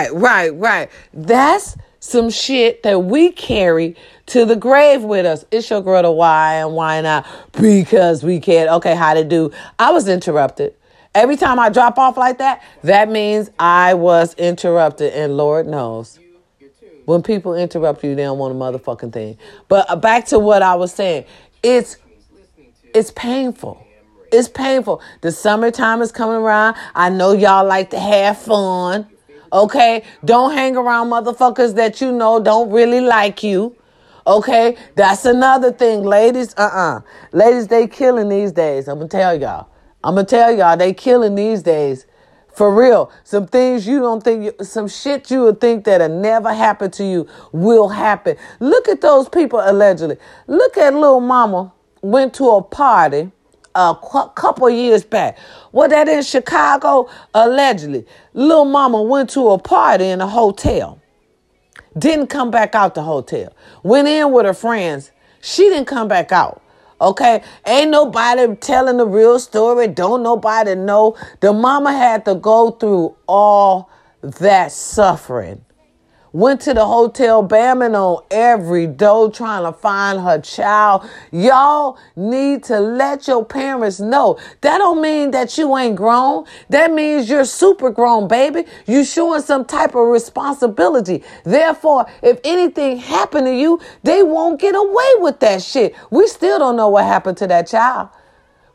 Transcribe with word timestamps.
Right, 0.00 0.14
right, 0.14 0.50
right. 0.50 0.90
That's 1.12 1.76
some 1.98 2.30
shit 2.30 2.82
that 2.82 3.04
we 3.04 3.30
carry 3.30 3.94
to 4.26 4.46
the 4.46 4.56
grave 4.56 5.02
with 5.02 5.26
us. 5.26 5.44
It's 5.50 5.68
your 5.68 5.82
girl 5.82 6.02
to 6.02 6.10
why 6.10 6.54
and 6.54 6.72
why 6.74 7.00
not? 7.02 7.26
Because 7.52 8.24
we 8.24 8.40
can't. 8.40 8.70
Okay, 8.70 8.94
how 8.94 9.14
to 9.14 9.24
do? 9.24 9.52
I 9.78 9.90
was 9.90 10.08
interrupted. 10.08 10.74
Every 11.14 11.36
time 11.36 11.58
I 11.58 11.68
drop 11.68 11.98
off 11.98 12.16
like 12.16 12.38
that, 12.38 12.62
that 12.82 13.10
means 13.10 13.50
I 13.58 13.94
was 13.94 14.34
interrupted, 14.34 15.12
and 15.12 15.36
Lord 15.36 15.66
knows. 15.66 16.18
When 17.04 17.22
people 17.22 17.54
interrupt 17.54 18.04
you, 18.04 18.14
they 18.14 18.22
don't 18.22 18.38
want 18.38 18.54
a 18.54 18.58
motherfucking 18.58 19.12
thing. 19.12 19.36
But 19.68 19.90
uh, 19.90 19.96
back 19.96 20.26
to 20.26 20.38
what 20.38 20.62
I 20.62 20.76
was 20.76 20.92
saying, 20.94 21.24
it's 21.62 21.96
it's 22.94 23.10
painful. 23.10 23.84
It's 24.32 24.48
painful. 24.48 25.02
The 25.20 25.32
summertime 25.32 26.02
is 26.02 26.12
coming 26.12 26.36
around. 26.36 26.76
I 26.94 27.10
know 27.10 27.32
y'all 27.32 27.66
like 27.66 27.90
to 27.90 27.98
have 27.98 28.38
fun. 28.38 29.08
Okay? 29.52 30.04
Don't 30.24 30.52
hang 30.52 30.76
around 30.76 31.08
motherfuckers 31.10 31.74
that 31.74 32.00
you 32.00 32.12
know 32.12 32.40
don't 32.40 32.70
really 32.70 33.00
like 33.00 33.42
you. 33.42 33.76
Okay? 34.26 34.76
That's 34.94 35.24
another 35.24 35.72
thing. 35.72 36.02
Ladies, 36.02 36.54
uh-uh. 36.56 37.00
Ladies, 37.32 37.68
they 37.68 37.86
killing 37.86 38.28
these 38.28 38.52
days. 38.52 38.88
I'm 38.88 38.98
gonna 38.98 39.08
tell 39.08 39.38
y'all. 39.38 39.68
I'm 40.02 40.14
gonna 40.14 40.26
tell 40.26 40.54
y'all, 40.56 40.76
they 40.76 40.92
killing 40.92 41.34
these 41.34 41.62
days. 41.62 42.06
For 42.54 42.74
real. 42.74 43.10
Some 43.24 43.46
things 43.46 43.86
you 43.86 44.00
don't 44.00 44.22
think, 44.22 44.62
some 44.62 44.88
shit 44.88 45.30
you 45.30 45.42
would 45.44 45.60
think 45.60 45.84
that'll 45.84 46.08
never 46.08 46.52
happen 46.52 46.90
to 46.92 47.04
you 47.04 47.26
will 47.52 47.88
happen. 47.88 48.36
Look 48.58 48.88
at 48.88 49.00
those 49.00 49.28
people 49.28 49.60
allegedly. 49.62 50.16
Look 50.46 50.76
at 50.76 50.92
little 50.94 51.20
mama 51.20 51.72
went 52.02 52.34
to 52.34 52.48
a 52.50 52.62
party 52.62 53.30
a 53.74 53.94
couple 54.34 54.68
years 54.70 55.04
back. 55.04 55.38
What 55.70 55.90
that 55.90 56.08
in 56.08 56.22
Chicago? 56.22 57.08
Allegedly. 57.34 58.06
Little 58.34 58.64
mama 58.64 59.02
went 59.02 59.30
to 59.30 59.50
a 59.50 59.58
party 59.58 60.06
in 60.06 60.20
a 60.20 60.26
hotel. 60.26 61.00
Didn't 61.98 62.28
come 62.28 62.50
back 62.50 62.74
out 62.74 62.94
the 62.94 63.02
hotel. 63.02 63.52
Went 63.82 64.08
in 64.08 64.32
with 64.32 64.46
her 64.46 64.54
friends. 64.54 65.10
She 65.40 65.64
didn't 65.64 65.86
come 65.86 66.08
back 66.08 66.32
out. 66.32 66.62
Okay? 67.00 67.42
Ain't 67.66 67.90
nobody 67.90 68.54
telling 68.56 68.98
the 68.98 69.06
real 69.06 69.38
story. 69.38 69.88
Don't 69.88 70.22
nobody 70.22 70.74
know. 70.74 71.16
The 71.40 71.52
mama 71.52 71.92
had 71.92 72.24
to 72.26 72.34
go 72.34 72.72
through 72.72 73.16
all 73.26 73.90
that 74.22 74.70
suffering 74.72 75.64
Went 76.32 76.60
to 76.62 76.74
the 76.74 76.86
hotel 76.86 77.46
bamming 77.46 77.94
on 77.94 78.24
every 78.30 78.86
door 78.86 79.32
trying 79.32 79.64
to 79.64 79.72
find 79.72 80.20
her 80.20 80.40
child. 80.40 81.08
Y'all 81.32 81.98
need 82.14 82.62
to 82.64 82.78
let 82.78 83.26
your 83.26 83.44
parents 83.44 83.98
know. 83.98 84.38
That 84.60 84.78
don't 84.78 85.02
mean 85.02 85.32
that 85.32 85.58
you 85.58 85.76
ain't 85.76 85.96
grown. 85.96 86.44
That 86.68 86.92
means 86.92 87.28
you're 87.28 87.44
super 87.44 87.90
grown, 87.90 88.28
baby. 88.28 88.64
You 88.86 89.04
showing 89.04 89.42
some 89.42 89.64
type 89.64 89.96
of 89.96 90.06
responsibility. 90.06 91.24
Therefore, 91.44 92.06
if 92.22 92.38
anything 92.44 92.98
happened 92.98 93.46
to 93.46 93.54
you, 93.54 93.80
they 94.04 94.22
won't 94.22 94.60
get 94.60 94.76
away 94.76 95.12
with 95.16 95.40
that 95.40 95.62
shit. 95.62 95.96
We 96.10 96.28
still 96.28 96.60
don't 96.60 96.76
know 96.76 96.88
what 96.88 97.04
happened 97.04 97.38
to 97.38 97.48
that 97.48 97.66
child. 97.66 98.10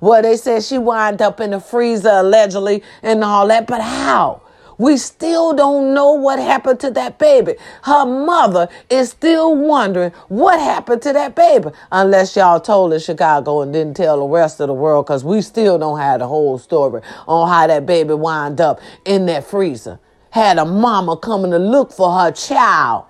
Well, 0.01 0.21
they 0.21 0.35
said 0.35 0.63
she 0.63 0.77
wound 0.77 1.21
up 1.21 1.39
in 1.39 1.51
the 1.51 1.59
freezer 1.61 2.09
allegedly 2.09 2.83
and 3.01 3.23
all 3.23 3.47
that, 3.47 3.65
but 3.65 3.81
how? 3.81 4.41
We 4.77 4.97
still 4.97 5.53
don't 5.53 5.93
know 5.93 6.13
what 6.13 6.39
happened 6.39 6.79
to 6.81 6.91
that 6.91 7.17
baby. 7.17 7.55
Her 7.83 8.05
mother 8.05 8.67
is 8.89 9.11
still 9.11 9.55
wondering 9.55 10.11
what 10.27 10.59
happened 10.59 11.01
to 11.03 11.13
that 11.13 11.35
baby. 11.35 11.69
Unless 11.91 12.35
y'all 12.35 12.59
told 12.59 12.93
in 12.93 12.99
Chicago 12.99 13.61
and 13.61 13.71
didn't 13.71 13.95
tell 13.95 14.19
the 14.19 14.25
rest 14.25 14.59
of 14.59 14.67
the 14.67 14.73
world 14.73 15.05
because 15.05 15.23
we 15.23 15.41
still 15.41 15.77
don't 15.77 15.99
have 15.99 16.19
the 16.19 16.27
whole 16.27 16.57
story 16.57 17.01
on 17.27 17.47
how 17.49 17.67
that 17.67 17.85
baby 17.85 18.13
wound 18.13 18.59
up 18.59 18.79
in 19.05 19.25
that 19.27 19.45
freezer. 19.45 19.99
Had 20.31 20.57
a 20.57 20.65
mama 20.65 21.15
coming 21.17 21.51
to 21.51 21.59
look 21.59 21.93
for 21.93 22.11
her 22.19 22.31
child 22.31 23.05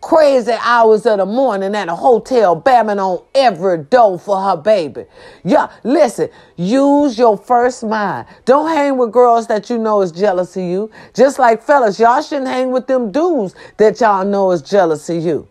crazy 0.00 0.52
hours 0.60 1.04
of 1.06 1.18
the 1.18 1.26
morning 1.26 1.74
at 1.74 1.88
a 1.88 1.94
hotel 1.94 2.60
bamming 2.60 2.98
on 2.98 3.22
every 3.34 3.78
door 3.78 4.18
for 4.18 4.40
her 4.40 4.56
baby. 4.56 5.04
Yeah, 5.44 5.70
listen, 5.84 6.30
use 6.56 7.18
your 7.18 7.36
first 7.36 7.84
mind. 7.84 8.26
Don't 8.44 8.68
hang 8.68 8.96
with 8.96 9.12
girls 9.12 9.46
that 9.48 9.68
you 9.68 9.78
know 9.78 10.00
is 10.00 10.12
jealous 10.12 10.56
of 10.56 10.62
you. 10.62 10.90
Just 11.14 11.38
like 11.38 11.62
fellas, 11.62 11.98
y'all 11.98 12.22
shouldn't 12.22 12.48
hang 12.48 12.70
with 12.70 12.86
them 12.86 13.12
dudes 13.12 13.54
that 13.76 14.00
y'all 14.00 14.24
know 14.24 14.50
is 14.52 14.62
jealous 14.62 15.08
of 15.10 15.22
you. 15.22 15.48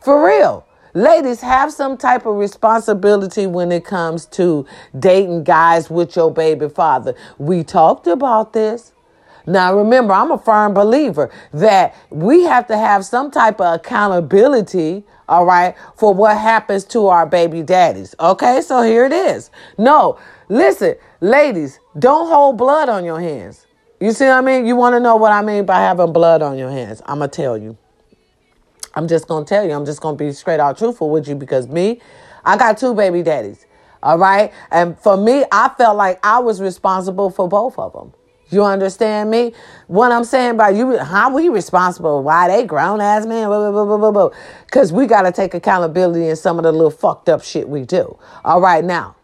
For 0.00 0.26
real. 0.26 0.66
Ladies, 0.92 1.40
have 1.40 1.72
some 1.72 1.96
type 1.96 2.26
of 2.26 2.34
responsibility 2.34 3.46
when 3.46 3.70
it 3.70 3.84
comes 3.84 4.26
to 4.26 4.66
dating 4.98 5.44
guys 5.44 5.88
with 5.88 6.16
your 6.16 6.32
baby 6.32 6.68
father. 6.68 7.14
We 7.38 7.62
talked 7.62 8.08
about 8.08 8.52
this. 8.52 8.92
Now, 9.46 9.76
remember, 9.76 10.12
I'm 10.12 10.30
a 10.30 10.38
firm 10.38 10.74
believer 10.74 11.30
that 11.52 11.94
we 12.10 12.44
have 12.44 12.66
to 12.68 12.76
have 12.76 13.04
some 13.04 13.30
type 13.30 13.60
of 13.60 13.76
accountability, 13.76 15.04
all 15.28 15.44
right, 15.44 15.74
for 15.96 16.12
what 16.12 16.36
happens 16.36 16.84
to 16.86 17.06
our 17.06 17.26
baby 17.26 17.62
daddies. 17.62 18.14
Okay, 18.20 18.60
so 18.60 18.82
here 18.82 19.04
it 19.04 19.12
is. 19.12 19.50
No, 19.78 20.18
listen, 20.48 20.96
ladies, 21.20 21.78
don't 21.98 22.28
hold 22.28 22.58
blood 22.58 22.88
on 22.88 23.04
your 23.04 23.20
hands. 23.20 23.66
You 24.00 24.12
see 24.12 24.24
what 24.24 24.38
I 24.38 24.40
mean? 24.40 24.66
You 24.66 24.76
want 24.76 24.94
to 24.94 25.00
know 25.00 25.16
what 25.16 25.32
I 25.32 25.42
mean 25.42 25.66
by 25.66 25.80
having 25.80 26.12
blood 26.12 26.40
on 26.40 26.56
your 26.56 26.70
hands? 26.70 27.02
I'm 27.04 27.18
going 27.18 27.30
to 27.30 27.36
tell 27.36 27.58
you. 27.58 27.76
I'm 28.94 29.06
just 29.06 29.28
going 29.28 29.44
to 29.44 29.48
tell 29.48 29.64
you. 29.64 29.72
I'm 29.72 29.84
just 29.84 30.00
going 30.00 30.16
to 30.16 30.24
be 30.24 30.32
straight 30.32 30.58
out 30.58 30.78
truthful 30.78 31.10
with 31.10 31.28
you 31.28 31.34
because 31.34 31.68
me, 31.68 32.00
I 32.44 32.56
got 32.56 32.78
two 32.78 32.94
baby 32.94 33.22
daddies. 33.22 33.66
All 34.02 34.18
right. 34.18 34.52
And 34.70 34.98
for 34.98 35.16
me, 35.16 35.44
I 35.52 35.70
felt 35.76 35.96
like 35.96 36.18
I 36.24 36.38
was 36.38 36.60
responsible 36.60 37.30
for 37.30 37.46
both 37.48 37.78
of 37.78 37.92
them. 37.92 38.14
You 38.50 38.64
understand 38.64 39.30
me? 39.30 39.52
What 39.86 40.10
I'm 40.12 40.24
saying 40.24 40.52
about 40.52 40.74
you, 40.74 40.98
how 40.98 41.32
we 41.34 41.48
responsible? 41.48 42.22
Why 42.22 42.48
they 42.48 42.66
grown 42.66 43.00
ass 43.00 43.26
man? 43.26 43.48
Because 44.66 44.92
we 44.92 45.06
got 45.06 45.22
to 45.22 45.32
take 45.32 45.54
accountability 45.54 46.28
in 46.28 46.36
some 46.36 46.58
of 46.58 46.64
the 46.64 46.72
little 46.72 46.90
fucked 46.90 47.28
up 47.28 47.42
shit 47.42 47.68
we 47.68 47.84
do. 47.84 48.18
All 48.44 48.60
right, 48.60 48.84
now. 48.84 49.16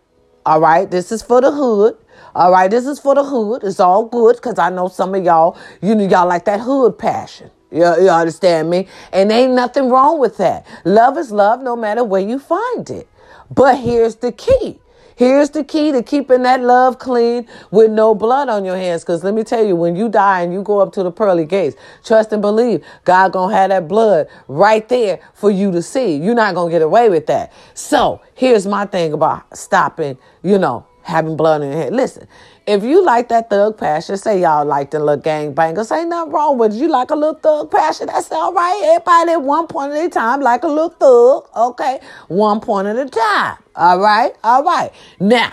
All 0.44 0.60
right, 0.60 0.88
this 0.88 1.10
is 1.10 1.22
for 1.22 1.40
the 1.40 1.50
hood. 1.50 1.96
All 2.34 2.52
right, 2.52 2.70
this 2.70 2.86
is 2.86 3.00
for 3.00 3.16
the 3.16 3.24
hood. 3.24 3.64
It's 3.64 3.80
all 3.80 4.04
good 4.04 4.36
because 4.36 4.60
I 4.60 4.70
know 4.70 4.86
some 4.86 5.12
of 5.14 5.24
y'all, 5.24 5.58
you 5.82 5.94
know, 5.96 6.06
y'all 6.06 6.28
like 6.28 6.44
that 6.44 6.60
hood 6.60 6.96
passion. 6.98 7.50
You, 7.72 7.80
you 7.80 8.08
understand 8.08 8.70
me? 8.70 8.86
And 9.12 9.32
ain't 9.32 9.54
nothing 9.54 9.88
wrong 9.90 10.20
with 10.20 10.36
that. 10.36 10.64
Love 10.84 11.18
is 11.18 11.32
love 11.32 11.62
no 11.62 11.74
matter 11.74 12.04
where 12.04 12.20
you 12.20 12.38
find 12.38 12.88
it. 12.90 13.08
But 13.50 13.78
here's 13.78 14.16
the 14.16 14.30
key 14.30 14.78
Here's 15.16 15.48
the 15.48 15.64
key 15.64 15.92
to 15.92 16.02
keeping 16.02 16.42
that 16.42 16.60
love 16.60 16.98
clean 16.98 17.48
with 17.70 17.90
no 17.90 18.14
blood 18.14 18.50
on 18.50 18.66
your 18.66 18.76
hands. 18.76 19.02
Because 19.02 19.24
let 19.24 19.32
me 19.32 19.44
tell 19.44 19.64
you, 19.64 19.74
when 19.74 19.96
you 19.96 20.10
die 20.10 20.42
and 20.42 20.52
you 20.52 20.62
go 20.62 20.78
up 20.78 20.92
to 20.92 21.02
the 21.02 21.10
pearly 21.10 21.46
gates, 21.46 21.74
trust 22.04 22.32
and 22.32 22.42
believe 22.42 22.84
God 23.04 23.32
gonna 23.32 23.56
have 23.56 23.70
that 23.70 23.88
blood 23.88 24.28
right 24.46 24.86
there 24.90 25.20
for 25.32 25.50
you 25.50 25.72
to 25.72 25.80
see. 25.80 26.16
You're 26.16 26.34
not 26.34 26.54
gonna 26.54 26.70
get 26.70 26.82
away 26.82 27.08
with 27.08 27.26
that. 27.28 27.50
So 27.72 28.20
here's 28.34 28.66
my 28.66 28.84
thing 28.84 29.14
about 29.14 29.56
stopping, 29.56 30.18
you 30.42 30.58
know, 30.58 30.86
having 31.00 31.34
blood 31.34 31.62
in 31.62 31.70
your 31.70 31.78
head. 31.78 31.94
Listen, 31.94 32.28
if 32.66 32.82
you 32.82 33.04
like 33.04 33.28
that 33.28 33.48
thug 33.48 33.78
passion, 33.78 34.16
say 34.16 34.40
y'all 34.40 34.64
like 34.64 34.90
the 34.90 34.98
little 34.98 35.16
gang 35.16 35.54
bangers, 35.54 35.92
ain't 35.92 36.08
nothing 36.08 36.32
wrong 36.32 36.58
with 36.58 36.74
you 36.74 36.88
like 36.88 37.10
a 37.10 37.14
little 37.14 37.38
thug 37.38 37.70
passion. 37.70 38.08
That's 38.08 38.30
all 38.32 38.52
right. 38.52 38.80
Everybody 38.84 39.32
at 39.32 39.42
one 39.42 39.68
point 39.68 39.92
at 39.92 40.04
a 40.04 40.08
time 40.08 40.40
like 40.40 40.64
a 40.64 40.68
little 40.68 40.88
thug. 40.88 41.48
Okay. 41.56 42.00
One 42.28 42.60
point 42.60 42.88
at 42.88 42.96
a 42.96 43.06
time. 43.06 43.58
All 43.76 44.00
right. 44.00 44.32
All 44.42 44.64
right. 44.64 44.90
Now, 45.20 45.52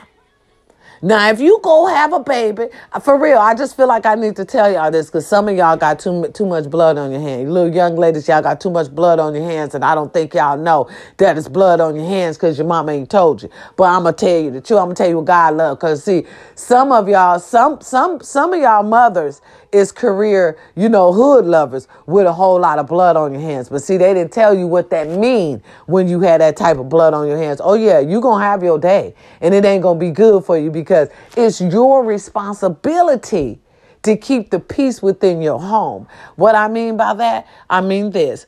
now, 1.03 1.29
if 1.29 1.41
you 1.41 1.59
go 1.61 1.85
have 1.87 2.13
a 2.13 2.21
baby, 2.21 2.67
uh, 2.93 2.99
for 3.01 3.19
real, 3.21 3.37
I 3.37 3.55
just 3.55 3.75
feel 3.75 3.89
like 3.89 4.05
I 4.05 4.15
need 4.15 4.37
to 4.37 4.45
tell 4.45 4.71
y'all 4.71 4.89
this 4.89 5.07
because 5.07 5.27
some 5.27 5.49
of 5.49 5.57
y'all 5.57 5.75
got 5.75 5.99
too 5.99 6.29
too 6.29 6.45
much 6.45 6.69
blood 6.69 6.97
on 6.97 7.11
your 7.11 7.19
hands. 7.19 7.49
Little 7.49 7.75
young 7.75 7.97
ladies, 7.97 8.25
y'all 8.29 8.41
got 8.41 8.61
too 8.61 8.69
much 8.69 8.89
blood 8.89 9.19
on 9.19 9.35
your 9.35 9.43
hands, 9.43 9.75
and 9.75 9.83
I 9.83 9.95
don't 9.95 10.13
think 10.13 10.33
y'all 10.33 10.57
know 10.57 10.89
that 11.17 11.37
it's 11.37 11.49
blood 11.49 11.81
on 11.81 11.97
your 11.97 12.05
hands 12.05 12.37
because 12.37 12.57
your 12.57 12.67
mama 12.67 12.93
ain't 12.93 13.09
told 13.09 13.43
you. 13.43 13.49
But 13.75 13.83
I'm 13.83 14.03
gonna 14.03 14.15
tell 14.15 14.39
you 14.39 14.51
the 14.51 14.61
truth. 14.61 14.79
I'm 14.79 14.85
gonna 14.85 14.95
tell 14.95 15.09
you 15.09 15.17
what 15.17 15.25
God 15.25 15.55
love. 15.57 15.79
Cause 15.79 16.05
see, 16.05 16.25
some 16.55 16.93
of 16.93 17.09
y'all, 17.09 17.37
some 17.37 17.81
some 17.81 18.21
some 18.21 18.53
of 18.53 18.61
y'all 18.61 18.83
mothers 18.83 19.41
is 19.73 19.91
career, 19.91 20.57
you 20.75 20.87
know, 20.87 21.11
hood 21.11 21.45
lovers 21.45 21.87
with 22.05 22.25
a 22.25 22.33
whole 22.33 22.59
lot 22.59 22.79
of 22.79 22.87
blood 22.87 23.15
on 23.15 23.33
your 23.33 23.41
hands. 23.41 23.69
But 23.69 23.81
see, 23.81 23.97
they 23.97 24.13
didn't 24.13 24.31
tell 24.31 24.53
you 24.53 24.67
what 24.67 24.89
that 24.91 25.09
mean 25.09 25.61
when 25.87 26.07
you 26.07 26.21
had 26.21 26.41
that 26.41 26.55
type 26.55 26.77
of 26.77 26.89
blood 26.89 27.13
on 27.13 27.27
your 27.27 27.37
hands. 27.37 27.59
Oh 27.63 27.73
yeah, 27.73 27.99
you 27.99 28.21
to 28.21 28.39
have 28.39 28.63
your 28.63 28.79
day 28.79 29.15
and 29.41 29.53
it 29.53 29.65
ain't 29.65 29.83
to 29.99 30.05
be 30.05 30.11
good 30.11 30.45
for 30.45 30.57
you 30.57 30.71
because 30.71 31.09
it's 31.35 31.59
your 31.59 32.03
responsibility 32.03 33.59
to 34.03 34.17
keep 34.17 34.51
the 34.51 34.59
peace 34.59 35.01
within 35.01 35.41
your 35.41 35.59
home. 35.59 36.07
What 36.35 36.55
I 36.55 36.67
mean 36.67 36.97
by 36.97 37.13
that, 37.15 37.47
I 37.69 37.81
mean 37.81 38.11
this. 38.11 38.45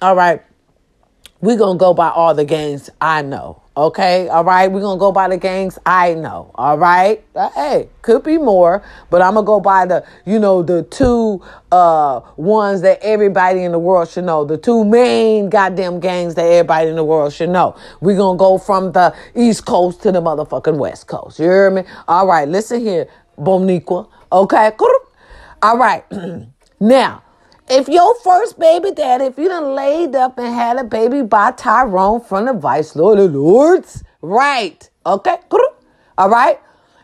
All 0.00 0.14
right. 0.14 0.42
We're 1.40 1.56
to 1.78 1.80
go 1.80 1.94
by 1.94 2.10
all 2.10 2.34
the 2.34 2.44
games 2.44 2.90
I 3.00 3.22
know. 3.22 3.62
Okay, 3.78 4.28
all 4.28 4.42
right. 4.42 4.66
We're 4.66 4.80
gonna 4.80 4.98
go 4.98 5.12
by 5.12 5.28
the 5.28 5.36
gangs 5.36 5.78
I 5.86 6.14
know. 6.14 6.50
All 6.56 6.76
right. 6.76 7.24
Uh, 7.36 7.48
hey, 7.50 7.88
could 8.02 8.24
be 8.24 8.36
more, 8.36 8.82
but 9.08 9.22
I'm 9.22 9.34
gonna 9.34 9.46
go 9.46 9.60
by 9.60 9.86
the, 9.86 10.04
you 10.26 10.40
know, 10.40 10.64
the 10.64 10.82
two 10.82 11.40
uh 11.70 12.22
ones 12.36 12.80
that 12.80 12.98
everybody 13.02 13.62
in 13.62 13.70
the 13.70 13.78
world 13.78 14.08
should 14.08 14.24
know. 14.24 14.44
The 14.44 14.58
two 14.58 14.84
main 14.84 15.48
goddamn 15.48 16.00
gangs 16.00 16.34
that 16.34 16.42
everybody 16.42 16.90
in 16.90 16.96
the 16.96 17.04
world 17.04 17.32
should 17.32 17.50
know. 17.50 17.76
We're 18.00 18.16
gonna 18.16 18.36
go 18.36 18.58
from 18.58 18.90
the 18.90 19.14
East 19.36 19.64
Coast 19.64 20.02
to 20.02 20.10
the 20.10 20.20
motherfucking 20.20 20.76
West 20.76 21.06
Coast. 21.06 21.38
You 21.38 21.44
hear 21.44 21.70
me? 21.70 21.84
All 22.08 22.26
right, 22.26 22.48
listen 22.48 22.80
here, 22.80 23.06
Boniqua. 23.38 24.08
Okay. 24.32 24.72
All 25.62 25.78
right. 25.78 26.04
now 26.80 27.22
if 27.70 27.88
your 27.88 28.14
first 28.16 28.58
baby 28.58 28.92
daddy, 28.92 29.24
if 29.24 29.38
you 29.38 29.48
done 29.48 29.74
laid 29.74 30.14
up 30.14 30.38
and 30.38 30.54
had 30.54 30.78
a 30.78 30.84
baby 30.84 31.22
by 31.22 31.52
Tyrone 31.52 32.20
from 32.20 32.46
the 32.46 32.52
Vice 32.52 32.96
Lord 32.96 33.18
of 33.18 33.34
Lords, 33.34 34.02
right? 34.22 34.88
Okay, 35.06 35.36
all 36.16 36.28
right. 36.28 36.60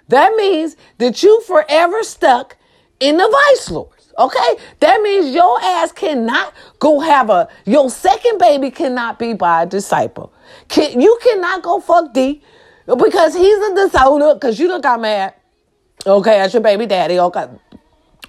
That 0.08 0.34
means 0.36 0.76
that 0.98 1.22
you 1.22 1.40
forever 1.42 2.02
stuck 2.02 2.56
in 3.00 3.16
the 3.16 3.28
Vice 3.28 3.70
Lords. 3.70 4.12
Okay, 4.18 4.56
that 4.80 5.00
means 5.02 5.34
your 5.34 5.60
ass 5.60 5.90
cannot 5.90 6.54
go 6.78 7.00
have 7.00 7.30
a 7.30 7.48
your 7.64 7.90
second 7.90 8.38
baby 8.38 8.70
cannot 8.70 9.18
be 9.18 9.34
by 9.34 9.64
a 9.64 9.66
disciple. 9.66 10.32
Can, 10.68 11.00
you 11.00 11.18
cannot 11.22 11.62
go 11.62 11.80
fuck 11.80 12.12
D 12.12 12.42
because 12.86 13.34
he's 13.34 13.58
a 13.58 13.74
disoner 13.74 14.34
because 14.34 14.58
you 14.58 14.68
done 14.68 14.80
got 14.80 15.00
mad. 15.00 15.34
Okay, 16.06 16.38
that's 16.38 16.52
your 16.52 16.62
baby 16.62 16.86
daddy. 16.86 17.18
Okay. 17.18 17.46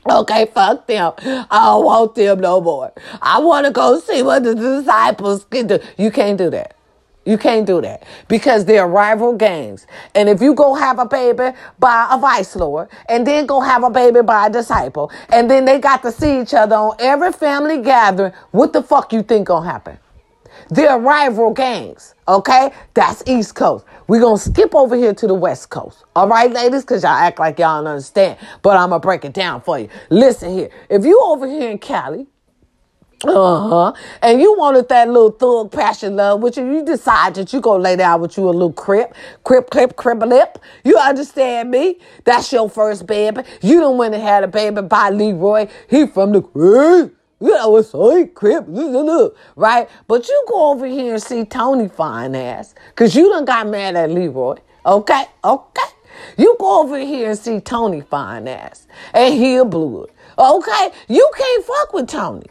Okay, 0.09 0.47
fuck 0.53 0.87
them. 0.87 1.13
I 1.19 1.65
don't 1.65 1.85
want 1.85 2.15
them 2.15 2.39
no 2.39 2.61
more. 2.61 2.93
I 3.21 3.39
want 3.39 3.65
to 3.65 3.71
go 3.71 3.99
see 3.99 4.23
what 4.23 4.43
the 4.43 4.55
disciples 4.55 5.45
can 5.45 5.67
do. 5.67 5.79
You 5.97 6.11
can't 6.11 6.37
do 6.37 6.49
that. 6.51 6.75
You 7.25 7.39
can't 7.39 7.65
do 7.65 7.81
that 7.81 8.03
because 8.27 8.65
they're 8.65 8.87
rival 8.87 9.33
gangs. 9.35 9.87
And 10.13 10.29
if 10.29 10.41
you 10.41 10.53
go 10.53 10.75
have 10.75 10.99
a 10.99 11.05
baby 11.07 11.57
by 11.79 12.07
a 12.11 12.19
vice 12.19 12.55
lord 12.55 12.89
and 13.09 13.25
then 13.25 13.47
go 13.47 13.61
have 13.61 13.83
a 13.83 13.89
baby 13.89 14.21
by 14.21 14.47
a 14.47 14.49
disciple 14.51 15.11
and 15.29 15.49
then 15.49 15.65
they 15.65 15.79
got 15.79 16.03
to 16.03 16.11
see 16.11 16.39
each 16.41 16.53
other 16.53 16.75
on 16.75 16.95
every 16.99 17.31
family 17.31 17.81
gathering, 17.81 18.33
what 18.51 18.73
the 18.73 18.83
fuck 18.83 19.11
you 19.11 19.23
think 19.23 19.47
gonna 19.47 19.67
happen? 19.67 19.97
They're 20.69 20.99
rival 20.99 21.51
gangs. 21.51 22.13
Okay, 22.27 22.71
that's 22.93 23.23
East 23.27 23.55
Coast. 23.55 23.85
We're 24.07 24.21
gonna 24.21 24.37
skip 24.37 24.75
over 24.75 24.95
here 24.95 25.13
to 25.13 25.27
the 25.27 25.33
West 25.33 25.69
Coast. 25.69 26.03
All 26.15 26.27
right, 26.27 26.51
ladies, 26.51 26.83
because 26.83 27.03
y'all 27.03 27.11
act 27.11 27.39
like 27.39 27.57
y'all 27.59 27.83
don't 27.83 27.91
understand. 27.91 28.37
But 28.61 28.77
I'm 28.77 28.89
gonna 28.89 28.99
break 28.99 29.25
it 29.25 29.33
down 29.33 29.61
for 29.61 29.79
you. 29.79 29.89
Listen 30.09 30.53
here. 30.53 30.69
If 30.89 31.05
you 31.05 31.19
over 31.21 31.47
here 31.47 31.69
in 31.69 31.79
Cali, 31.79 32.27
uh-huh. 33.23 33.93
And 34.21 34.41
you 34.41 34.55
wanted 34.57 34.89
that 34.89 35.07
little 35.07 35.31
thug 35.31 35.71
passion 35.71 36.15
love, 36.15 36.41
which 36.41 36.57
you 36.57 36.83
decide 36.83 37.35
that 37.35 37.53
you 37.53 37.61
gonna 37.61 37.81
lay 37.81 37.95
down 37.95 38.21
with 38.21 38.37
you 38.37 38.47
a 38.47 38.51
little 38.51 38.73
crip, 38.73 39.15
crip, 39.43 39.69
crip, 39.69 39.95
crip, 39.95 40.19
lip. 40.19 40.59
You 40.83 40.97
understand 40.97 41.71
me? 41.71 41.99
That's 42.23 42.51
your 42.51 42.69
first 42.69 43.07
baby. 43.07 43.41
You 43.61 43.79
don't 43.79 43.97
want 43.97 44.13
to 44.13 44.19
have 44.19 44.43
a 44.43 44.47
baby 44.47 44.81
by 44.81 45.09
Leroy. 45.09 45.67
He 45.89 46.05
from 46.07 46.33
the 46.33 46.41
crib. 46.41 47.15
You 47.45 47.51
know, 47.51 47.77
it's 47.77 47.93
like 47.93 48.33
crip, 48.33 48.65
right? 49.55 49.87
But 50.07 50.27
you 50.27 50.45
go 50.47 50.71
over 50.71 50.87
here 50.87 51.13
and 51.13 51.21
see 51.21 51.45
Tony 51.45 51.87
fine 51.87 52.33
ass, 52.33 52.73
cause 52.95 53.15
you 53.15 53.29
done 53.29 53.45
got 53.45 53.67
mad 53.67 53.95
at 53.95 54.09
Leroy. 54.09 54.55
Okay, 54.83 55.25
okay. 55.43 55.89
You 56.39 56.55
go 56.59 56.81
over 56.81 56.97
here 56.97 57.29
and 57.29 57.37
see 57.37 57.59
Tony 57.59 58.01
fine 58.01 58.47
ass, 58.47 58.87
and 59.13 59.35
he 59.35 59.57
a 59.57 59.65
blood. 59.65 60.09
Okay, 60.39 60.89
you 61.07 61.29
can't 61.37 61.65
fuck 61.65 61.93
with 61.93 62.07
Tony 62.07 62.47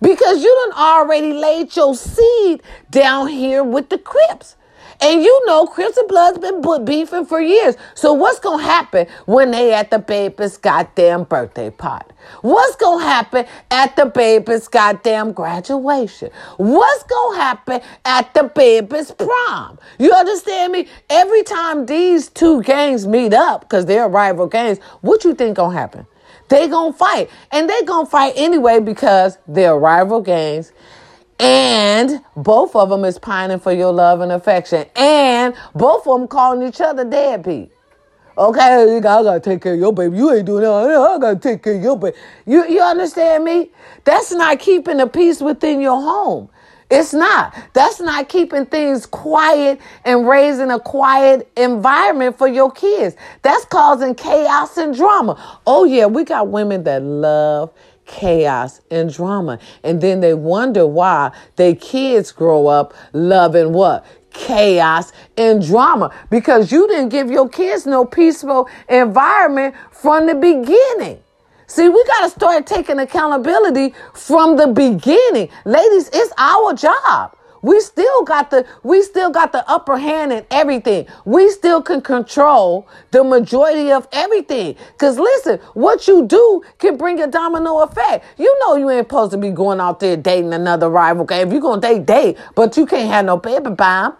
because 0.00 0.42
you 0.42 0.64
done 0.64 0.78
already 0.78 1.34
laid 1.34 1.76
your 1.76 1.94
seed 1.94 2.62
down 2.90 3.28
here 3.28 3.62
with 3.62 3.90
the 3.90 3.98
Crips. 3.98 4.56
And 5.00 5.22
you 5.22 5.46
know, 5.46 5.66
Crips 5.66 5.96
and 5.96 6.08
Blood's 6.08 6.38
been 6.38 6.84
beefing 6.84 7.24
for 7.24 7.40
years. 7.40 7.76
So 7.94 8.12
what's 8.12 8.40
gonna 8.40 8.62
happen 8.62 9.06
when 9.26 9.52
they 9.52 9.72
at 9.72 9.90
the 9.90 9.98
baby's 10.00 10.56
goddamn 10.56 11.24
birthday 11.24 11.70
party? 11.70 12.10
What's 12.42 12.74
gonna 12.76 13.04
happen 13.04 13.46
at 13.70 13.94
the 13.94 14.06
baby's 14.06 14.66
goddamn 14.66 15.32
graduation? 15.32 16.30
What's 16.56 17.04
gonna 17.04 17.36
happen 17.36 17.80
at 18.04 18.34
the 18.34 18.44
baby's 18.44 19.12
prom? 19.12 19.78
You 20.00 20.12
understand 20.12 20.72
me? 20.72 20.88
Every 21.08 21.44
time 21.44 21.86
these 21.86 22.28
two 22.28 22.62
gangs 22.62 23.06
meet 23.06 23.32
up, 23.32 23.60
because 23.60 23.86
they're 23.86 24.08
rival 24.08 24.48
gangs, 24.48 24.78
what 25.00 25.24
you 25.24 25.34
think 25.34 25.56
gonna 25.56 25.78
happen? 25.78 26.06
They 26.48 26.66
gonna 26.66 26.92
fight. 26.92 27.30
And 27.52 27.70
they 27.70 27.82
gonna 27.82 28.06
fight 28.06 28.32
anyway 28.36 28.80
because 28.80 29.38
they're 29.46 29.78
rival 29.78 30.20
gangs 30.20 30.72
and 31.38 32.22
both 32.36 32.74
of 32.74 32.88
them 32.90 33.04
is 33.04 33.18
pining 33.18 33.60
for 33.60 33.72
your 33.72 33.92
love 33.92 34.20
and 34.20 34.32
affection. 34.32 34.86
And 34.96 35.54
both 35.74 36.06
of 36.06 36.18
them 36.18 36.28
calling 36.28 36.66
each 36.66 36.80
other 36.80 37.04
deadbeat. 37.04 37.70
Okay, 38.36 38.96
I 38.96 39.00
gotta 39.00 39.40
take 39.40 39.62
care 39.62 39.74
of 39.74 39.80
your 39.80 39.92
baby. 39.92 40.16
You 40.16 40.32
ain't 40.32 40.46
doing 40.46 40.62
that. 40.62 40.70
I 40.72 41.18
gotta 41.18 41.40
take 41.40 41.62
care 41.62 41.74
of 41.74 41.82
your 41.82 41.98
baby. 41.98 42.16
You 42.46 42.68
you 42.68 42.80
understand 42.80 43.44
me? 43.44 43.70
That's 44.04 44.30
not 44.30 44.60
keeping 44.60 44.98
the 44.98 45.08
peace 45.08 45.40
within 45.40 45.80
your 45.80 46.00
home. 46.00 46.48
It's 46.90 47.12
not. 47.12 47.54
That's 47.74 48.00
not 48.00 48.28
keeping 48.28 48.64
things 48.64 49.06
quiet 49.06 49.80
and 50.04 50.26
raising 50.26 50.70
a 50.70 50.80
quiet 50.80 51.50
environment 51.56 52.38
for 52.38 52.48
your 52.48 52.70
kids. 52.70 53.14
That's 53.42 53.64
causing 53.66 54.14
chaos 54.14 54.76
and 54.78 54.94
drama. 54.94 55.60
Oh 55.66 55.84
yeah, 55.84 56.06
we 56.06 56.24
got 56.24 56.48
women 56.48 56.84
that 56.84 57.02
love 57.02 57.72
chaos 58.08 58.80
and 58.90 59.12
drama. 59.12 59.60
And 59.84 60.00
then 60.00 60.18
they 60.20 60.34
wonder 60.34 60.84
why 60.84 61.30
their 61.54 61.76
kids 61.76 62.32
grow 62.32 62.66
up 62.66 62.92
loving 63.12 63.72
what? 63.72 64.04
Chaos 64.32 65.12
and 65.36 65.64
drama. 65.64 66.12
Because 66.28 66.72
you 66.72 66.88
didn't 66.88 67.10
give 67.10 67.30
your 67.30 67.48
kids 67.48 67.86
no 67.86 68.04
peaceful 68.04 68.68
environment 68.88 69.76
from 69.92 70.26
the 70.26 70.34
beginning. 70.34 71.22
See, 71.68 71.88
we 71.88 72.02
got 72.04 72.24
to 72.24 72.30
start 72.30 72.66
taking 72.66 72.98
accountability 72.98 73.94
from 74.14 74.56
the 74.56 74.66
beginning. 74.66 75.50
Ladies, 75.64 76.10
it's 76.12 76.32
our 76.38 76.72
job. 76.74 77.37
We 77.62 77.80
still 77.80 78.24
got 78.24 78.50
the 78.50 78.66
we 78.82 79.02
still 79.02 79.30
got 79.30 79.52
the 79.52 79.68
upper 79.68 79.98
hand 79.98 80.32
in 80.32 80.46
everything. 80.50 81.06
We 81.24 81.50
still 81.50 81.82
can 81.82 82.00
control 82.00 82.86
the 83.10 83.24
majority 83.24 83.92
of 83.92 84.08
everything. 84.12 84.76
Cause 84.98 85.18
listen, 85.18 85.58
what 85.74 86.08
you 86.08 86.26
do 86.26 86.62
can 86.78 86.96
bring 86.96 87.20
a 87.20 87.26
domino 87.26 87.80
effect. 87.80 88.24
You 88.38 88.56
know 88.60 88.76
you 88.76 88.90
ain't 88.90 89.06
supposed 89.06 89.32
to 89.32 89.38
be 89.38 89.50
going 89.50 89.80
out 89.80 90.00
there 90.00 90.16
dating 90.16 90.52
another 90.54 90.88
rival. 90.88 91.22
Okay, 91.22 91.40
if 91.42 91.52
you 91.52 91.60
gonna 91.60 91.80
date, 91.80 92.06
date, 92.06 92.38
but 92.54 92.76
you 92.76 92.86
can't 92.86 93.10
have 93.10 93.24
no 93.24 93.36
baby 93.36 93.70
bomb. 93.70 94.16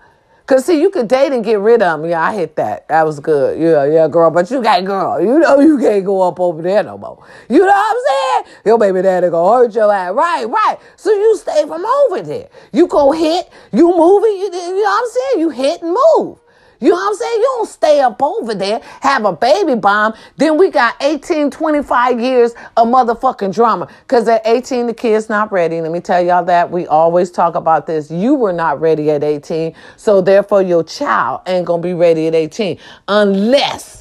Cause 0.48 0.64
see, 0.64 0.80
you 0.80 0.88
could 0.88 1.08
date 1.08 1.32
and 1.32 1.44
get 1.44 1.60
rid 1.60 1.82
of 1.82 2.00
them. 2.00 2.08
Yeah, 2.08 2.22
I 2.22 2.34
hit 2.34 2.56
that. 2.56 2.88
That 2.88 3.04
was 3.04 3.20
good. 3.20 3.60
Yeah, 3.60 3.84
yeah, 3.84 4.08
girl. 4.08 4.30
But 4.30 4.50
you 4.50 4.62
got 4.62 4.82
girl. 4.82 5.20
You 5.20 5.38
know 5.40 5.60
you 5.60 5.78
can't 5.78 6.02
go 6.06 6.22
up 6.22 6.40
over 6.40 6.62
there 6.62 6.82
no 6.82 6.96
more. 6.96 7.22
You 7.50 7.58
know 7.58 7.66
what 7.66 7.96
I'm 7.96 8.46
saying? 8.46 8.56
Your 8.64 8.78
baby 8.78 9.02
daddy 9.02 9.28
gonna 9.28 9.58
hurt 9.58 9.74
your 9.74 9.92
ass. 9.92 10.14
Right, 10.14 10.48
right. 10.48 10.78
So 10.96 11.12
you 11.12 11.36
stay 11.36 11.66
from 11.66 11.84
over 11.84 12.22
there. 12.22 12.48
You 12.72 12.86
go 12.86 13.12
hit. 13.12 13.52
You 13.72 13.94
move 13.94 14.24
it. 14.24 14.38
You, 14.38 14.44
you 14.58 14.76
know 14.76 14.80
what 14.84 15.02
I'm 15.02 15.10
saying? 15.10 15.40
You 15.40 15.50
hit 15.50 15.82
and 15.82 15.94
move. 16.16 16.38
You 16.80 16.90
know 16.90 16.96
what 16.96 17.08
I'm 17.08 17.14
saying? 17.14 17.38
You 17.40 17.54
don't 17.56 17.68
stay 17.68 18.00
up 18.00 18.22
over 18.22 18.54
there, 18.54 18.80
have 19.00 19.24
a 19.24 19.32
baby 19.32 19.74
bomb. 19.74 20.14
Then 20.36 20.56
we 20.58 20.70
got 20.70 20.94
18, 21.00 21.50
25 21.50 22.20
years 22.20 22.52
of 22.76 22.88
motherfucking 22.88 23.54
drama. 23.54 23.88
Because 24.02 24.28
at 24.28 24.46
18, 24.46 24.86
the 24.86 24.94
kid's 24.94 25.28
not 25.28 25.50
ready. 25.50 25.80
Let 25.80 25.92
me 25.92 26.00
tell 26.00 26.22
y'all 26.24 26.44
that. 26.44 26.70
We 26.70 26.86
always 26.86 27.30
talk 27.30 27.54
about 27.54 27.86
this. 27.86 28.10
You 28.10 28.34
were 28.34 28.52
not 28.52 28.80
ready 28.80 29.10
at 29.10 29.24
18. 29.24 29.74
So 29.96 30.20
therefore, 30.20 30.62
your 30.62 30.84
child 30.84 31.42
ain't 31.46 31.66
going 31.66 31.82
to 31.82 31.88
be 31.88 31.94
ready 31.94 32.28
at 32.28 32.34
18. 32.34 32.78
Unless 33.08 33.97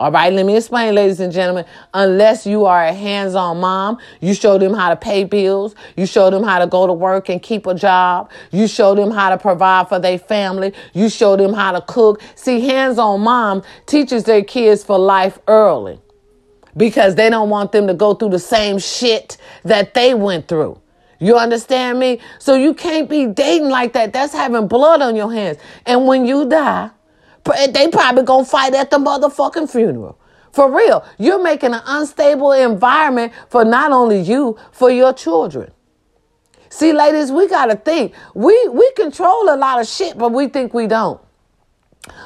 all 0.00 0.12
right, 0.12 0.32
let 0.32 0.46
me 0.46 0.56
explain, 0.56 0.94
ladies 0.94 1.18
and 1.18 1.32
gentlemen. 1.32 1.64
Unless 1.92 2.46
you 2.46 2.66
are 2.66 2.84
a 2.86 2.92
hands 2.92 3.34
on 3.34 3.58
mom, 3.58 3.98
you 4.20 4.32
show 4.32 4.56
them 4.56 4.72
how 4.72 4.90
to 4.90 4.96
pay 4.96 5.24
bills, 5.24 5.74
you 5.96 6.06
show 6.06 6.30
them 6.30 6.44
how 6.44 6.60
to 6.60 6.68
go 6.68 6.86
to 6.86 6.92
work 6.92 7.28
and 7.28 7.42
keep 7.42 7.66
a 7.66 7.74
job, 7.74 8.30
you 8.52 8.68
show 8.68 8.94
them 8.94 9.10
how 9.10 9.28
to 9.30 9.36
provide 9.36 9.88
for 9.88 9.98
their 9.98 10.18
family, 10.18 10.72
you 10.92 11.08
show 11.08 11.36
them 11.36 11.52
how 11.52 11.72
to 11.72 11.80
cook. 11.80 12.22
See, 12.36 12.60
hands 12.60 12.96
on 12.96 13.22
mom 13.22 13.64
teaches 13.86 14.22
their 14.22 14.44
kids 14.44 14.84
for 14.84 14.98
life 14.98 15.40
early 15.48 15.98
because 16.76 17.16
they 17.16 17.28
don't 17.28 17.50
want 17.50 17.72
them 17.72 17.88
to 17.88 17.94
go 17.94 18.14
through 18.14 18.30
the 18.30 18.38
same 18.38 18.78
shit 18.78 19.36
that 19.64 19.94
they 19.94 20.14
went 20.14 20.46
through. 20.46 20.80
You 21.18 21.36
understand 21.36 21.98
me? 21.98 22.20
So 22.38 22.54
you 22.54 22.72
can't 22.72 23.10
be 23.10 23.26
dating 23.26 23.68
like 23.68 23.94
that. 23.94 24.12
That's 24.12 24.32
having 24.32 24.68
blood 24.68 25.02
on 25.02 25.16
your 25.16 25.32
hands. 25.32 25.58
And 25.84 26.06
when 26.06 26.24
you 26.24 26.48
die, 26.48 26.90
they 27.72 27.88
probably 27.88 28.22
gonna 28.22 28.44
fight 28.44 28.74
at 28.74 28.90
the 28.90 28.98
motherfucking 28.98 29.70
funeral. 29.70 30.18
For 30.52 30.74
real. 30.74 31.04
You're 31.18 31.42
making 31.42 31.74
an 31.74 31.82
unstable 31.86 32.52
environment 32.52 33.32
for 33.48 33.64
not 33.64 33.92
only 33.92 34.20
you, 34.20 34.56
for 34.72 34.90
your 34.90 35.12
children. 35.12 35.72
See, 36.70 36.92
ladies, 36.92 37.32
we 37.32 37.48
gotta 37.48 37.76
think. 37.76 38.14
We 38.34 38.68
we 38.68 38.90
control 38.92 39.52
a 39.52 39.56
lot 39.56 39.80
of 39.80 39.86
shit, 39.86 40.18
but 40.18 40.32
we 40.32 40.48
think 40.48 40.74
we 40.74 40.86
don't. 40.86 41.20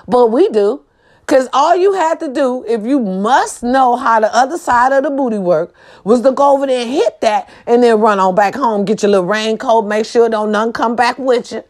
But 0.06 0.28
we 0.28 0.48
do. 0.48 0.84
Cause 1.26 1.48
all 1.52 1.74
you 1.76 1.92
had 1.92 2.18
to 2.20 2.28
do, 2.28 2.64
if 2.68 2.84
you 2.84 2.98
must 2.98 3.62
know 3.62 3.96
how 3.96 4.20
the 4.20 4.34
other 4.34 4.58
side 4.58 4.92
of 4.92 5.04
the 5.04 5.10
booty 5.10 5.38
work, 5.38 5.72
was 6.04 6.20
to 6.22 6.32
go 6.32 6.54
over 6.54 6.66
there 6.66 6.82
and 6.82 6.90
hit 6.90 7.20
that 7.20 7.48
and 7.66 7.82
then 7.82 8.00
run 8.00 8.18
on 8.18 8.34
back 8.34 8.54
home, 8.54 8.84
get 8.84 9.02
your 9.02 9.12
little 9.12 9.26
raincoat, 9.26 9.86
make 9.86 10.04
sure 10.04 10.28
don't 10.28 10.50
none 10.50 10.72
come 10.72 10.96
back 10.96 11.18
with 11.18 11.52
you. 11.52 11.62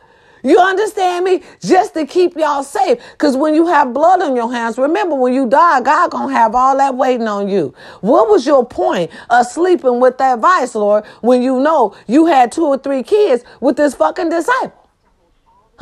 You 0.42 0.58
understand 0.58 1.24
me? 1.24 1.42
Just 1.60 1.94
to 1.94 2.06
keep 2.06 2.36
y'all 2.36 2.62
safe. 2.64 2.98
Because 3.12 3.36
when 3.36 3.54
you 3.54 3.66
have 3.68 3.92
blood 3.92 4.20
on 4.22 4.34
your 4.34 4.52
hands, 4.52 4.78
remember 4.78 5.14
when 5.14 5.32
you 5.34 5.48
die, 5.48 5.80
God 5.80 6.10
gonna 6.10 6.32
have 6.32 6.54
all 6.54 6.76
that 6.78 6.96
waiting 6.96 7.28
on 7.28 7.48
you. 7.48 7.74
What 8.00 8.28
was 8.28 8.46
your 8.46 8.66
point 8.66 9.10
of 9.30 9.46
sleeping 9.46 10.00
with 10.00 10.18
that 10.18 10.40
vice, 10.40 10.74
Lord, 10.74 11.04
when 11.20 11.42
you 11.42 11.60
know 11.60 11.94
you 12.06 12.26
had 12.26 12.52
two 12.52 12.66
or 12.66 12.78
three 12.78 13.02
kids 13.02 13.44
with 13.60 13.76
this 13.76 13.94
fucking 13.94 14.30
disciple? 14.30 14.81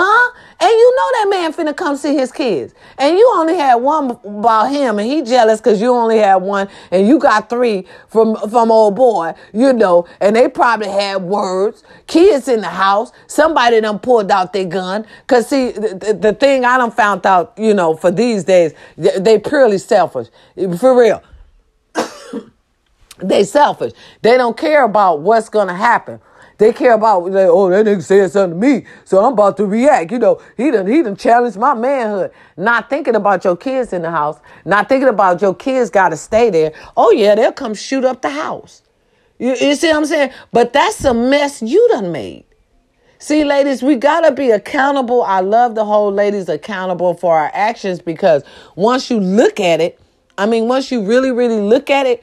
Huh? 0.02 0.32
And 0.60 0.70
you 0.70 0.96
know 0.96 1.10
that 1.12 1.26
man 1.28 1.52
finna 1.52 1.76
come 1.76 1.94
see 1.94 2.14
his 2.14 2.32
kids. 2.32 2.72
And 2.96 3.18
you 3.18 3.32
only 3.34 3.54
had 3.56 3.74
one 3.74 4.12
about 4.24 4.70
him 4.70 4.98
and 4.98 5.06
he 5.06 5.20
jealous 5.20 5.60
because 5.60 5.78
you 5.78 5.92
only 5.92 6.16
had 6.16 6.36
one 6.36 6.70
and 6.90 7.06
you 7.06 7.18
got 7.18 7.50
three 7.50 7.86
from 8.08 8.34
from 8.48 8.70
old 8.72 8.96
boy, 8.96 9.34
you 9.52 9.74
know, 9.74 10.06
and 10.22 10.34
they 10.34 10.48
probably 10.48 10.88
had 10.88 11.20
words. 11.20 11.84
Kids 12.06 12.48
in 12.48 12.62
the 12.62 12.68
house. 12.68 13.12
Somebody 13.26 13.78
done 13.82 13.98
pulled 13.98 14.30
out 14.30 14.54
their 14.54 14.64
gun. 14.64 15.04
Cause 15.26 15.48
see, 15.48 15.72
the, 15.72 16.18
the 16.18 16.32
thing 16.32 16.64
I 16.64 16.78
done 16.78 16.92
found 16.92 17.26
out, 17.26 17.52
you 17.58 17.74
know, 17.74 17.94
for 17.94 18.10
these 18.10 18.44
days, 18.44 18.72
they, 18.96 19.18
they 19.18 19.38
purely 19.38 19.76
selfish. 19.76 20.28
For 20.78 20.98
real. 20.98 21.22
they 23.18 23.44
selfish. 23.44 23.92
They 24.22 24.38
don't 24.38 24.56
care 24.56 24.82
about 24.84 25.20
what's 25.20 25.50
gonna 25.50 25.76
happen. 25.76 26.20
They 26.60 26.74
care 26.74 26.92
about 26.92 27.24
like, 27.24 27.48
oh 27.48 27.70
that 27.70 27.86
nigga 27.86 28.02
said 28.02 28.30
something 28.30 28.60
to 28.60 28.66
me, 28.66 28.84
so 29.06 29.24
I'm 29.24 29.32
about 29.32 29.56
to 29.56 29.64
react. 29.64 30.12
You 30.12 30.18
know, 30.18 30.42
he 30.58 30.70
done 30.70 30.86
he 30.86 31.02
done 31.02 31.16
challenged 31.16 31.56
my 31.56 31.72
manhood. 31.72 32.32
Not 32.58 32.90
thinking 32.90 33.14
about 33.14 33.44
your 33.44 33.56
kids 33.56 33.94
in 33.94 34.02
the 34.02 34.10
house, 34.10 34.38
not 34.66 34.86
thinking 34.86 35.08
about 35.08 35.40
your 35.40 35.54
kids 35.54 35.88
got 35.88 36.10
to 36.10 36.18
stay 36.18 36.50
there. 36.50 36.74
Oh 36.98 37.12
yeah, 37.12 37.34
they'll 37.34 37.50
come 37.50 37.72
shoot 37.72 38.04
up 38.04 38.20
the 38.20 38.28
house. 38.28 38.82
You, 39.38 39.56
you 39.56 39.74
see 39.74 39.86
what 39.86 39.96
I'm 39.96 40.04
saying? 40.04 40.32
But 40.52 40.74
that's 40.74 41.02
a 41.02 41.14
mess 41.14 41.62
you 41.62 41.88
done 41.92 42.12
made. 42.12 42.44
See, 43.18 43.42
ladies, 43.42 43.82
we 43.82 43.96
gotta 43.96 44.30
be 44.30 44.50
accountable. 44.50 45.22
I 45.22 45.40
love 45.40 45.74
the 45.74 45.86
whole 45.86 46.12
ladies 46.12 46.50
accountable 46.50 47.14
for 47.14 47.38
our 47.38 47.50
actions 47.54 48.02
because 48.02 48.44
once 48.76 49.08
you 49.08 49.18
look 49.18 49.60
at 49.60 49.80
it, 49.80 49.98
I 50.36 50.44
mean, 50.44 50.68
once 50.68 50.92
you 50.92 51.06
really, 51.06 51.30
really 51.30 51.60
look 51.62 51.88
at 51.88 52.04
it, 52.04 52.22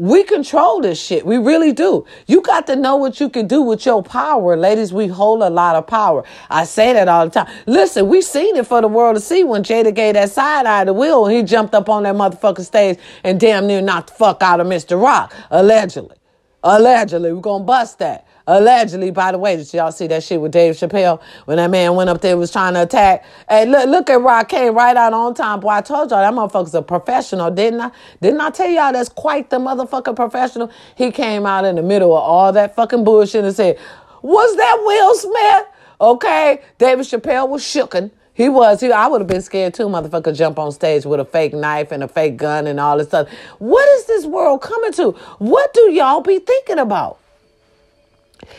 we 0.00 0.24
control 0.24 0.80
this 0.80 0.98
shit. 0.98 1.26
We 1.26 1.36
really 1.36 1.74
do. 1.74 2.06
You 2.26 2.40
got 2.40 2.66
to 2.68 2.74
know 2.74 2.96
what 2.96 3.20
you 3.20 3.28
can 3.28 3.46
do 3.46 3.60
with 3.60 3.84
your 3.84 4.02
power. 4.02 4.56
Ladies, 4.56 4.94
we 4.94 5.08
hold 5.08 5.42
a 5.42 5.50
lot 5.50 5.76
of 5.76 5.86
power. 5.86 6.24
I 6.48 6.64
say 6.64 6.94
that 6.94 7.06
all 7.06 7.26
the 7.26 7.30
time. 7.30 7.52
Listen, 7.66 8.08
we 8.08 8.22
seen 8.22 8.56
it 8.56 8.66
for 8.66 8.80
the 8.80 8.88
world 8.88 9.16
to 9.16 9.20
see 9.20 9.44
when 9.44 9.62
Jada 9.62 9.94
gave 9.94 10.14
that 10.14 10.30
side 10.30 10.64
eye 10.64 10.86
to 10.86 10.94
Will 10.94 11.26
and 11.26 11.36
he 11.36 11.42
jumped 11.42 11.74
up 11.74 11.90
on 11.90 12.04
that 12.04 12.14
motherfucking 12.14 12.64
stage 12.64 12.98
and 13.24 13.38
damn 13.38 13.66
near 13.66 13.82
knocked 13.82 14.06
the 14.08 14.14
fuck 14.14 14.42
out 14.42 14.58
of 14.58 14.66
Mr. 14.66 14.98
Rock. 14.98 15.34
Allegedly. 15.50 16.16
Allegedly. 16.62 17.34
We're 17.34 17.42
gonna 17.42 17.64
bust 17.64 17.98
that. 17.98 18.26
Allegedly, 18.50 19.12
by 19.12 19.30
the 19.30 19.38
way, 19.38 19.56
did 19.56 19.72
y'all 19.72 19.92
see 19.92 20.08
that 20.08 20.24
shit 20.24 20.40
with 20.40 20.50
Dave 20.50 20.74
Chappelle 20.74 21.22
when 21.44 21.58
that 21.58 21.70
man 21.70 21.94
went 21.94 22.10
up 22.10 22.20
there 22.20 22.36
was 22.36 22.50
trying 22.50 22.74
to 22.74 22.82
attack? 22.82 23.24
Hey, 23.48 23.64
look, 23.64 23.88
look 23.88 24.10
at 24.10 24.48
came 24.48 24.74
right 24.74 24.96
out 24.96 25.12
on 25.12 25.34
time. 25.34 25.60
Boy, 25.60 25.68
I 25.68 25.80
told 25.82 26.10
y'all 26.10 26.18
that 26.18 26.34
motherfucker's 26.34 26.74
a 26.74 26.82
professional, 26.82 27.52
didn't 27.52 27.80
I? 27.80 27.92
Didn't 28.20 28.40
I 28.40 28.50
tell 28.50 28.68
y'all 28.68 28.92
that's 28.92 29.08
quite 29.08 29.50
the 29.50 29.60
motherfucker 29.60 30.16
professional? 30.16 30.68
He 30.96 31.12
came 31.12 31.46
out 31.46 31.64
in 31.64 31.76
the 31.76 31.82
middle 31.82 32.16
of 32.16 32.24
all 32.24 32.52
that 32.52 32.74
fucking 32.74 33.04
bullshit 33.04 33.44
and 33.44 33.54
said, 33.54 33.78
Was 34.20 34.56
that 34.56 34.78
Will 34.84 35.14
Smith? 35.14 35.66
Okay, 36.00 36.60
David 36.78 37.06
Chappelle 37.06 37.48
was 37.48 37.62
shooken. 37.62 38.10
He 38.34 38.48
was. 38.48 38.80
He, 38.80 38.90
I 38.90 39.06
would 39.06 39.20
have 39.20 39.28
been 39.28 39.42
scared 39.42 39.74
too, 39.74 39.86
motherfucker, 39.86 40.34
jump 40.36 40.58
on 40.58 40.72
stage 40.72 41.04
with 41.04 41.20
a 41.20 41.24
fake 41.24 41.54
knife 41.54 41.92
and 41.92 42.02
a 42.02 42.08
fake 42.08 42.36
gun 42.36 42.66
and 42.66 42.80
all 42.80 42.98
this 42.98 43.06
stuff. 43.06 43.28
What 43.60 43.88
is 43.90 44.06
this 44.06 44.26
world 44.26 44.60
coming 44.60 44.92
to? 44.94 45.12
What 45.38 45.72
do 45.72 45.92
y'all 45.92 46.20
be 46.20 46.40
thinking 46.40 46.78
about? 46.80 47.20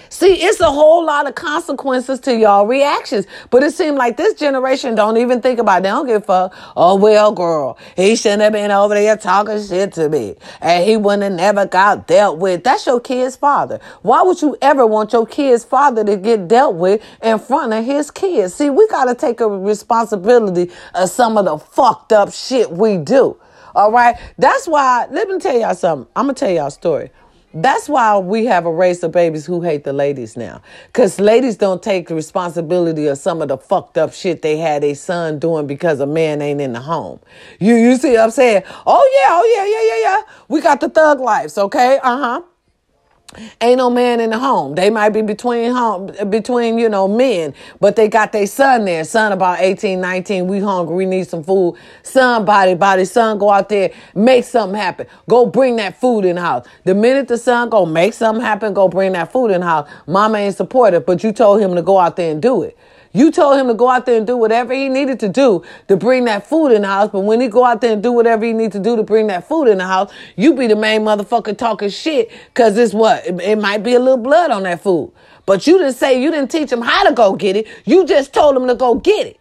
See, 0.10 0.34
it's 0.44 0.60
a 0.60 0.72
whole 0.72 1.06
lot 1.06 1.28
of 1.28 1.36
consequences 1.36 2.20
to 2.22 2.36
y'all 2.36 2.68
reactions. 2.68 3.26
But 3.50 3.64
it 3.64 3.74
seemed 3.74 3.98
like 3.98 4.18
this 4.18 4.34
generation 4.34 4.96
don't 4.96 5.18
even 5.18 5.42
think 5.42 5.60
about 5.60 5.80
it. 5.80 5.84
They 5.84 5.90
don't 5.90 6.06
give 6.06 6.24
a 6.24 6.26
fuck. 6.26 6.54
Oh, 6.76 6.96
well, 6.96 7.32
girl, 7.32 7.78
he 7.96 8.16
shouldn't 8.16 8.42
have 8.42 8.54
been 8.54 8.72
over 8.72 8.94
there 8.94 9.18
talking 9.18 9.62
shit 9.64 9.94
to 9.94 10.10
me. 10.10 10.36
And 10.60 10.84
he 10.84 10.98
wouldn't 10.98 11.24
have 11.24 11.34
never 11.34 11.66
got 11.66 12.08
dealt 12.08 12.40
with. 12.40 12.64
That's 12.64 12.86
your 12.86 13.00
kid's 13.00 13.36
father. 13.36 13.80
Why 14.02 14.22
would 14.22 14.42
you 14.42 14.58
ever 14.62 14.86
want 14.86 15.14
your 15.14 15.26
kid's 15.26 15.64
father 15.64 16.04
to 16.04 16.18
get 16.18 16.48
dealt 16.48 16.76
with 16.76 17.02
in 17.24 17.40
front 17.40 17.74
of 17.74 17.86
his 17.86 18.12
kids? 18.12 18.54
See, 18.54 18.70
we 18.70 18.88
got 18.88 19.06
to 19.06 19.16
take 19.16 19.40
a 19.40 19.48
responsibility 19.48 20.72
of 20.94 21.10
some 21.10 21.38
of 21.38 21.46
the 21.46 21.58
fucked 21.58 22.12
up 22.12 22.32
shit 22.32 22.72
we 22.72 22.98
do. 22.98 23.40
All 23.74 23.92
right. 23.92 24.18
That's 24.38 24.68
why, 24.68 25.08
let 25.12 25.30
me 25.30 25.40
tell 25.40 25.58
y'all 25.58 25.76
something. 25.76 26.12
I'm 26.16 26.26
going 26.26 26.36
to 26.36 26.40
tell 26.40 26.52
y'all 26.52 26.68
a 26.68 26.72
story. 26.72 27.12
That's 27.54 27.90
why 27.90 28.18
we 28.18 28.46
have 28.46 28.66
a 28.66 28.72
race 28.72 29.04
of 29.04 29.12
babies 29.12 29.46
who 29.46 29.62
hate 29.62 29.84
the 29.84 29.94
ladies 29.94 30.38
now. 30.38 30.62
Because 30.88 31.20
ladies 31.20 31.58
don't 31.58 31.84
take 31.84 32.08
the 32.08 32.16
responsibility 32.16 33.08
of 33.08 33.18
some 33.18 33.42
of 33.42 33.50
the 33.50 33.58
fucked 33.58 33.98
up 33.98 34.14
shit 34.14 34.42
they 34.42 34.58
had 34.58 34.84
a 34.84 34.94
son 34.94 35.40
doing 35.40 35.68
because 35.68 36.00
a 36.00 36.08
man 36.08 36.42
ain't 36.42 36.62
in 36.62 36.74
the 36.74 36.80
home. 36.80 37.20
You 37.60 37.76
you 37.76 37.98
see 37.98 38.12
what 38.12 38.22
I'm 38.22 38.32
saying? 38.32 38.64
Oh 38.86 39.20
yeah, 39.22 39.30
oh 39.32 39.56
yeah, 39.56 39.66
yeah, 39.66 39.96
yeah, 39.96 40.18
yeah. 40.18 40.44
We 40.48 40.62
got 40.62 40.80
the 40.80 40.90
thug 40.90 41.20
lives, 41.20 41.58
okay? 41.58 42.00
Uh-huh. 42.02 42.42
Ain't 43.62 43.78
no 43.78 43.90
man 43.90 44.20
in 44.20 44.32
the 44.32 44.40
home. 44.40 44.76
They 44.76 44.90
might 44.90 45.10
be 45.10 45.22
between 45.22 45.72
home, 45.72 46.12
between, 46.30 46.78
you 46.78 46.90
know, 46.90 47.08
men, 47.08 47.54
but 47.80 47.96
they 47.96 48.10
got 48.10 48.32
their 48.34 48.48
son 48.48 48.86
there. 48.86 49.04
Son 49.06 49.32
about 49.32 49.60
18, 49.60 50.02
19. 50.02 50.48
We 50.48 50.60
hungry. 50.60 50.96
We 50.96 51.06
need 51.06 51.28
some 51.28 51.44
food. 51.44 51.78
Son 52.04 52.44
body, 52.44 52.76
body. 52.76 53.06
Son 53.06 53.38
go 53.38 53.50
out 53.50 53.70
there, 53.70 53.92
make 54.16 54.44
something 54.44 54.78
happen. 54.78 55.08
Go 55.30 55.46
bring 55.46 55.78
that 55.78 56.00
food 56.00 56.26
in 56.26 56.36
the 56.36 56.42
house. 56.42 56.68
The 56.84 56.94
minute 56.94 57.28
the 57.30 57.38
son 57.38 57.70
go 57.70 57.86
make 57.86 58.14
something 58.14 58.44
happen, 58.44 58.74
go 58.74 58.88
bring 58.90 59.14
that 59.14 59.32
food 59.32 59.52
in 59.52 59.62
the 59.62 59.68
house. 59.68 59.90
Mama 60.08 60.40
ain't 60.40 60.56
supportive, 60.56 61.06
but 61.06 61.24
you 61.24 61.32
told 61.32 61.62
him 61.62 61.76
to 61.76 61.82
go 61.82 61.98
out 61.98 62.18
there 62.18 62.32
and 62.32 62.42
do 62.42 62.64
it. 62.64 62.78
You 63.14 63.30
told 63.30 63.60
him 63.60 63.68
to 63.68 63.74
go 63.74 63.90
out 63.90 64.06
there 64.06 64.18
and 64.18 64.26
do 64.26 64.38
whatever 64.38 64.74
he 64.74 64.88
needed 64.88 65.20
to 65.20 65.30
do 65.30 65.64
to 65.90 65.98
bring 65.98 66.26
that 66.26 66.48
food 66.48 66.70
in 66.70 66.84
the 66.84 66.88
house. 66.88 67.10
But 67.12 67.22
when 67.22 67.42
he 67.42 67.50
go 67.50 67.66
out 67.66 67.82
there 67.82 67.94
and 67.94 68.02
do 68.02 68.12
whatever 68.12 68.46
he 68.46 68.54
needs 68.54 68.74
to 68.74 68.80
do 68.80 68.96
to 68.96 69.04
bring 69.04 69.28
that 69.28 69.48
food 69.48 69.66
in 69.66 69.80
the 69.80 69.86
house, 69.86 70.14
you 70.38 70.54
be 70.54 70.68
the 70.68 70.78
main 70.78 71.02
motherfucker 71.02 71.58
talking 71.58 71.90
shit 71.90 72.32
because 72.54 72.78
it's 72.78 72.94
what? 72.94 73.26
It, 73.26 73.40
it 73.42 73.58
might 73.58 73.84
be 73.84 73.96
a 73.96 74.00
little 74.00 74.18
blood 74.18 74.52
on 74.52 74.64
that 74.64 74.82
food. 74.82 75.12
But 75.46 75.68
you 75.68 75.78
didn't 75.78 75.96
say, 75.96 76.22
you 76.22 76.32
didn't 76.32 76.52
teach 76.52 76.72
him 76.72 76.82
how 76.82 77.04
to 77.08 77.14
go 77.14 77.36
get 77.36 77.58
it. 77.58 77.68
You 77.86 78.06
just 78.06 78.34
told 78.34 78.56
him 78.56 78.68
to 78.68 78.76
go 78.76 78.96
get 78.96 79.28
it. 79.28 79.40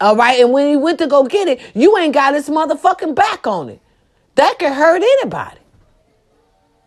All 0.00 0.16
right. 0.16 0.40
And 0.40 0.52
when 0.52 0.68
he 0.68 0.76
went 0.76 0.98
to 0.98 1.06
go 1.06 1.24
get 1.24 1.46
it, 1.46 1.60
you 1.74 1.96
ain't 1.98 2.14
got 2.14 2.34
his 2.34 2.48
motherfucking 2.48 3.14
back 3.14 3.46
on 3.46 3.68
it. 3.68 3.80
That 4.34 4.58
could 4.58 4.72
hurt 4.72 5.02
anybody. 5.02 5.58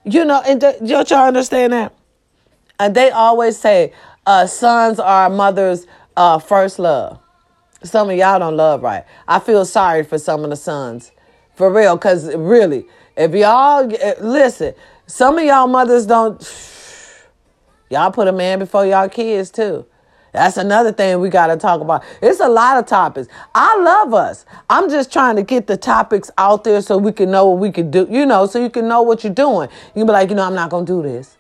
You 0.04 0.26
know, 0.26 0.42
and 0.46 0.60
don't 0.60 1.10
y'all 1.10 1.28
understand 1.28 1.74
that? 1.74 1.94
And 2.80 2.94
they 2.94 3.10
always 3.12 3.58
say, 3.58 3.94
uh, 4.26 4.48
sons 4.48 5.00
are 5.00 5.30
mothers' 5.30 5.88
uh, 6.18 6.40
first 6.40 6.80
love. 6.80 7.20
Some 7.84 8.10
of 8.10 8.18
y'all 8.18 8.40
don't 8.40 8.58
love 8.58 8.82
right. 8.82 9.04
I 9.28 9.40
feel 9.40 9.66
sorry 9.66 10.04
for 10.04 10.18
some 10.18 10.44
of 10.44 10.50
the 10.50 10.56
sons. 10.56 11.12
For 11.56 11.72
real, 11.72 11.96
because 11.96 12.34
really, 12.36 12.86
if 13.16 13.34
y'all 13.34 13.90
eh, 13.94 14.16
listen, 14.20 14.74
some 15.08 15.38
of 15.38 15.46
y'all 15.46 15.68
mothers 15.68 16.06
don't, 16.06 16.42
y'all 17.90 18.12
put 18.12 18.28
a 18.28 18.32
man 18.32 18.60
before 18.60 18.86
y'all 18.86 19.08
kids 19.08 19.52
too. 19.52 19.86
That's 20.34 20.58
another 20.58 20.92
thing 20.92 21.22
we 21.22 21.30
got 21.30 21.48
to 21.48 21.56
talk 21.56 21.80
about. 21.80 22.04
It's 22.22 22.42
a 22.42 22.50
lot 22.50 22.78
of 22.78 22.86
topics. 22.86 23.30
I 23.54 23.78
love 23.80 24.14
us. 24.14 24.46
I'm 24.70 24.90
just 24.90 25.14
trying 25.14 25.38
to 25.38 25.44
get 25.44 25.68
the 25.68 25.78
topics 25.78 26.30
out 26.38 26.66
there 26.66 26.82
so 26.82 26.98
we 26.98 27.14
can 27.14 27.32
know 27.32 27.48
what 27.48 27.60
we 27.60 27.72
can 27.72 27.90
do, 27.90 28.06
you 28.10 28.26
know, 28.26 28.46
so 28.46 28.62
you 28.62 28.70
can 28.70 28.90
know 28.90 29.02
what 29.02 29.24
you're 29.24 29.34
doing. 29.34 29.70
You 29.96 30.02
can 30.02 30.08
be 30.08 30.12
like, 30.12 30.30
you 30.30 30.36
know, 30.36 30.44
I'm 30.44 30.56
not 30.56 30.70
going 30.70 30.86
to 30.86 30.92
do 30.92 31.02
this. 31.02 31.38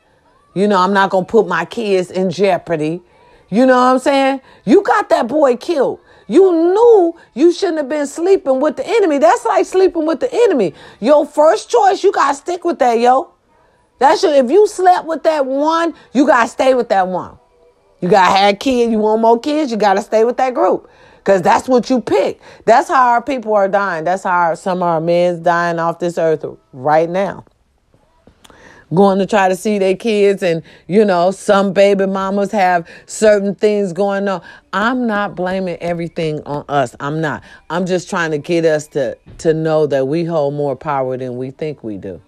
You 0.54 0.70
know, 0.70 0.80
I'm 0.80 0.94
not 0.94 1.10
going 1.10 1.26
to 1.26 1.30
put 1.30 1.46
my 1.46 1.66
kids 1.66 2.10
in 2.10 2.30
jeopardy. 2.30 3.02
You 3.50 3.66
know 3.66 3.76
what 3.76 3.94
I'm 3.94 4.00
saying? 4.00 4.42
You 4.66 4.82
got 4.82 5.10
that 5.10 5.28
boy 5.28 5.58
killed. 5.58 6.00
You 6.28 6.52
knew 6.52 7.16
you 7.34 7.54
shouldn't 7.54 7.78
have 7.78 7.90
been 7.90 8.08
sleeping 8.08 8.60
with 8.60 8.78
the 8.78 8.88
enemy. 8.88 9.20
That's 9.20 9.46
like 9.46 9.66
sleeping 9.66 10.06
with 10.06 10.20
the 10.20 10.30
enemy. 10.34 10.74
Your 11.00 11.26
first 11.26 11.70
choice, 11.70 12.04
you 12.04 12.12
gotta 12.12 12.36
stick 12.36 12.64
with 12.64 12.80
that, 12.80 13.00
yo. 13.00 13.32
That's 14.00 14.24
your, 14.24 14.34
if 14.34 14.50
you 14.50 14.68
slept 14.68 15.06
with 15.06 15.24
that 15.24 15.46
one, 15.46 15.94
you 16.14 16.26
gotta 16.26 16.50
stay 16.50 16.74
with 16.74 16.90
that 16.90 17.08
one. 17.08 17.38
You 18.02 18.10
gotta 18.10 18.36
have 18.36 18.60
kids, 18.60 18.92
you 18.92 19.00
want 19.00 19.22
more 19.22 19.40
kids, 19.40 19.72
you 19.72 19.78
gotta 19.78 20.02
stay 20.02 20.24
with 20.24 20.38
that 20.38 20.54
group. 20.54 20.90
Cause 21.24 21.42
that's 21.42 21.68
what 21.68 21.90
you 21.90 22.02
pick. 22.02 22.40
That's 22.66 22.88
how 22.88 23.08
our 23.08 23.22
people 23.22 23.54
are 23.56 23.68
dying. 23.68 24.04
That's 24.04 24.24
how 24.24 24.32
our, 24.32 24.56
some 24.56 24.80
of 24.80 24.84
our 24.84 25.02
men's 25.02 25.40
dying 25.40 25.80
off 25.80 25.98
this 25.98 26.18
earth 26.20 26.46
right 26.72 27.10
now 27.10 27.46
going 28.94 29.20
to 29.20 29.26
try 29.26 29.50
to 29.50 29.56
see 29.56 29.80
their 29.80 29.96
kids 29.96 30.44
and 30.44 30.62
you 30.88 31.04
know 31.04 31.32
some 31.32 31.74
baby 31.74 32.06
mamas 32.06 32.52
have 32.52 32.88
certain 33.06 33.56
things 33.56 33.94
going 33.94 34.28
on 34.28 34.42
i'm 34.74 35.08
not 35.08 35.36
blaming 35.36 35.78
everything 35.78 36.42
on 36.46 36.64
us 36.70 36.96
i'm 37.00 37.20
not 37.22 37.44
i'm 37.70 37.86
just 37.86 38.10
trying 38.10 38.32
to 38.32 38.38
get 38.38 38.66
us 38.66 38.88
to 38.88 39.18
to 39.38 39.54
know 39.54 39.88
that 39.88 40.08
we 40.08 40.24
hold 40.24 40.54
more 40.54 40.76
power 40.76 41.18
than 41.18 41.38
we 41.38 41.52
think 41.52 41.84
we 41.84 41.98
do 41.98 42.22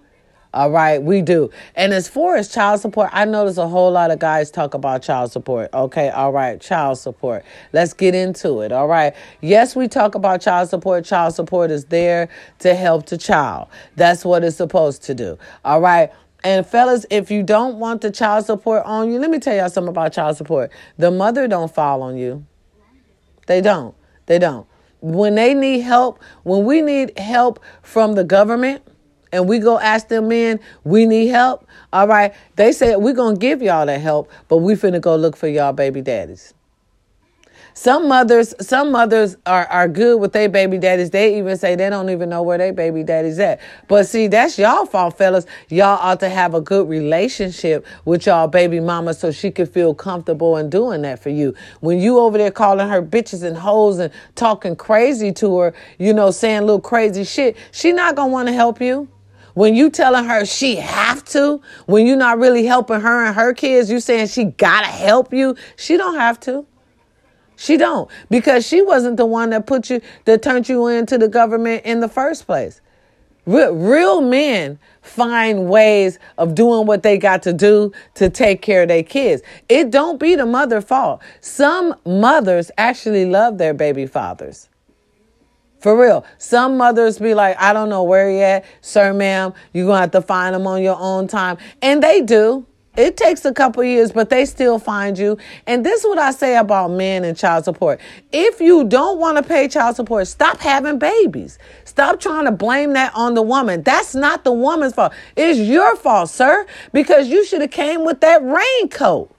all 0.54 0.70
right, 0.70 1.02
we 1.02 1.20
do. 1.20 1.50
And 1.76 1.92
as 1.92 2.08
far 2.08 2.36
as 2.36 2.48
child 2.52 2.80
support, 2.80 3.10
I 3.12 3.26
notice 3.26 3.58
a 3.58 3.68
whole 3.68 3.92
lot 3.92 4.10
of 4.10 4.18
guys 4.18 4.50
talk 4.50 4.72
about 4.72 5.02
child 5.02 5.30
support. 5.30 5.68
Okay, 5.74 6.08
all 6.08 6.32
right, 6.32 6.58
child 6.58 6.98
support. 6.98 7.44
Let's 7.74 7.92
get 7.92 8.14
into 8.14 8.62
it. 8.62 8.72
All 8.72 8.88
right. 8.88 9.14
Yes, 9.42 9.76
we 9.76 9.88
talk 9.88 10.14
about 10.14 10.40
child 10.40 10.70
support. 10.70 11.04
Child 11.04 11.34
support 11.34 11.70
is 11.70 11.84
there 11.84 12.30
to 12.60 12.74
help 12.74 13.06
the 13.06 13.18
child. 13.18 13.68
That's 13.96 14.24
what 14.24 14.42
it's 14.42 14.56
supposed 14.56 15.02
to 15.04 15.14
do. 15.14 15.38
All 15.64 15.82
right. 15.82 16.10
And 16.44 16.64
fellas, 16.64 17.04
if 17.10 17.30
you 17.30 17.42
don't 17.42 17.78
want 17.78 18.00
the 18.00 18.10
child 18.10 18.46
support 18.46 18.84
on 18.84 19.10
you, 19.10 19.18
let 19.18 19.30
me 19.30 19.38
tell 19.38 19.56
y'all 19.56 19.68
something 19.68 19.90
about 19.90 20.12
child 20.12 20.36
support. 20.36 20.70
The 20.96 21.10
mother 21.10 21.48
don't 21.48 21.72
fall 21.72 22.02
on 22.02 22.16
you. 22.16 22.46
They 23.46 23.60
don't. 23.60 23.94
They 24.26 24.38
don't. 24.38 24.66
When 25.00 25.34
they 25.34 25.54
need 25.54 25.80
help, 25.80 26.20
when 26.44 26.64
we 26.64 26.80
need 26.80 27.18
help 27.18 27.60
from 27.82 28.14
the 28.14 28.24
government, 28.24 28.82
and 29.32 29.48
we 29.48 29.58
go 29.58 29.78
ask 29.78 30.08
them 30.08 30.28
men, 30.28 30.58
we 30.84 31.06
need 31.06 31.28
help. 31.28 31.66
All 31.92 32.08
right. 32.08 32.32
They 32.56 32.72
say 32.72 32.96
we're 32.96 33.14
gonna 33.14 33.36
give 33.36 33.60
y'all 33.60 33.86
that 33.86 34.00
help, 34.00 34.30
but 34.48 34.58
we 34.58 34.74
finna 34.74 35.00
go 35.00 35.16
look 35.16 35.36
for 35.36 35.48
y'all 35.48 35.72
baby 35.72 36.00
daddies. 36.00 36.54
Some 37.78 38.08
mothers, 38.08 38.56
some 38.60 38.90
mothers 38.90 39.36
are, 39.46 39.64
are 39.66 39.86
good 39.86 40.20
with 40.20 40.32
their 40.32 40.48
baby 40.48 40.78
daddies. 40.78 41.10
They 41.10 41.38
even 41.38 41.56
say 41.56 41.76
they 41.76 41.88
don't 41.88 42.10
even 42.10 42.28
know 42.28 42.42
where 42.42 42.58
their 42.58 42.72
baby 42.72 43.04
daddy's 43.04 43.38
at. 43.38 43.60
But 43.86 44.08
see, 44.08 44.26
that's 44.26 44.58
y'all 44.58 44.84
fault, 44.84 45.16
fellas. 45.16 45.46
Y'all 45.68 45.96
ought 46.02 46.18
to 46.18 46.28
have 46.28 46.54
a 46.54 46.60
good 46.60 46.88
relationship 46.88 47.86
with 48.04 48.26
y'all 48.26 48.48
baby 48.48 48.80
mama 48.80 49.14
so 49.14 49.30
she 49.30 49.52
can 49.52 49.66
feel 49.66 49.94
comfortable 49.94 50.56
in 50.56 50.68
doing 50.68 51.02
that 51.02 51.22
for 51.22 51.28
you. 51.28 51.54
When 51.78 52.00
you 52.00 52.18
over 52.18 52.36
there 52.36 52.50
calling 52.50 52.88
her 52.88 53.00
bitches 53.00 53.44
and 53.44 53.56
hoes 53.56 54.00
and 54.00 54.12
talking 54.34 54.74
crazy 54.74 55.30
to 55.34 55.58
her, 55.58 55.74
you 56.00 56.12
know, 56.12 56.32
saying 56.32 56.62
little 56.62 56.80
crazy 56.80 57.22
shit, 57.22 57.56
she 57.70 57.92
not 57.92 58.16
gonna 58.16 58.32
want 58.32 58.48
to 58.48 58.54
help 58.54 58.80
you. 58.80 59.06
When 59.54 59.76
you 59.76 59.88
telling 59.88 60.24
her 60.24 60.44
she 60.44 60.74
have 60.76 61.24
to, 61.26 61.62
when 61.86 62.08
you're 62.08 62.16
not 62.16 62.40
really 62.40 62.66
helping 62.66 63.02
her 63.02 63.24
and 63.24 63.36
her 63.36 63.54
kids, 63.54 63.88
you 63.88 64.00
saying 64.00 64.26
she 64.26 64.46
gotta 64.46 64.88
help 64.88 65.32
you, 65.32 65.54
she 65.76 65.96
don't 65.96 66.16
have 66.16 66.40
to. 66.40 66.66
She 67.60 67.76
don't 67.76 68.08
because 68.30 68.64
she 68.64 68.82
wasn't 68.82 69.16
the 69.16 69.26
one 69.26 69.50
that 69.50 69.66
put 69.66 69.90
you 69.90 70.00
that 70.26 70.42
turned 70.42 70.68
you 70.68 70.86
into 70.86 71.18
the 71.18 71.26
government 71.26 71.84
in 71.84 71.98
the 71.98 72.08
first 72.08 72.46
place. 72.46 72.80
Real, 73.46 73.74
real 73.74 74.20
men 74.20 74.78
find 75.02 75.68
ways 75.68 76.20
of 76.36 76.54
doing 76.54 76.86
what 76.86 77.02
they 77.02 77.18
got 77.18 77.42
to 77.42 77.52
do 77.52 77.90
to 78.14 78.30
take 78.30 78.62
care 78.62 78.82
of 78.82 78.88
their 78.88 79.02
kids. 79.02 79.42
It 79.68 79.90
don't 79.90 80.20
be 80.20 80.36
the 80.36 80.46
mother 80.46 80.80
fault. 80.80 81.20
Some 81.40 81.96
mothers 82.06 82.70
actually 82.78 83.24
love 83.24 83.58
their 83.58 83.74
baby 83.74 84.06
fathers. 84.06 84.68
For 85.80 86.00
real. 86.00 86.24
Some 86.38 86.76
mothers 86.76 87.18
be 87.18 87.34
like, 87.34 87.56
I 87.58 87.72
don't 87.72 87.88
know 87.88 88.04
where 88.04 88.30
he 88.30 88.40
at. 88.40 88.66
Sir, 88.82 89.12
ma'am, 89.12 89.52
you're 89.72 89.86
going 89.86 89.96
to 89.96 90.00
have 90.02 90.10
to 90.12 90.22
find 90.22 90.54
him 90.54 90.66
on 90.68 90.80
your 90.80 90.96
own 90.98 91.26
time. 91.26 91.58
And 91.82 92.00
they 92.00 92.20
do. 92.20 92.66
It 92.96 93.16
takes 93.16 93.44
a 93.44 93.52
couple 93.52 93.84
years, 93.84 94.10
but 94.10 94.28
they 94.28 94.44
still 94.44 94.80
find 94.80 95.16
you. 95.16 95.38
And 95.66 95.86
this 95.86 96.00
is 96.00 96.06
what 96.06 96.18
I 96.18 96.32
say 96.32 96.56
about 96.56 96.90
men 96.90 97.22
and 97.22 97.36
child 97.36 97.64
support. 97.64 98.00
If 98.32 98.60
you 98.60 98.84
don't 98.84 99.20
want 99.20 99.36
to 99.36 99.42
pay 99.44 99.68
child 99.68 99.94
support, 99.94 100.26
stop 100.26 100.58
having 100.58 100.98
babies. 100.98 101.58
Stop 101.84 102.18
trying 102.18 102.46
to 102.46 102.52
blame 102.52 102.94
that 102.94 103.12
on 103.14 103.34
the 103.34 103.42
woman. 103.42 103.82
That's 103.82 104.16
not 104.16 104.42
the 104.42 104.52
woman's 104.52 104.94
fault. 104.94 105.12
It's 105.36 105.60
your 105.60 105.94
fault, 105.94 106.30
sir, 106.30 106.66
because 106.92 107.28
you 107.28 107.44
should 107.44 107.60
have 107.60 107.70
came 107.70 108.04
with 108.04 108.20
that 108.22 108.42
raincoat. 108.42 109.32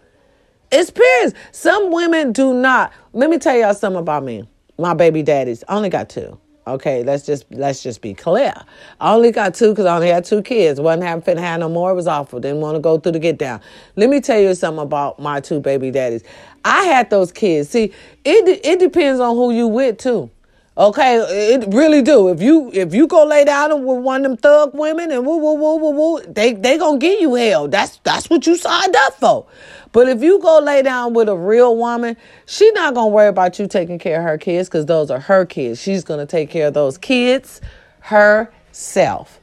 It's 0.71 0.89
periods. 0.89 1.33
Some 1.51 1.91
women 1.91 2.31
do 2.31 2.53
not. 2.53 2.93
Let 3.11 3.29
me 3.29 3.39
tell 3.39 3.57
y'all 3.57 3.73
something 3.73 3.99
about 3.99 4.23
me. 4.23 4.47
My 4.77 4.93
baby 4.93 5.23
daddies. 5.23 5.63
I 5.67 5.75
only 5.75 5.89
got 5.89 6.09
two. 6.09 6.39
Okay, 6.67 7.03
let's 7.03 7.25
just 7.25 7.45
let's 7.51 7.81
just 7.81 8.01
be 8.01 8.13
clear. 8.13 8.53
I 8.99 9.13
only 9.13 9.31
got 9.31 9.55
two 9.55 9.69
because 9.69 9.85
I 9.85 9.95
only 9.95 10.09
had 10.09 10.23
two 10.25 10.41
kids. 10.41 10.79
Wasn't 10.79 11.03
having 11.03 11.23
fit 11.23 11.37
have 11.37 11.59
no 11.61 11.69
more. 11.69 11.91
It 11.91 11.95
was 11.95 12.07
awful. 12.07 12.39
Didn't 12.39 12.61
want 12.61 12.75
to 12.75 12.79
go 12.79 12.99
through 12.99 13.13
the 13.13 13.19
get 13.19 13.37
down. 13.39 13.61
Let 13.95 14.09
me 14.09 14.21
tell 14.21 14.39
you 14.39 14.53
something 14.53 14.83
about 14.83 15.19
my 15.19 15.39
two 15.39 15.59
baby 15.59 15.89
daddies. 15.89 16.23
I 16.63 16.83
had 16.83 17.09
those 17.09 17.31
kids. 17.31 17.69
See, 17.69 17.93
it 18.23 18.65
it 18.65 18.79
depends 18.79 19.19
on 19.19 19.35
who 19.35 19.51
you 19.51 19.67
with 19.67 19.97
too. 19.97 20.29
Okay, 20.79 21.17
it 21.17 21.65
really 21.73 22.01
do. 22.01 22.29
If 22.29 22.41
you 22.41 22.71
if 22.73 22.93
you 22.93 23.05
go 23.05 23.25
lay 23.25 23.43
down 23.43 23.83
with 23.83 24.01
one 24.01 24.23
of 24.25 24.31
them 24.31 24.37
thug 24.37 24.71
women 24.73 25.11
and 25.11 25.25
woo 25.25 25.35
woo 25.35 25.55
woo 25.55 25.75
woo 25.75 25.91
woo, 25.91 26.21
they 26.21 26.53
they 26.53 26.77
gonna 26.77 26.97
give 26.97 27.19
you 27.19 27.35
hell. 27.35 27.67
That's 27.67 27.97
that's 28.05 28.29
what 28.29 28.47
you 28.47 28.55
signed 28.55 28.95
up 28.95 29.15
for. 29.15 29.45
But 29.91 30.07
if 30.07 30.23
you 30.23 30.39
go 30.39 30.59
lay 30.59 30.81
down 30.81 31.13
with 31.13 31.27
a 31.27 31.35
real 31.35 31.75
woman, 31.75 32.15
she 32.45 32.71
not 32.71 32.93
gonna 32.93 33.09
worry 33.09 33.27
about 33.27 33.59
you 33.59 33.67
taking 33.67 33.99
care 33.99 34.19
of 34.19 34.23
her 34.23 34.37
kids 34.37 34.69
because 34.69 34.85
those 34.85 35.11
are 35.11 35.19
her 35.19 35.45
kids. 35.45 35.81
She's 35.81 36.05
gonna 36.05 36.25
take 36.25 36.49
care 36.49 36.67
of 36.67 36.75
those 36.75 36.97
kids 36.97 37.59
herself. 37.99 39.41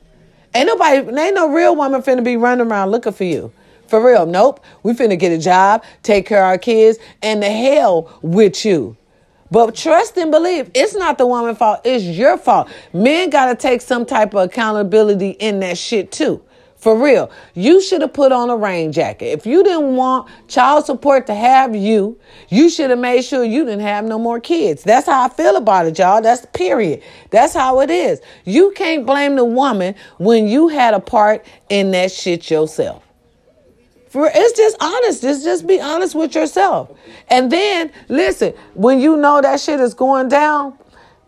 Ain't 0.54 0.68
nobody, 0.68 1.20
ain't 1.20 1.34
no 1.34 1.50
real 1.50 1.76
woman 1.76 2.00
finna 2.00 2.24
be 2.24 2.38
running 2.38 2.66
around 2.66 2.92
looking 2.92 3.12
for 3.12 3.24
you. 3.24 3.52
For 3.88 4.02
real, 4.02 4.24
nope. 4.24 4.64
We 4.82 4.94
finna 4.94 5.18
get 5.18 5.32
a 5.32 5.38
job, 5.38 5.84
take 6.02 6.24
care 6.24 6.38
of 6.42 6.46
our 6.46 6.58
kids, 6.58 6.98
and 7.22 7.42
the 7.42 7.50
hell 7.50 8.18
with 8.22 8.64
you. 8.64 8.96
But 9.50 9.74
trust 9.74 10.16
and 10.16 10.30
believe, 10.30 10.70
it's 10.74 10.94
not 10.94 11.18
the 11.18 11.26
woman's 11.26 11.58
fault, 11.58 11.80
it's 11.84 12.04
your 12.04 12.36
fault. 12.36 12.68
Men 12.92 13.30
gotta 13.30 13.54
take 13.54 13.80
some 13.80 14.04
type 14.04 14.34
of 14.34 14.48
accountability 14.48 15.30
in 15.30 15.60
that 15.60 15.78
shit 15.78 16.10
too. 16.10 16.42
For 16.76 16.94
real, 16.94 17.30
you 17.54 17.80
should 17.80 18.02
have 18.02 18.12
put 18.12 18.32
on 18.32 18.50
a 18.50 18.56
rain 18.56 18.92
jacket. 18.92 19.26
If 19.26 19.46
you 19.46 19.64
didn't 19.64 19.96
want 19.96 20.28
child 20.46 20.84
support 20.84 21.26
to 21.26 21.34
have 21.34 21.74
you, 21.74 22.18
you 22.48 22.68
should 22.68 22.90
have 22.90 22.98
made 22.98 23.22
sure 23.22 23.42
you 23.42 23.64
didn't 23.64 23.80
have 23.80 24.04
no 24.04 24.18
more 24.18 24.40
kids. 24.40 24.82
That's 24.82 25.06
how 25.06 25.24
I 25.24 25.28
feel 25.30 25.56
about 25.56 25.86
it, 25.86 25.98
y'all. 25.98 26.20
That's 26.20 26.44
period. 26.52 27.02
That's 27.30 27.54
how 27.54 27.80
it 27.80 27.90
is. 27.90 28.20
You 28.44 28.72
can't 28.76 29.06
blame 29.06 29.36
the 29.36 29.44
woman 29.44 29.94
when 30.18 30.46
you 30.46 30.68
had 30.68 30.92
a 30.92 31.00
part 31.00 31.46
in 31.70 31.92
that 31.92 32.12
shit 32.12 32.50
yourself. 32.50 33.05
For 34.16 34.30
it's 34.34 34.56
just 34.56 34.78
honest. 34.80 35.20
Just 35.20 35.44
just 35.44 35.66
be 35.66 35.78
honest 35.78 36.14
with 36.14 36.34
yourself. 36.34 36.90
And 37.28 37.52
then 37.52 37.92
listen, 38.08 38.54
when 38.72 38.98
you 38.98 39.18
know 39.18 39.42
that 39.42 39.60
shit 39.60 39.78
is 39.78 39.92
going 39.92 40.30
down, 40.30 40.72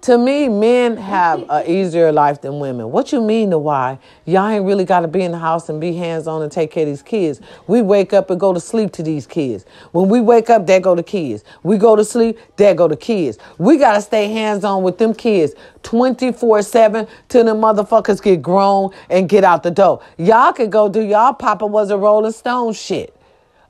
to 0.02 0.16
me, 0.16 0.48
men 0.48 0.96
have 0.96 1.44
an 1.50 1.66
easier 1.66 2.12
life 2.12 2.40
than 2.40 2.60
women. 2.60 2.92
What 2.92 3.10
you 3.10 3.20
mean 3.20 3.50
to 3.50 3.58
why? 3.58 3.98
Y'all 4.26 4.48
ain't 4.48 4.64
really 4.64 4.84
got 4.84 5.00
to 5.00 5.08
be 5.08 5.22
in 5.22 5.32
the 5.32 5.38
house 5.38 5.68
and 5.68 5.80
be 5.80 5.92
hands 5.92 6.28
on 6.28 6.40
and 6.40 6.52
take 6.52 6.70
care 6.70 6.84
of 6.84 6.88
these 6.88 7.02
kids. 7.02 7.40
We 7.66 7.82
wake 7.82 8.12
up 8.12 8.30
and 8.30 8.38
go 8.38 8.52
to 8.52 8.60
sleep 8.60 8.92
to 8.92 9.02
these 9.02 9.26
kids. 9.26 9.66
When 9.90 10.08
we 10.08 10.20
wake 10.20 10.50
up, 10.50 10.68
there 10.68 10.78
go 10.78 10.94
the 10.94 11.02
kids. 11.02 11.42
We 11.64 11.78
go 11.78 11.96
to 11.96 12.04
sleep, 12.04 12.38
there 12.56 12.74
go 12.74 12.86
the 12.86 12.96
kids. 12.96 13.38
We 13.58 13.76
got 13.76 13.94
to 13.94 14.00
stay 14.00 14.28
hands 14.28 14.64
on 14.64 14.84
with 14.84 14.98
them 14.98 15.14
kids 15.14 15.54
24 15.82 16.62
7 16.62 17.06
till 17.28 17.44
the 17.44 17.54
motherfuckers 17.54 18.22
get 18.22 18.40
grown 18.40 18.90
and 19.10 19.28
get 19.28 19.42
out 19.42 19.64
the 19.64 19.70
door. 19.70 20.00
Y'all 20.16 20.52
could 20.52 20.70
go 20.70 20.88
do 20.88 21.02
y'all 21.02 21.34
Papa 21.34 21.66
was 21.66 21.90
a 21.90 21.98
Rolling 21.98 22.32
Stone 22.32 22.74
shit. 22.74 23.17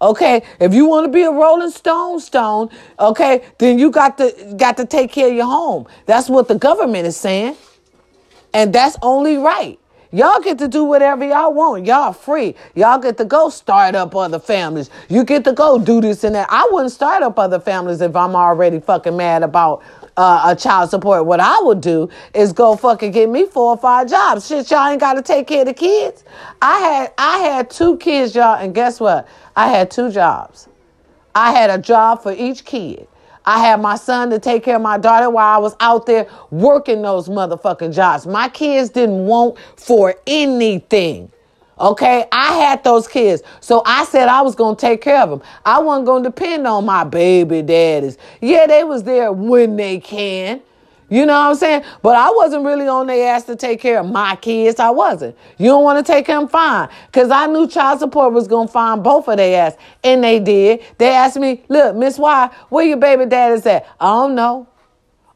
Okay, 0.01 0.43
if 0.61 0.73
you 0.73 0.87
want 0.87 1.07
to 1.07 1.13
be 1.13 1.23
a 1.23 1.31
Rolling 1.31 1.71
Stone 1.71 2.21
stone, 2.21 2.71
okay, 3.01 3.45
then 3.59 3.79
you 3.79 3.91
got 3.91 4.17
to 4.19 4.55
got 4.57 4.77
to 4.77 4.87
take 4.87 5.11
care 5.11 5.29
of 5.29 5.35
your 5.35 5.47
home. 5.47 5.87
That's 6.07 6.29
what 6.29 6.47
the 6.47 6.55
government 6.55 7.07
is 7.07 7.17
saying. 7.17 7.57
And 8.55 8.73
that's 8.73 8.97
only 9.03 9.37
right. 9.37 9.79
Y'all 10.11 10.41
get 10.41 10.59
to 10.59 10.69
do 10.69 10.85
whatever 10.85 11.27
y'all 11.27 11.53
want. 11.53 11.85
Y'all 11.85 12.15
free. 12.15 12.55
Y'all 12.75 12.99
get 12.99 13.19
to 13.19 13.27
go 13.27 13.51
start 13.51 13.95
up 13.95 14.17
other 14.17 14.39
families. 14.39 14.89
You 15.11 15.23
get 15.23 15.45
to 15.45 15.53
go 15.53 15.79
do 15.79 16.01
this 16.01 16.25
and 16.25 16.35
that. 16.35 16.47
I 16.51 16.67
wouldn't 16.73 16.93
start 16.93 17.23
up 17.23 17.39
other 17.39 17.61
families 17.61 18.01
if 18.01 18.17
I'm 18.17 18.35
already 18.35 18.81
fucking 18.81 19.17
mad 19.17 19.43
about 19.43 19.83
uh, 20.18 20.42
a 20.46 20.57
child 20.57 20.90
support. 20.90 21.24
What 21.26 21.40
I 21.40 21.61
would 21.62 21.81
do 21.81 22.11
is 22.35 22.52
go 22.52 22.76
fucking 22.76 23.12
get 23.12 23.31
me 23.31 23.46
four 23.46 23.70
or 23.70 23.78
five 23.78 24.11
jobs. 24.11 24.48
Shit, 24.48 24.70
y'all 24.70 24.88
ain't 24.90 25.00
got 25.00 25.14
to 25.14 25.22
take 25.22 25.46
care 25.46 25.61
of 25.61 25.68
the 25.68 25.74
kids. 25.74 26.24
I 26.61 26.81
had 26.81 27.14
I 27.16 27.38
had 27.38 27.70
two 27.70 27.96
kids, 27.98 28.35
y'all, 28.35 28.57
and 28.57 28.74
guess 28.74 29.00
what? 29.00 29.28
I 29.57 29.68
had 29.68 29.90
two 29.90 30.11
jobs. 30.11 30.68
I 31.35 31.52
had 31.52 31.70
a 31.70 31.78
job 31.78 32.22
for 32.22 32.33
each 32.33 32.64
kid. 32.64 33.07
I 33.46 33.61
had 33.61 33.81
my 33.81 33.96
son 33.96 34.31
to 34.31 34.40
take 34.40 34.64
care 34.64 34.76
of 34.76 34.83
my 34.83 34.98
daughter 34.98 35.31
while 35.31 35.54
I 35.54 35.59
was 35.59 35.76
out 35.81 36.07
there 36.07 36.28
working 36.50 37.02
those 37.02 37.28
motherfucking 37.28 37.94
jobs. 37.94 38.26
My 38.26 38.48
kids 38.48 38.90
didn't 38.90 39.24
want 39.26 39.57
for 39.76 40.16
anything. 40.26 41.33
Okay, 41.81 42.27
I 42.33 42.55
had 42.59 42.83
those 42.83 43.07
kids. 43.07 43.43
So 43.61 43.83
I 43.87 44.05
said 44.05 44.29
I 44.29 44.43
was 44.43 44.55
going 44.55 44.77
to 44.77 44.81
take 44.81 45.01
care 45.01 45.23
of 45.23 45.31
them. 45.31 45.43
I 45.64 45.79
wasn't 45.79 46.07
going 46.07 46.23
to 46.25 46.31
depend 46.31 46.67
on 46.67 46.85
my 46.85 47.05
baby 47.05 47.62
daddies. 47.62 48.19
Yeah, 48.41 48.67
they 48.67 48.85
was 48.85 49.05
there 49.05 49.33
when 49.33 49.77
they 49.77 50.01
can. 50.01 50.61
You 51.11 51.25
know 51.25 51.33
what 51.33 51.51
I'm 51.51 51.55
saying? 51.55 51.85
But 52.03 52.17
I 52.17 52.31
wasn't 52.31 52.67
really 52.67 52.87
on 52.87 53.07
their 53.07 53.35
ass 53.35 53.45
to 53.45 53.57
take 53.57 53.81
care 53.81 54.01
of 54.01 54.11
my 54.11 54.37
kids. 54.37 54.79
I 54.79 54.91
wasn't. 54.91 55.37
You 55.57 55.69
don't 55.69 55.83
want 55.83 56.05
to 56.05 56.12
take 56.12 56.27
them? 56.27 56.49
Fine. 56.49 56.91
Because 57.07 57.31
I 57.31 57.47
knew 57.47 57.67
child 57.67 58.01
support 58.01 58.35
was 58.35 58.47
going 58.47 58.67
to 58.67 58.73
find 58.73 59.03
both 59.03 59.27
of 59.29 59.38
their 59.38 59.69
ass. 59.69 59.77
And 60.05 60.23
they 60.23 60.38
did. 60.38 60.83
They 60.99 61.09
asked 61.09 61.38
me, 61.38 61.64
look, 61.69 61.97
Miss 61.97 62.19
Y, 62.19 62.51
where 62.69 62.85
your 62.85 62.99
baby 62.99 63.25
daddy's 63.25 63.64
at? 63.64 63.87
I 63.99 64.07
don't 64.07 64.35
know. 64.35 64.69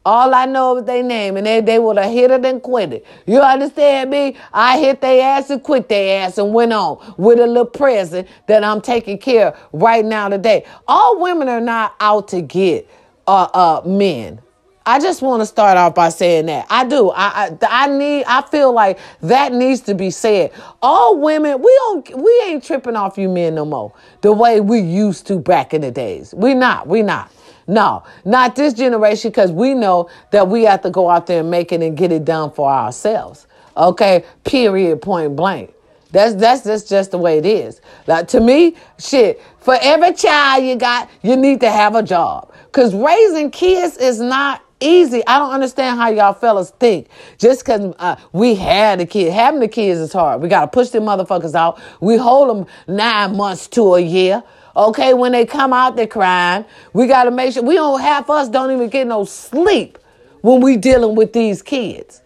All 0.05 0.33
I 0.35 0.45
know 0.45 0.77
is 0.77 0.83
their 0.83 1.01
name, 1.01 1.37
and 1.37 1.45
they, 1.45 1.61
they 1.61 1.79
would 1.79 1.97
have 1.97 2.11
hit 2.11 2.29
it 2.29 2.43
and 2.45 2.61
quit 2.61 2.91
it. 2.91 3.05
You 3.25 3.39
understand 3.39 4.09
me? 4.09 4.35
I 4.51 4.77
hit 4.77 4.99
their 4.99 5.37
ass 5.37 5.49
and 5.49 5.63
quit 5.63 5.87
their 5.87 6.25
ass 6.25 6.37
and 6.37 6.53
went 6.53 6.73
on 6.73 7.15
with 7.17 7.39
a 7.39 7.47
little 7.47 7.65
present 7.65 8.27
that 8.47 8.65
I'm 8.65 8.81
taking 8.81 9.17
care 9.17 9.47
of 9.47 9.59
right 9.71 10.03
now 10.03 10.27
today. 10.27 10.65
All 10.89 11.21
women 11.21 11.47
are 11.47 11.61
not 11.61 11.95
out 12.01 12.27
to 12.29 12.41
get 12.41 12.89
uh, 13.27 13.47
uh, 13.53 13.81
men. 13.85 14.41
I 14.85 14.99
just 14.99 15.21
want 15.21 15.41
to 15.41 15.45
start 15.45 15.77
off 15.77 15.95
by 15.95 16.09
saying 16.09 16.47
that 16.47 16.65
I 16.69 16.83
do. 16.83 17.09
I, 17.11 17.57
I, 17.61 17.85
I 17.85 17.87
need. 17.87 18.25
I 18.25 18.41
feel 18.41 18.73
like 18.73 18.99
that 19.21 19.53
needs 19.53 19.79
to 19.81 19.95
be 19.95 20.11
said. 20.11 20.51
All 20.81 21.17
women, 21.17 21.61
we 21.61 21.73
don't. 21.85 22.21
We 22.21 22.43
ain't 22.47 22.65
tripping 22.65 22.97
off 22.97 23.17
you 23.17 23.29
men 23.29 23.55
no 23.55 23.63
more. 23.63 23.93
The 24.19 24.33
way 24.33 24.59
we 24.59 24.79
used 24.79 25.25
to 25.27 25.39
back 25.39 25.73
in 25.73 25.79
the 25.79 25.91
days. 25.91 26.33
We 26.33 26.53
not. 26.53 26.87
We 26.87 27.01
not. 27.01 27.31
No, 27.67 28.03
not 28.25 28.55
this 28.55 28.73
generation 28.73 29.31
because 29.31 29.51
we 29.51 29.73
know 29.73 30.09
that 30.31 30.47
we 30.47 30.63
have 30.63 30.81
to 30.81 30.89
go 30.89 31.09
out 31.09 31.27
there 31.27 31.39
and 31.41 31.51
make 31.51 31.71
it 31.71 31.81
and 31.81 31.97
get 31.97 32.11
it 32.11 32.25
done 32.25 32.51
for 32.51 32.69
ourselves. 32.69 33.47
Okay. 33.77 34.23
Period. 34.43 35.01
Point 35.01 35.35
blank. 35.35 35.73
That's 36.11 36.35
that's 36.35 36.61
that's 36.61 36.83
just 36.83 37.11
the 37.11 37.17
way 37.17 37.39
it 37.39 37.45
is. 37.45 37.81
Like 38.05 38.27
to 38.29 38.39
me, 38.39 38.75
shit. 38.99 39.41
For 39.59 39.77
every 39.81 40.13
child 40.13 40.63
you 40.63 40.75
got, 40.75 41.09
you 41.23 41.35
need 41.35 41.61
to 41.61 41.71
have 41.71 41.95
a 41.95 42.03
job. 42.03 42.53
Cause 42.71 42.93
raising 42.93 43.49
kids 43.49 43.97
is 43.97 44.19
not 44.19 44.63
easy. 44.79 45.25
I 45.25 45.39
don't 45.39 45.51
understand 45.51 45.97
how 45.97 46.09
y'all 46.09 46.33
fellas 46.33 46.71
think. 46.71 47.07
Just 47.39 47.61
because 47.65 47.95
uh, 47.97 48.17
we 48.31 48.55
had 48.55 48.99
a 49.01 49.05
kid, 49.05 49.31
having 49.33 49.59
the 49.59 49.67
kids 49.67 49.99
is 49.99 50.13
hard. 50.13 50.41
We 50.41 50.49
got 50.49 50.61
to 50.61 50.67
push 50.67 50.89
them 50.89 51.03
motherfuckers 51.03 51.55
out. 51.55 51.81
We 52.01 52.17
hold 52.17 52.49
them 52.49 52.67
nine 52.87 53.35
months 53.35 53.67
to 53.69 53.95
a 53.95 53.99
year. 53.99 54.43
Okay, 54.75 55.13
when 55.13 55.31
they 55.31 55.45
come 55.45 55.71
out, 55.71 55.95
they're 55.95 56.07
crying. 56.07 56.65
We 56.93 57.05
got 57.07 57.25
to 57.25 57.31
make 57.31 57.53
sure 57.53 57.63
we 57.63 57.75
don't 57.75 58.01
half 58.01 58.29
us 58.29 58.49
don't 58.49 58.71
even 58.71 58.89
get 58.89 59.07
no 59.07 59.23
sleep 59.25 59.99
when 60.41 60.61
we 60.61 60.77
dealing 60.77 61.15
with 61.15 61.33
these 61.33 61.61
kids. 61.61 62.21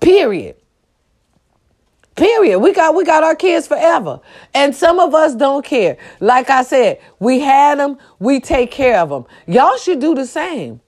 Period. 0.00 0.56
Period. 2.16 2.58
We 2.58 2.72
got 2.72 2.94
we 2.94 3.04
got 3.04 3.22
our 3.22 3.34
kids 3.34 3.66
forever. 3.66 4.20
And 4.54 4.74
some 4.74 4.98
of 4.98 5.14
us 5.14 5.34
don't 5.34 5.64
care. 5.64 5.98
Like 6.20 6.50
I 6.50 6.62
said, 6.62 7.00
we 7.18 7.40
had 7.40 7.78
them, 7.78 7.98
we 8.18 8.40
take 8.40 8.70
care 8.70 8.98
of 8.98 9.10
them. 9.10 9.24
Y'all 9.46 9.76
should 9.76 10.00
do 10.00 10.14
the 10.14 10.26
same. 10.26 10.80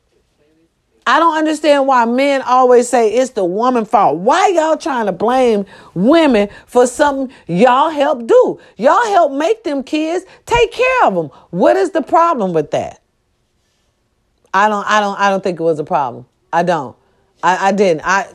I 1.06 1.18
don't 1.18 1.36
understand 1.36 1.86
why 1.86 2.04
men 2.04 2.42
always 2.42 2.88
say 2.88 3.12
it's 3.12 3.32
the 3.32 3.44
woman 3.44 3.84
fault. 3.84 4.18
Why 4.18 4.48
y'all 4.48 4.76
trying 4.76 5.06
to 5.06 5.12
blame 5.12 5.66
women 5.94 6.48
for 6.66 6.86
something 6.86 7.34
y'all 7.48 7.90
help 7.90 8.26
do? 8.26 8.60
Y'all 8.76 9.04
help 9.06 9.32
make 9.32 9.64
them 9.64 9.82
kids, 9.82 10.24
take 10.46 10.70
care 10.70 11.04
of 11.04 11.14
them. 11.14 11.26
What 11.50 11.76
is 11.76 11.90
the 11.90 12.02
problem 12.02 12.52
with 12.52 12.70
that? 12.70 13.02
I 14.54 14.68
don't 14.68 14.86
I 14.86 15.00
don't 15.00 15.18
I 15.18 15.30
don't 15.30 15.42
think 15.42 15.58
it 15.58 15.62
was 15.62 15.78
a 15.78 15.84
problem. 15.84 16.26
I 16.52 16.62
don't. 16.62 16.94
I, 17.42 17.68
I 17.68 17.72
didn't. 17.72 18.02
I 18.04 18.28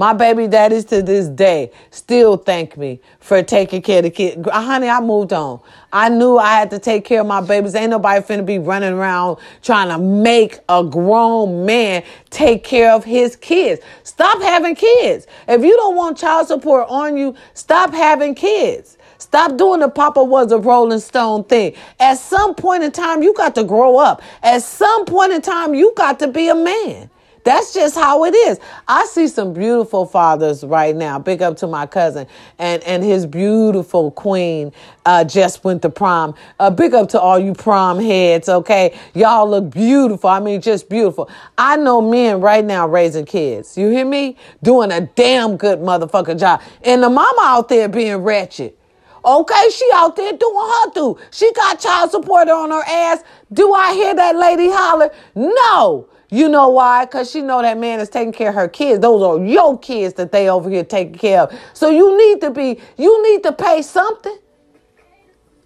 my 0.00 0.14
baby 0.14 0.48
daddies 0.48 0.86
to 0.86 1.02
this 1.02 1.28
day 1.28 1.70
still 1.90 2.38
thank 2.38 2.74
me 2.78 2.98
for 3.18 3.42
taking 3.42 3.82
care 3.82 3.98
of 3.98 4.04
the 4.04 4.10
kid. 4.10 4.48
Uh, 4.48 4.62
honey, 4.62 4.88
I 4.88 4.98
moved 4.98 5.30
on. 5.34 5.60
I 5.92 6.08
knew 6.08 6.38
I 6.38 6.54
had 6.54 6.70
to 6.70 6.78
take 6.78 7.04
care 7.04 7.20
of 7.20 7.26
my 7.26 7.42
babies. 7.42 7.74
Ain't 7.74 7.90
nobody 7.90 8.24
finna 8.24 8.46
be 8.46 8.58
running 8.58 8.94
around 8.94 9.36
trying 9.60 9.90
to 9.90 9.98
make 9.98 10.58
a 10.70 10.82
grown 10.82 11.66
man 11.66 12.02
take 12.30 12.64
care 12.64 12.92
of 12.92 13.04
his 13.04 13.36
kids. 13.36 13.82
Stop 14.02 14.40
having 14.40 14.74
kids. 14.74 15.26
If 15.46 15.62
you 15.62 15.76
don't 15.76 15.96
want 15.96 16.16
child 16.16 16.46
support 16.46 16.86
on 16.88 17.18
you, 17.18 17.34
stop 17.52 17.92
having 17.92 18.34
kids. 18.34 18.96
Stop 19.18 19.58
doing 19.58 19.80
the 19.80 19.90
Papa 19.90 20.24
was 20.24 20.50
a 20.50 20.56
Rolling 20.56 21.00
Stone 21.00 21.44
thing. 21.44 21.74
At 21.98 22.14
some 22.14 22.54
point 22.54 22.84
in 22.84 22.90
time, 22.90 23.22
you 23.22 23.34
got 23.34 23.54
to 23.56 23.64
grow 23.64 23.98
up. 23.98 24.22
At 24.42 24.62
some 24.62 25.04
point 25.04 25.32
in 25.32 25.42
time, 25.42 25.74
you 25.74 25.92
got 25.94 26.18
to 26.20 26.28
be 26.28 26.48
a 26.48 26.54
man. 26.54 27.10
That's 27.44 27.72
just 27.72 27.94
how 27.94 28.24
it 28.24 28.34
is. 28.34 28.58
I 28.86 29.06
see 29.06 29.26
some 29.28 29.52
beautiful 29.52 30.04
fathers 30.04 30.62
right 30.62 30.94
now. 30.94 31.18
Big 31.18 31.42
up 31.42 31.56
to 31.58 31.66
my 31.66 31.86
cousin 31.86 32.26
and, 32.58 32.82
and 32.84 33.02
his 33.02 33.26
beautiful 33.26 34.10
queen 34.10 34.72
uh, 35.06 35.24
just 35.24 35.64
went 35.64 35.82
to 35.82 35.90
prom. 35.90 36.34
Uh, 36.58 36.70
big 36.70 36.94
up 36.94 37.08
to 37.10 37.20
all 37.20 37.38
you 37.38 37.54
prom 37.54 37.98
heads, 37.98 38.48
okay? 38.48 38.98
Y'all 39.14 39.48
look 39.48 39.70
beautiful. 39.70 40.28
I 40.28 40.40
mean, 40.40 40.60
just 40.60 40.88
beautiful. 40.88 41.30
I 41.56 41.76
know 41.76 42.00
men 42.02 42.40
right 42.40 42.64
now 42.64 42.86
raising 42.86 43.24
kids. 43.24 43.76
You 43.78 43.88
hear 43.88 44.04
me? 44.04 44.36
Doing 44.62 44.92
a 44.92 45.00
damn 45.00 45.56
good 45.56 45.78
motherfucking 45.78 46.38
job. 46.38 46.60
And 46.82 47.02
the 47.02 47.10
mama 47.10 47.42
out 47.42 47.68
there 47.68 47.88
being 47.88 48.16
wretched. 48.16 48.74
Okay, 49.24 49.68
she 49.70 49.88
out 49.94 50.16
there 50.16 50.32
doing 50.32 50.56
her 50.56 50.90
do. 50.94 51.18
She 51.30 51.52
got 51.52 51.78
child 51.78 52.10
support 52.10 52.48
on 52.48 52.70
her 52.70 52.82
ass. 52.86 53.22
Do 53.52 53.72
I 53.74 53.92
hear 53.92 54.14
that 54.14 54.36
lady 54.36 54.70
holler? 54.70 55.10
No. 55.34 56.08
You 56.30 56.48
know 56.48 56.68
why? 56.68 57.06
Because 57.06 57.30
she 57.30 57.40
know 57.40 57.60
that 57.60 57.76
man 57.76 57.98
is 57.98 58.08
taking 58.08 58.32
care 58.32 58.50
of 58.50 58.54
her 58.54 58.68
kids. 58.68 59.00
Those 59.00 59.22
are 59.22 59.44
your 59.44 59.78
kids 59.78 60.14
that 60.14 60.30
they 60.30 60.48
over 60.48 60.70
here 60.70 60.84
taking 60.84 61.14
care 61.14 61.42
of. 61.42 61.60
So 61.72 61.90
you 61.90 62.16
need 62.16 62.40
to 62.42 62.50
be, 62.50 62.80
you 62.96 63.22
need 63.22 63.42
to 63.42 63.52
pay 63.52 63.82
something. 63.82 64.38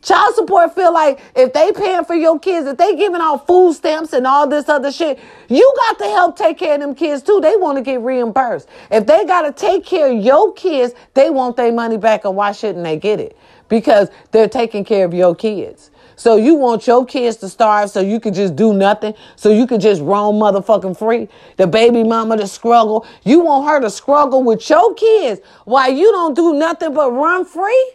Child 0.05 0.35
support 0.35 0.74
feel 0.74 0.92
like 0.92 1.18
if 1.35 1.55
they 1.55 1.72
paying 1.72 2.05
for 2.05 2.14
your 2.14 2.38
kids, 2.38 2.66
if 2.66 2.77
they 2.77 2.94
giving 2.94 3.22
out 3.22 3.46
food 3.46 3.74
stamps 3.74 4.12
and 4.12 4.27
all 4.27 4.46
this 4.46 4.68
other 4.68 4.92
shit, 4.92 5.18
you 5.48 5.74
got 5.87 5.98
to 5.98 6.05
help 6.05 6.37
take 6.37 6.59
care 6.59 6.74
of 6.74 6.81
them 6.81 6.94
kids 6.94 7.22
too. 7.22 7.40
They 7.40 7.57
want 7.57 7.79
to 7.79 7.83
get 7.83 8.03
reimbursed. 8.03 8.68
If 8.90 9.07
they 9.07 9.24
got 9.24 9.42
to 9.42 9.53
take 9.53 9.87
care 9.87 10.12
of 10.12 10.22
your 10.22 10.53
kids, 10.53 10.92
they 11.14 11.31
want 11.31 11.57
their 11.57 11.72
money 11.72 11.96
back 11.96 12.27
and 12.27 12.37
why 12.37 12.53
shouldn't 12.53 12.85
they 12.85 12.98
get 12.98 13.18
it? 13.18 13.37
Because 13.70 14.11
they're 14.31 14.48
taking 14.48 14.85
care 14.85 15.07
of 15.07 15.14
your 15.14 15.35
kids. 15.35 15.90
So 16.16 16.37
you 16.37 16.55
want 16.55 16.87
your 16.87 17.05
kids 17.05 17.37
to 17.38 17.48
starve 17.48 17.90
so 17.90 18.00
you 18.00 18.20
can 18.20 18.35
just 18.35 18.57
do 18.57 18.72
nothing, 18.72 19.14
so 19.37 19.50
you 19.50 19.66
can 19.66 19.81
just 19.81 20.00
roam 20.03 20.37
motherfucking 20.37 20.98
free. 20.98 21.29
The 21.57 21.66
baby 21.66 22.05
mama 22.05 22.37
to 22.37 22.46
struggle. 22.46 23.07
You 23.24 23.40
want 23.40 23.68
her 23.68 23.81
to 23.81 23.90
struggle 23.90 24.42
with 24.42 24.68
your 24.68 24.94
kids 24.94 25.40
while 25.64 25.92
you 25.92 26.11
don't 26.12 26.35
do 26.35 26.55
nothing 26.55 26.94
but 26.94 27.11
run 27.11 27.44
free? 27.44 27.94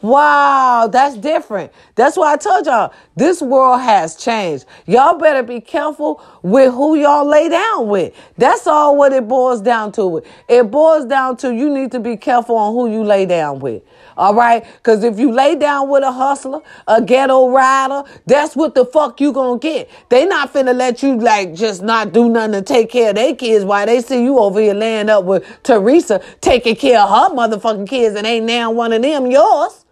Wow, 0.00 0.88
that's 0.92 1.16
different. 1.16 1.72
That's 1.96 2.16
why 2.16 2.34
I 2.34 2.36
told 2.36 2.66
y'all 2.66 2.92
this 3.16 3.42
world 3.42 3.80
has 3.80 4.14
changed. 4.14 4.64
Y'all 4.86 5.18
better 5.18 5.42
be 5.42 5.60
careful 5.60 6.22
with 6.42 6.72
who 6.72 6.94
y'all 6.94 7.26
lay 7.26 7.48
down 7.48 7.88
with. 7.88 8.14
That's 8.36 8.68
all 8.68 8.96
what 8.96 9.12
it 9.12 9.26
boils 9.26 9.60
down 9.60 9.90
to. 9.92 10.22
It 10.48 10.70
boils 10.70 11.04
down 11.06 11.36
to 11.38 11.52
you 11.52 11.68
need 11.68 11.90
to 11.92 12.00
be 12.00 12.16
careful 12.16 12.56
on 12.56 12.74
who 12.74 12.92
you 12.92 13.02
lay 13.02 13.26
down 13.26 13.58
with. 13.58 13.82
All 14.18 14.34
right? 14.34 14.66
Because 14.78 15.04
if 15.04 15.18
you 15.18 15.32
lay 15.32 15.54
down 15.56 15.88
with 15.88 16.02
a 16.02 16.12
hustler, 16.12 16.60
a 16.88 17.00
ghetto 17.00 17.50
rider, 17.50 18.02
that's 18.26 18.56
what 18.56 18.74
the 18.74 18.84
fuck 18.84 19.20
you 19.20 19.32
gonna 19.32 19.58
get. 19.60 19.88
They 20.10 20.26
not 20.26 20.52
finna 20.52 20.74
let 20.74 21.02
you 21.02 21.18
like 21.18 21.54
just 21.54 21.82
not 21.82 22.12
do 22.12 22.28
nothing 22.28 22.52
to 22.52 22.62
take 22.62 22.90
care 22.90 23.10
of 23.10 23.16
their 23.16 23.34
kids 23.34 23.64
while 23.64 23.86
they 23.86 24.02
see 24.02 24.24
you 24.24 24.38
over 24.38 24.60
here 24.60 24.74
laying 24.74 25.08
up 25.08 25.24
with 25.24 25.44
Teresa 25.62 26.20
taking 26.40 26.76
care 26.76 27.00
of 27.00 27.08
her 27.08 27.34
motherfucking 27.34 27.88
kids 27.88 28.16
and 28.16 28.26
ain't 28.26 28.46
now 28.46 28.72
one 28.72 28.92
of 28.92 29.02
them 29.02 29.26
yours. 29.30 29.84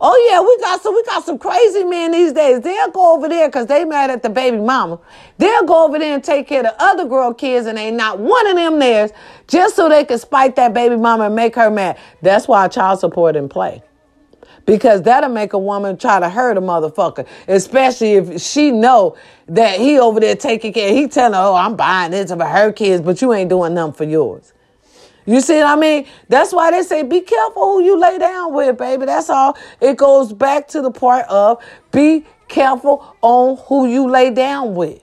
Oh 0.00 0.28
yeah, 0.30 0.40
we 0.40 0.58
got 0.60 0.82
some 0.82 0.94
we 0.94 1.02
got 1.04 1.24
some 1.24 1.38
crazy 1.38 1.84
men 1.84 2.12
these 2.12 2.32
days. 2.32 2.60
They'll 2.60 2.90
go 2.90 3.14
over 3.14 3.28
there 3.28 3.48
because 3.48 3.66
they 3.66 3.84
mad 3.84 4.10
at 4.10 4.22
the 4.22 4.28
baby 4.28 4.58
mama. 4.58 4.98
They'll 5.38 5.64
go 5.64 5.86
over 5.86 5.98
there 5.98 6.14
and 6.14 6.22
take 6.22 6.48
care 6.48 6.60
of 6.60 6.66
the 6.66 6.82
other 6.82 7.06
girl 7.06 7.32
kids 7.32 7.66
and 7.66 7.78
ain't 7.78 7.96
not 7.96 8.18
one 8.18 8.46
of 8.46 8.56
them 8.56 8.78
theirs 8.78 9.10
just 9.48 9.76
so 9.76 9.88
they 9.88 10.04
can 10.04 10.18
spite 10.18 10.56
that 10.56 10.74
baby 10.74 10.96
mama 10.96 11.24
and 11.26 11.34
make 11.34 11.54
her 11.54 11.70
mad. 11.70 11.98
That's 12.22 12.46
why 12.46 12.68
child 12.68 13.00
support 13.00 13.36
in 13.36 13.48
play. 13.48 13.82
Because 14.66 15.02
that'll 15.02 15.30
make 15.30 15.52
a 15.52 15.58
woman 15.58 15.96
try 15.96 16.18
to 16.20 16.28
hurt 16.28 16.58
a 16.58 16.60
motherfucker, 16.60 17.26
especially 17.46 18.14
if 18.14 18.40
she 18.42 18.72
know 18.72 19.16
that 19.46 19.78
he 19.78 19.98
over 19.98 20.18
there 20.20 20.34
taking 20.36 20.72
care. 20.72 20.92
He 20.92 21.06
telling 21.06 21.34
her, 21.34 21.40
"Oh, 21.40 21.54
I'm 21.54 21.76
buying 21.76 22.10
this 22.10 22.32
for 22.32 22.44
her 22.44 22.72
kids, 22.72 23.00
but 23.00 23.22
you 23.22 23.32
ain't 23.32 23.48
doing 23.48 23.74
nothing 23.74 23.92
for 23.94 24.04
yours." 24.04 24.52
You 25.26 25.40
see 25.40 25.58
what 25.58 25.66
I 25.66 25.76
mean? 25.76 26.06
That's 26.28 26.52
why 26.52 26.70
they 26.70 26.82
say 26.82 27.02
be 27.02 27.20
careful 27.20 27.62
who 27.62 27.82
you 27.82 27.98
lay 27.98 28.18
down 28.18 28.54
with, 28.54 28.78
baby. 28.78 29.06
That's 29.06 29.28
all. 29.28 29.58
It 29.80 29.96
goes 29.96 30.32
back 30.32 30.68
to 30.68 30.80
the 30.80 30.90
part 30.90 31.26
of 31.26 31.62
be 31.90 32.24
careful 32.48 33.16
on 33.22 33.56
who 33.66 33.88
you 33.88 34.08
lay 34.08 34.30
down 34.30 34.74
with. 34.74 35.02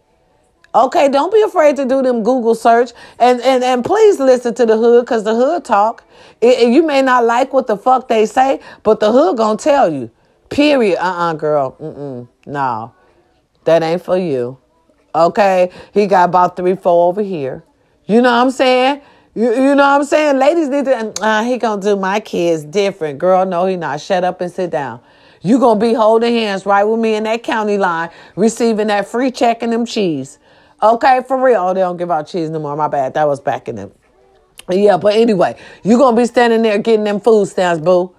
Okay, 0.75 1.07
don't 1.07 1.31
be 1.31 1.41
afraid 1.41 1.75
to 1.75 1.85
do 1.85 2.01
them 2.01 2.23
Google 2.23 2.55
search 2.55 2.91
and 3.19 3.39
and, 3.41 3.63
and 3.63 3.85
please 3.85 4.19
listen 4.19 4.55
to 4.55 4.65
the 4.65 4.77
hood 4.77 5.05
because 5.05 5.23
the 5.23 5.35
hood 5.35 5.65
talk. 5.65 6.03
It, 6.41 6.73
you 6.73 6.83
may 6.83 7.01
not 7.01 7.25
like 7.25 7.53
what 7.53 7.67
the 7.67 7.77
fuck 7.77 8.07
they 8.07 8.25
say, 8.25 8.59
but 8.81 8.99
the 8.99 9.11
hood 9.11 9.37
gonna 9.37 9.57
tell 9.57 9.91
you. 9.91 10.09
Period. 10.49 10.97
Uh-uh, 10.99 11.33
girl. 11.33 11.75
Mm-mm. 11.79 12.27
No. 12.45 12.93
That 13.65 13.83
ain't 13.83 14.03
for 14.03 14.17
you. 14.17 14.57
Okay? 15.15 15.71
He 15.93 16.07
got 16.07 16.29
about 16.29 16.55
three, 16.55 16.75
four 16.75 17.09
over 17.09 17.21
here. 17.21 17.63
You 18.05 18.21
know 18.21 18.31
what 18.31 18.41
I'm 18.41 18.51
saying? 18.51 19.01
You, 19.35 19.51
you 19.51 19.75
know 19.75 19.75
what 19.75 20.01
I'm 20.01 20.03
saying? 20.03 20.37
Ladies 20.37 20.69
need 20.69 20.85
to, 20.85 21.13
uh, 21.23 21.43
he 21.43 21.57
gonna 21.57 21.81
do 21.81 21.95
my 21.95 22.19
kids 22.19 22.63
different. 22.63 23.17
Girl, 23.17 23.45
no, 23.45 23.65
he 23.65 23.75
not. 23.75 23.99
Shut 23.99 24.23
up 24.23 24.41
and 24.41 24.51
sit 24.51 24.69
down. 24.69 24.99
You 25.41 25.59
gonna 25.59 25.79
be 25.79 25.93
holding 25.93 26.33
hands 26.33 26.65
right 26.67 26.83
with 26.83 26.99
me 26.99 27.15
in 27.15 27.23
that 27.23 27.41
county 27.41 27.77
line, 27.77 28.11
receiving 28.35 28.87
that 28.87 29.07
free 29.07 29.31
check 29.31 29.63
and 29.63 29.73
them 29.73 29.85
cheese. 29.85 30.37
Okay, 30.83 31.21
for 31.27 31.43
real. 31.43 31.61
Oh, 31.61 31.73
they 31.73 31.79
don't 31.79 31.97
give 31.97 32.11
out 32.11 32.27
cheese 32.27 32.51
no 32.51 32.59
more. 32.59 32.75
My 32.75 32.87
bad. 32.87 33.15
That 33.15 33.27
was 33.27 33.39
back 33.39 33.67
in 33.67 33.75
them. 33.75 33.91
Yeah, 34.69 34.97
but 34.97 35.15
anyway, 35.15 35.57
you 35.83 35.97
gonna 35.97 36.15
be 36.15 36.25
standing 36.25 36.61
there 36.61 36.77
getting 36.77 37.03
them 37.03 37.19
food 37.19 37.47
stamps, 37.47 37.83
boo. 37.83 38.15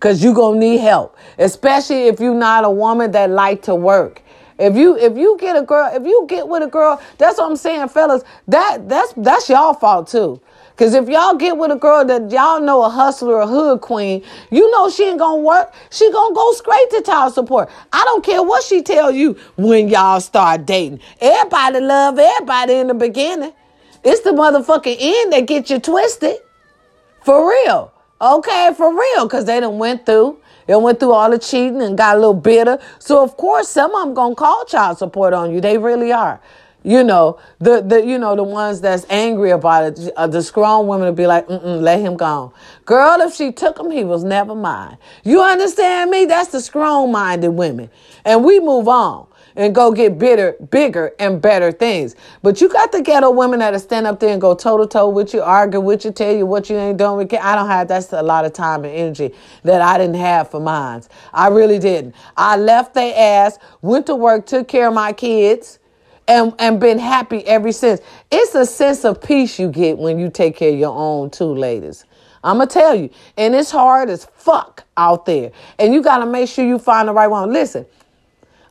Cause 0.00 0.22
you 0.22 0.34
gonna 0.34 0.58
need 0.58 0.78
help. 0.78 1.16
Especially 1.38 2.08
if 2.08 2.20
you're 2.20 2.34
not 2.34 2.64
a 2.64 2.70
woman 2.70 3.12
that 3.12 3.30
like 3.30 3.62
to 3.62 3.74
work. 3.74 4.21
If 4.62 4.76
you 4.76 4.96
if 4.96 5.16
you 5.16 5.36
get 5.40 5.56
a 5.56 5.62
girl, 5.62 5.90
if 5.92 6.06
you 6.06 6.24
get 6.28 6.46
with 6.46 6.62
a 6.62 6.68
girl, 6.68 7.02
that's 7.18 7.38
what 7.38 7.50
I'm 7.50 7.56
saying, 7.56 7.88
fellas. 7.88 8.22
That 8.46 8.88
that's 8.88 9.12
that's 9.16 9.48
y'all 9.48 9.74
fault 9.74 10.06
too. 10.06 10.40
Cause 10.76 10.94
if 10.94 11.08
y'all 11.08 11.34
get 11.34 11.56
with 11.56 11.70
a 11.72 11.76
girl 11.76 12.04
that 12.04 12.30
y'all 12.30 12.60
know 12.60 12.84
a 12.84 12.88
hustler, 12.88 13.40
a 13.40 13.46
hood 13.46 13.80
queen, 13.80 14.22
you 14.50 14.70
know 14.70 14.88
she 14.88 15.04
ain't 15.04 15.18
gonna 15.18 15.42
work. 15.42 15.74
She 15.90 16.10
gonna 16.12 16.34
go 16.34 16.52
straight 16.52 16.90
to 16.90 17.02
child 17.02 17.34
support. 17.34 17.70
I 17.92 18.02
don't 18.04 18.24
care 18.24 18.42
what 18.42 18.62
she 18.62 18.82
tell 18.82 19.10
you 19.10 19.36
when 19.56 19.88
y'all 19.88 20.20
start 20.20 20.64
dating. 20.64 21.00
Everybody 21.20 21.80
love 21.80 22.18
everybody 22.18 22.74
in 22.74 22.86
the 22.86 22.94
beginning. 22.94 23.52
It's 24.04 24.20
the 24.20 24.30
motherfucking 24.30 24.96
end 24.98 25.32
that 25.32 25.46
get 25.46 25.70
you 25.70 25.80
twisted. 25.80 26.36
For 27.24 27.48
real. 27.48 27.92
Okay, 28.20 28.70
for 28.76 28.96
real. 28.96 29.28
Cause 29.28 29.44
they 29.44 29.58
done 29.58 29.78
went 29.78 30.06
through. 30.06 30.38
They 30.66 30.76
went 30.76 31.00
through 31.00 31.12
all 31.12 31.30
the 31.30 31.38
cheating 31.38 31.82
and 31.82 31.96
got 31.96 32.16
a 32.16 32.18
little 32.18 32.34
bitter. 32.34 32.78
So 32.98 33.22
of 33.22 33.36
course, 33.36 33.68
some 33.68 33.94
of 33.94 34.04
them 34.04 34.14
gonna 34.14 34.34
call 34.34 34.64
child 34.64 34.98
support 34.98 35.34
on 35.34 35.52
you. 35.52 35.60
They 35.60 35.78
really 35.78 36.12
are. 36.12 36.40
You 36.84 37.04
know 37.04 37.38
the 37.60 37.80
the 37.80 38.04
you 38.04 38.18
know 38.18 38.34
the 38.34 38.42
ones 38.42 38.80
that's 38.80 39.06
angry 39.08 39.50
about 39.50 39.98
it. 39.98 40.12
Uh, 40.16 40.26
the 40.26 40.42
strong 40.42 40.88
women 40.88 41.06
will 41.06 41.14
be 41.14 41.28
like, 41.28 41.46
Mm-mm, 41.46 41.80
let 41.80 42.00
him 42.00 42.16
go. 42.16 42.52
Girl, 42.84 43.20
if 43.20 43.34
she 43.34 43.52
took 43.52 43.78
him, 43.78 43.90
he 43.90 44.02
was 44.02 44.24
never 44.24 44.54
mine. 44.54 44.98
You 45.22 45.42
understand 45.42 46.10
me? 46.10 46.24
That's 46.24 46.50
the 46.50 46.60
strong 46.60 47.12
minded 47.12 47.50
women, 47.50 47.88
and 48.24 48.44
we 48.44 48.58
move 48.58 48.88
on. 48.88 49.28
And 49.56 49.74
go 49.74 49.92
get 49.92 50.18
bitter, 50.18 50.56
bigger 50.70 51.12
and 51.18 51.40
better 51.40 51.72
things. 51.72 52.16
But 52.42 52.60
you 52.60 52.68
got 52.68 52.92
the 52.92 53.02
ghetto 53.02 53.30
women 53.30 53.60
that'll 53.60 53.80
stand 53.80 54.06
up 54.06 54.20
there 54.20 54.30
and 54.30 54.40
go 54.40 54.54
toe 54.54 54.78
to 54.78 54.86
toe 54.86 55.08
with 55.08 55.34
you, 55.34 55.42
argue 55.42 55.80
with 55.80 56.04
you, 56.04 56.12
tell 56.12 56.34
you 56.34 56.46
what 56.46 56.70
you 56.70 56.76
ain't 56.76 56.98
doing. 56.98 57.28
I 57.38 57.54
don't 57.54 57.68
have 57.68 57.88
that's 57.88 58.12
a 58.12 58.22
lot 58.22 58.44
of 58.44 58.52
time 58.52 58.84
and 58.84 58.94
energy 58.94 59.34
that 59.64 59.80
I 59.82 59.98
didn't 59.98 60.16
have 60.16 60.50
for 60.50 60.60
mines. 60.60 61.08
I 61.32 61.48
really 61.48 61.78
didn't. 61.78 62.14
I 62.36 62.56
left 62.56 62.94
their 62.94 63.14
ass, 63.16 63.58
went 63.80 64.06
to 64.06 64.14
work, 64.14 64.46
took 64.46 64.68
care 64.68 64.88
of 64.88 64.94
my 64.94 65.12
kids. 65.12 65.78
And, 66.28 66.54
and 66.60 66.78
been 66.78 67.00
happy 67.00 67.44
ever 67.48 67.72
since. 67.72 68.00
It's 68.30 68.54
a 68.54 68.64
sense 68.64 69.04
of 69.04 69.20
peace 69.20 69.58
you 69.58 69.68
get 69.68 69.98
when 69.98 70.20
you 70.20 70.30
take 70.30 70.56
care 70.56 70.72
of 70.72 70.78
your 70.78 70.96
own 70.96 71.30
two 71.30 71.52
ladies. 71.52 72.04
I'm 72.44 72.58
gonna 72.58 72.68
tell 72.68 72.94
you, 72.94 73.10
and 73.36 73.54
it's 73.54 73.70
hard 73.70 74.08
as 74.08 74.24
fuck 74.36 74.84
out 74.96 75.26
there. 75.26 75.52
And 75.78 75.92
you 75.94 76.02
gotta 76.02 76.26
make 76.26 76.48
sure 76.48 76.64
you 76.64 76.78
find 76.78 77.08
the 77.08 77.12
right 77.12 77.26
one. 77.26 77.52
Listen, 77.52 77.86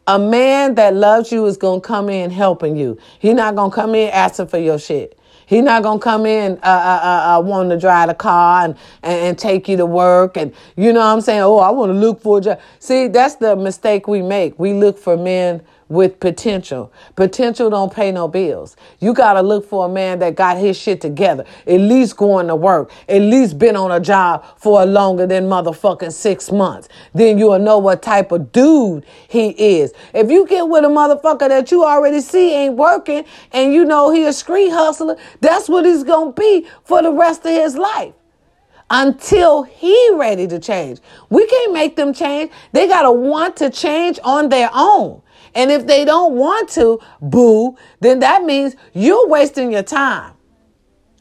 a 0.07 0.17
man 0.19 0.75
that 0.75 0.93
loves 0.93 1.31
you 1.31 1.45
is 1.45 1.57
going 1.57 1.81
to 1.81 1.87
come 1.87 2.09
in 2.09 2.31
helping 2.31 2.75
you. 2.75 2.97
He 3.19 3.33
not 3.33 3.55
going 3.55 3.71
to 3.71 3.75
come 3.75 3.95
in 3.95 4.09
asking 4.09 4.47
for 4.47 4.57
your 4.57 4.79
shit. 4.79 5.17
He 5.51 5.59
not 5.59 5.83
gonna 5.83 5.99
come 5.99 6.25
in 6.25 6.53
uh, 6.63 6.65
uh, 6.65 6.99
uh, 7.03 7.37
uh 7.37 7.41
wanting 7.41 7.71
to 7.71 7.77
drive 7.77 8.07
the 8.07 8.13
car 8.13 8.63
and, 8.63 8.77
and, 9.03 9.19
and, 9.19 9.37
take 9.37 9.67
you 9.67 9.75
to 9.75 9.85
work 9.85 10.37
and 10.37 10.53
you 10.77 10.93
know 10.93 11.01
what 11.01 11.07
I'm 11.07 11.19
saying. 11.19 11.41
Oh, 11.41 11.57
I 11.57 11.71
want 11.71 11.89
to 11.89 11.93
look 11.93 12.21
for 12.21 12.37
a 12.37 12.41
job. 12.41 12.61
See, 12.79 13.07
that's 13.07 13.35
the 13.35 13.57
mistake 13.57 14.07
we 14.07 14.21
make. 14.21 14.57
We 14.57 14.71
look 14.71 14.97
for 14.97 15.17
men 15.17 15.61
with 15.91 16.19
potential. 16.21 16.91
Potential 17.15 17.69
don't 17.69 17.93
pay 17.93 18.11
no 18.11 18.27
bills. 18.27 18.77
You 18.99 19.13
got 19.13 19.33
to 19.33 19.41
look 19.41 19.67
for 19.67 19.85
a 19.85 19.89
man 19.89 20.19
that 20.19 20.35
got 20.35 20.57
his 20.57 20.77
shit 20.77 21.01
together, 21.01 21.45
at 21.67 21.79
least 21.79 22.15
going 22.15 22.47
to 22.47 22.55
work, 22.55 22.91
at 23.09 23.21
least 23.21 23.59
been 23.59 23.75
on 23.75 23.91
a 23.91 23.99
job 23.99 24.45
for 24.57 24.85
longer 24.85 25.27
than 25.27 25.45
motherfucking 25.45 26.13
six 26.13 26.51
months. 26.51 26.87
Then 27.13 27.37
you'll 27.37 27.59
know 27.59 27.77
what 27.77 28.01
type 28.01 28.31
of 28.31 28.51
dude 28.53 29.05
he 29.27 29.49
is. 29.49 29.93
If 30.13 30.31
you 30.31 30.47
get 30.47 30.67
with 30.67 30.85
a 30.85 30.87
motherfucker 30.87 31.49
that 31.49 31.71
you 31.71 31.83
already 31.83 32.21
see 32.21 32.55
ain't 32.55 32.75
working 32.75 33.25
and 33.51 33.73
you 33.73 33.83
know 33.83 34.11
he 34.11 34.25
a 34.25 34.33
street 34.33 34.69
hustler, 34.69 35.17
that's 35.41 35.67
what 35.67 35.85
he's 35.85 36.03
going 36.03 36.33
to 36.33 36.39
be 36.39 36.67
for 36.85 37.01
the 37.01 37.11
rest 37.11 37.45
of 37.45 37.51
his 37.51 37.75
life 37.75 38.13
until 38.91 39.63
he 39.63 40.09
ready 40.13 40.45
to 40.47 40.59
change. 40.59 40.99
We 41.29 41.47
can't 41.47 41.73
make 41.73 41.95
them 41.95 42.13
change. 42.13 42.51
They 42.73 42.87
got 42.87 43.03
to 43.03 43.11
want 43.11 43.55
to 43.57 43.69
change 43.69 44.19
on 44.23 44.49
their 44.49 44.69
own. 44.73 45.21
And 45.55 45.71
if 45.71 45.85
they 45.85 46.05
don't 46.05 46.35
want 46.35 46.69
to, 46.69 46.99
boo, 47.21 47.77
then 47.99 48.19
that 48.19 48.43
means 48.43 48.75
you're 48.93 49.27
wasting 49.27 49.71
your 49.71 49.83
time. 49.83 50.33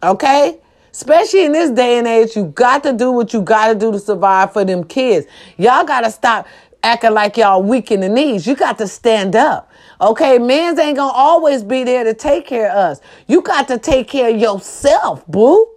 Okay? 0.02 0.60
Especially 0.92 1.44
in 1.44 1.52
this 1.52 1.70
day 1.70 1.98
and 1.98 2.06
age, 2.06 2.36
you 2.36 2.46
got 2.46 2.82
to 2.84 2.92
do 2.92 3.12
what 3.12 3.32
you 3.32 3.42
got 3.42 3.68
to 3.68 3.74
do 3.74 3.92
to 3.92 3.98
survive 3.98 4.52
for 4.52 4.64
them 4.64 4.84
kids. 4.84 5.26
Y'all 5.56 5.84
got 5.84 6.02
to 6.02 6.10
stop 6.10 6.46
acting 6.82 7.12
like 7.12 7.36
y'all 7.36 7.62
weak 7.62 7.90
in 7.90 8.00
the 8.00 8.08
knees. 8.08 8.46
You 8.46 8.56
got 8.56 8.78
to 8.78 8.88
stand 8.88 9.36
up. 9.36 9.70
Okay, 10.00 10.38
men's 10.38 10.78
ain't 10.78 10.96
gonna 10.96 11.12
always 11.12 11.62
be 11.62 11.84
there 11.84 12.04
to 12.04 12.14
take 12.14 12.46
care 12.46 12.70
of 12.70 12.76
us. 12.76 13.00
You 13.26 13.42
got 13.42 13.68
to 13.68 13.78
take 13.78 14.08
care 14.08 14.30
of 14.30 14.40
yourself, 14.40 15.26
boo. 15.26 15.68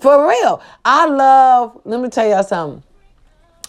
For 0.00 0.28
real. 0.28 0.60
I 0.84 1.06
love, 1.06 1.80
let 1.84 2.00
me 2.00 2.08
tell 2.08 2.28
y'all 2.28 2.42
something. 2.42 2.82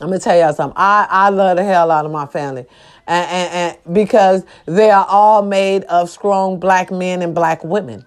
I'm 0.01 0.07
gonna 0.07 0.19
tell 0.19 0.37
y'all 0.37 0.53
something. 0.53 0.75
I, 0.77 1.07
I 1.09 1.29
love 1.29 1.57
the 1.57 1.63
hell 1.63 1.91
out 1.91 2.05
of 2.05 2.11
my 2.11 2.25
family 2.25 2.65
and, 3.09 3.53
and, 3.53 3.93
because 3.93 4.45
they 4.65 4.91
are 4.91 5.05
all 5.09 5.41
made 5.41 5.83
of 5.85 6.09
strong 6.09 6.59
black 6.59 6.91
men 6.91 7.21
and 7.21 7.33
black 7.33 7.63
women. 7.63 8.05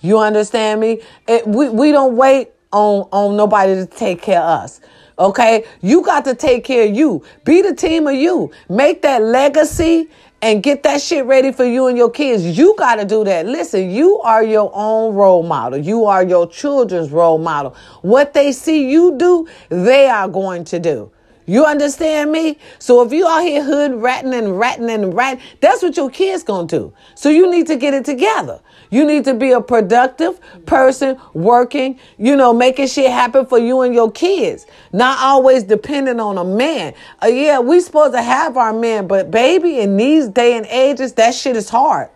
You 0.00 0.18
understand 0.18 0.80
me? 0.80 1.00
It, 1.26 1.46
we, 1.46 1.68
we 1.68 1.92
don't 1.92 2.16
wait 2.16 2.50
on, 2.72 3.08
on 3.12 3.36
nobody 3.36 3.74
to 3.74 3.86
take 3.86 4.20
care 4.20 4.40
of 4.40 4.64
us. 4.64 4.80
Okay? 5.18 5.64
You 5.80 6.02
got 6.02 6.24
to 6.26 6.34
take 6.34 6.64
care 6.64 6.88
of 6.88 6.94
you. 6.94 7.24
Be 7.44 7.62
the 7.62 7.74
team 7.74 8.06
of 8.06 8.14
you. 8.14 8.50
Make 8.68 9.02
that 9.02 9.22
legacy 9.22 10.08
and 10.42 10.62
get 10.62 10.82
that 10.82 11.00
shit 11.00 11.24
ready 11.24 11.52
for 11.52 11.64
you 11.64 11.86
and 11.86 11.96
your 11.96 12.10
kids. 12.10 12.58
You 12.58 12.74
got 12.76 12.96
to 12.96 13.04
do 13.04 13.22
that. 13.24 13.46
Listen, 13.46 13.90
you 13.90 14.18
are 14.20 14.42
your 14.42 14.70
own 14.74 15.14
role 15.14 15.44
model. 15.44 15.78
You 15.78 16.04
are 16.06 16.24
your 16.24 16.48
children's 16.48 17.12
role 17.12 17.38
model. 17.38 17.76
What 18.02 18.34
they 18.34 18.50
see 18.50 18.90
you 18.90 19.16
do, 19.16 19.48
they 19.68 20.08
are 20.08 20.28
going 20.28 20.64
to 20.64 20.80
do. 20.80 21.12
You 21.46 21.64
understand 21.64 22.30
me? 22.30 22.58
So 22.78 23.02
if 23.02 23.12
you 23.12 23.26
out 23.26 23.42
here 23.42 23.64
hood 23.64 23.94
ratting 23.94 24.32
and 24.32 24.58
ratting 24.58 24.90
and 24.90 25.12
ratting, 25.12 25.42
that's 25.60 25.82
what 25.82 25.96
your 25.96 26.10
kids 26.10 26.42
gonna 26.42 26.68
do. 26.68 26.92
So 27.14 27.28
you 27.28 27.50
need 27.50 27.66
to 27.66 27.76
get 27.76 27.94
it 27.94 28.04
together. 28.04 28.60
You 28.90 29.04
need 29.04 29.24
to 29.24 29.34
be 29.34 29.52
a 29.52 29.60
productive 29.60 30.38
person 30.66 31.18
working, 31.32 31.98
you 32.18 32.36
know, 32.36 32.52
making 32.52 32.86
shit 32.88 33.10
happen 33.10 33.46
for 33.46 33.58
you 33.58 33.80
and 33.80 33.94
your 33.94 34.12
kids. 34.12 34.66
Not 34.92 35.18
always 35.18 35.64
dependent 35.64 36.20
on 36.20 36.38
a 36.38 36.44
man. 36.44 36.94
Uh, 37.22 37.26
yeah, 37.26 37.58
we 37.58 37.80
supposed 37.80 38.12
to 38.14 38.22
have 38.22 38.56
our 38.56 38.72
men, 38.72 39.06
but 39.06 39.30
baby, 39.30 39.80
in 39.80 39.96
these 39.96 40.28
day 40.28 40.56
and 40.56 40.66
ages, 40.66 41.14
that 41.14 41.34
shit 41.34 41.56
is 41.56 41.68
hard. 41.68 42.10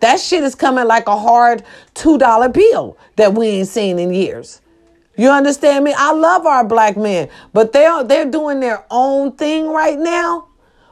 That 0.00 0.20
shit 0.20 0.44
is 0.44 0.54
coming 0.54 0.86
like 0.86 1.08
a 1.08 1.16
hard 1.16 1.64
$2 1.94 2.52
bill 2.52 2.98
that 3.16 3.34
we 3.34 3.46
ain't 3.46 3.68
seen 3.68 3.98
in 3.98 4.12
years. 4.12 4.60
You 5.18 5.30
understand 5.30 5.84
me? 5.84 5.92
I 5.96 6.12
love 6.12 6.46
our 6.46 6.64
black 6.64 6.96
men, 6.96 7.28
but 7.52 7.72
they're 7.72 8.04
they're 8.04 8.30
doing 8.30 8.60
their 8.60 8.86
own 8.88 9.32
thing 9.32 9.66
right 9.66 9.98
now. 9.98 10.46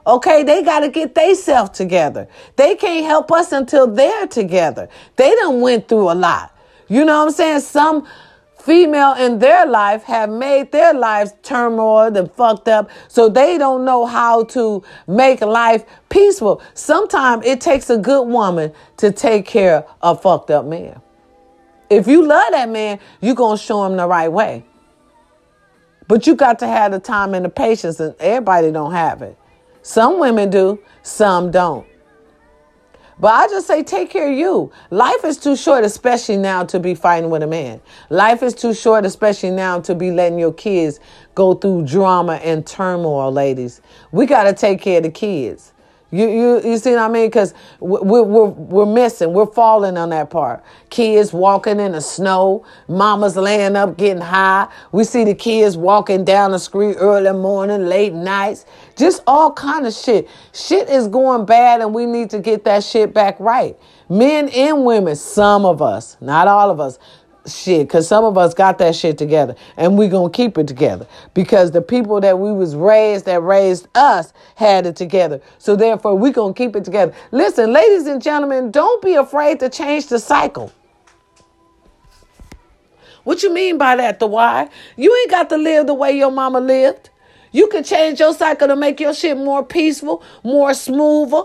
Okay, 0.05 0.43
they 0.43 0.65
got 0.65 0.81
to 0.81 0.89
get 0.89 1.15
themselves 1.15 1.71
together. 1.71 2.29
They 2.57 2.75
can't 2.75 3.07
help 3.07 3.31
us 3.31 3.53
until 3.53 3.87
they're 3.87 4.27
together. 4.27 4.89
They 5.15 5.33
done 5.37 5.61
went 5.61 5.89
through 5.89 6.11
a 6.11 6.15
lot. 6.15 6.57
You 6.89 7.05
know 7.05 7.19
what 7.19 7.29
I'm 7.29 7.35
saying? 7.35 7.61
Some 7.61 8.07
female 8.59 9.15
in 9.15 9.39
their 9.39 9.65
life 9.65 10.03
have 10.03 10.29
made 10.29 10.73
their 10.73 10.93
lives 10.93 11.33
turmoil 11.45 12.17
and 12.17 12.31
fucked 12.33 12.67
up, 12.67 12.91
so 13.07 13.29
they 13.29 13.57
don't 13.59 13.85
know 13.85 14.07
how 14.07 14.43
to 14.45 14.83
make 15.07 15.41
life 15.41 15.85
peaceful. 16.09 16.61
Sometimes 16.75 17.47
it 17.47 17.61
takes 17.61 17.91
a 17.91 17.99
good 17.99 18.27
woman 18.27 18.73
to 18.97 19.12
take 19.12 19.47
care 19.47 19.85
of 20.03 20.21
fucked 20.21 20.51
up 20.51 20.65
man. 20.65 21.01
If 21.88 22.07
you 22.07 22.27
love 22.27 22.51
that 22.51 22.68
man, 22.68 22.99
you're 23.20 23.35
going 23.35 23.57
to 23.57 23.62
show 23.62 23.85
him 23.85 23.96
the 23.96 24.07
right 24.07 24.29
way. 24.29 24.64
But 26.09 26.27
you 26.27 26.35
got 26.35 26.59
to 26.61 26.66
have 26.66 26.92
the 26.92 27.01
time 27.01 27.35
and 27.35 27.44
the 27.44 27.49
patience, 27.49 28.01
and 28.01 28.14
everybody 28.20 28.70
don't 28.70 28.92
have 28.92 29.22
it. 29.22 29.37
Some 29.83 30.18
women 30.18 30.51
do, 30.51 30.81
some 31.03 31.51
don't. 31.51 31.87
But 33.18 33.29
I 33.29 33.49
just 33.49 33.66
say, 33.66 33.83
take 33.83 34.11
care 34.11 34.31
of 34.31 34.37
you. 34.37 34.70
Life 34.90 35.25
is 35.25 35.38
too 35.38 35.57
short, 35.57 35.85
especially 35.85 36.37
now, 36.37 36.64
to 36.64 36.79
be 36.79 36.94
fighting 36.94 37.31
with 37.31 37.42
a 37.42 37.46
man. 37.46 37.81
Life 38.11 38.42
is 38.42 38.55
too 38.55 38.75
short, 38.75 39.07
especially 39.07 39.53
now, 39.53 39.81
to 39.81 39.94
be 39.94 40.11
letting 40.11 40.38
your 40.38 40.53
kids 40.53 41.01
go 41.35 41.55
through 41.55 41.87
drama 41.87 42.35
and 42.35 42.66
turmoil, 42.66 43.33
ladies. 43.33 43.81
We 44.12 44.27
got 44.27 44.44
to 44.44 44.53
take 44.53 44.83
care 44.83 44.99
of 44.99 45.05
the 45.05 45.11
kids. 45.11 45.72
You, 46.12 46.29
you, 46.31 46.71
you 46.71 46.79
see 46.79 46.90
what 46.90 47.01
I 47.01 47.09
mean? 47.09 47.27
Because 47.27 47.53
we're, 47.81 48.23
we're, 48.23 48.47
we're 48.47 48.87
missing, 48.87 49.33
we're 49.33 49.47
falling 49.47 49.97
on 49.99 50.11
that 50.11 50.31
part. 50.31 50.64
Kids 50.88 51.33
walking 51.33 51.81
in 51.81 51.92
the 51.92 52.01
snow, 52.01 52.64
mamas 52.88 53.37
laying 53.37 53.75
up 53.75 53.97
getting 53.97 54.23
high. 54.23 54.69
We 54.92 55.03
see 55.03 55.25
the 55.25 55.35
kids 55.35 55.77
walking 55.77 56.25
down 56.25 56.53
the 56.53 56.61
street 56.61 56.95
early 56.99 57.33
morning, 57.33 57.87
late 57.87 58.12
nights, 58.12 58.66
just 58.97 59.23
all 59.27 59.53
kind 59.53 59.85
of 59.87 59.92
shit. 59.92 60.29
Shit 60.53 60.88
is 60.88 61.09
going 61.09 61.45
bad 61.45 61.81
and 61.81 61.92
we 61.92 62.07
need 62.07 62.31
to 62.31 62.38
get 62.38 62.64
that 62.64 62.85
shit 62.85 63.12
back 63.12 63.38
right. 63.40 63.77
Men 64.09 64.49
and 64.51 64.85
women, 64.85 65.16
some 65.16 65.64
of 65.66 65.83
us, 65.83 66.16
not 66.21 66.47
all 66.47 66.71
of 66.71 66.79
us, 66.79 67.01
shit 67.48 67.87
because 67.87 68.06
some 68.09 68.24
of 68.24 68.37
us 68.37 68.54
got 68.54 68.78
that 68.78 68.94
shit 68.94 69.18
together 69.18 69.54
and 69.76 69.96
we 69.96 70.09
gonna 70.09 70.30
keep 70.30 70.59
it 70.59 70.66
together 70.66 71.06
because 71.35 71.70
the 71.70 71.82
people 71.82 72.20
that 72.20 72.38
we 72.38 72.52
was 72.52 72.74
raised 72.74 73.24
that 73.26 73.42
raised 73.42 73.88
us 73.94 74.32
had 74.54 74.87
it 74.87 74.96
together. 74.96 75.40
So 75.59 75.76
therefore 75.76 76.14
we 76.16 76.30
gonna 76.30 76.54
keep 76.54 76.76
it 76.76 76.85
together. 76.85 77.14
Listen 77.30 77.72
ladies 77.72 78.06
and 78.06 78.22
gentlemen 78.22 78.70
don't 78.70 79.02
be 79.02 79.14
afraid 79.14 79.61
to 79.61 79.68
change 79.68 80.09
the 80.09 80.18
cycle. 80.18 80.72
What 83.24 83.42
you 83.42 83.52
mean 83.52 83.76
by 83.76 83.96
that 83.96 84.20
the 84.20 84.26
why? 84.26 84.68
You 84.96 85.16
ain't 85.22 85.30
got 85.30 85.48
to 85.50 85.56
live 85.56 85.87
the 85.87 85.94
way 85.94 86.12
your 86.16 86.30
mama 86.30 86.61
lived. 86.61 87.11
You 87.50 87.66
can 87.68 87.82
change 87.82 88.20
your 88.20 88.35
cycle 88.35 88.68
to 88.68 88.76
make 88.76 89.00
your 89.00 89.14
shit 89.14 89.37
more 89.37 89.64
peaceful 89.64 90.22
more 90.44 90.74
smoother 90.74 91.42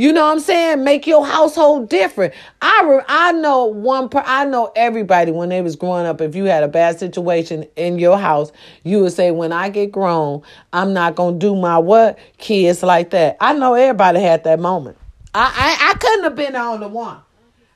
you 0.00 0.14
know 0.14 0.24
what 0.24 0.32
I'm 0.32 0.40
saying? 0.40 0.82
Make 0.82 1.06
your 1.06 1.26
household 1.26 1.90
different. 1.90 2.32
I 2.62 2.84
re- 2.88 3.04
I 3.06 3.32
know 3.32 3.66
one 3.66 4.08
per 4.08 4.22
I 4.24 4.46
know 4.46 4.72
everybody 4.74 5.30
when 5.30 5.50
they 5.50 5.60
was 5.60 5.76
growing 5.76 6.06
up. 6.06 6.22
If 6.22 6.34
you 6.34 6.44
had 6.44 6.62
a 6.62 6.68
bad 6.68 6.98
situation 6.98 7.66
in 7.76 7.98
your 7.98 8.16
house, 8.16 8.50
you 8.82 9.00
would 9.00 9.12
say, 9.12 9.30
"When 9.30 9.52
I 9.52 9.68
get 9.68 9.92
grown, 9.92 10.40
I'm 10.72 10.94
not 10.94 11.16
gonna 11.16 11.36
do 11.36 11.54
my 11.54 11.76
what 11.76 12.18
kids 12.38 12.82
like 12.82 13.10
that." 13.10 13.36
I 13.42 13.52
know 13.52 13.74
everybody 13.74 14.20
had 14.20 14.42
that 14.44 14.58
moment. 14.58 14.96
I 15.34 15.52
I, 15.54 15.90
I 15.90 15.94
couldn't 15.98 16.24
have 16.24 16.34
been 16.34 16.54
the 16.54 16.62
only 16.62 16.86
one. 16.86 17.18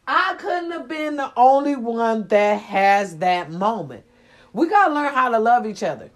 I 0.09 0.35
couldn't 0.39 0.71
have 0.71 0.89
been 0.89 1.17
the 1.17 1.31
only 1.37 1.77
one 1.77 2.27
that 2.29 2.59
has 2.59 3.19
that 3.19 3.51
moment. 3.51 4.03
We 4.55 4.71
gotta 4.71 4.95
learn 4.95 5.13
how 5.13 5.29
to 5.29 5.39
love 5.39 5.67
each 5.67 5.83
other. 5.83 6.09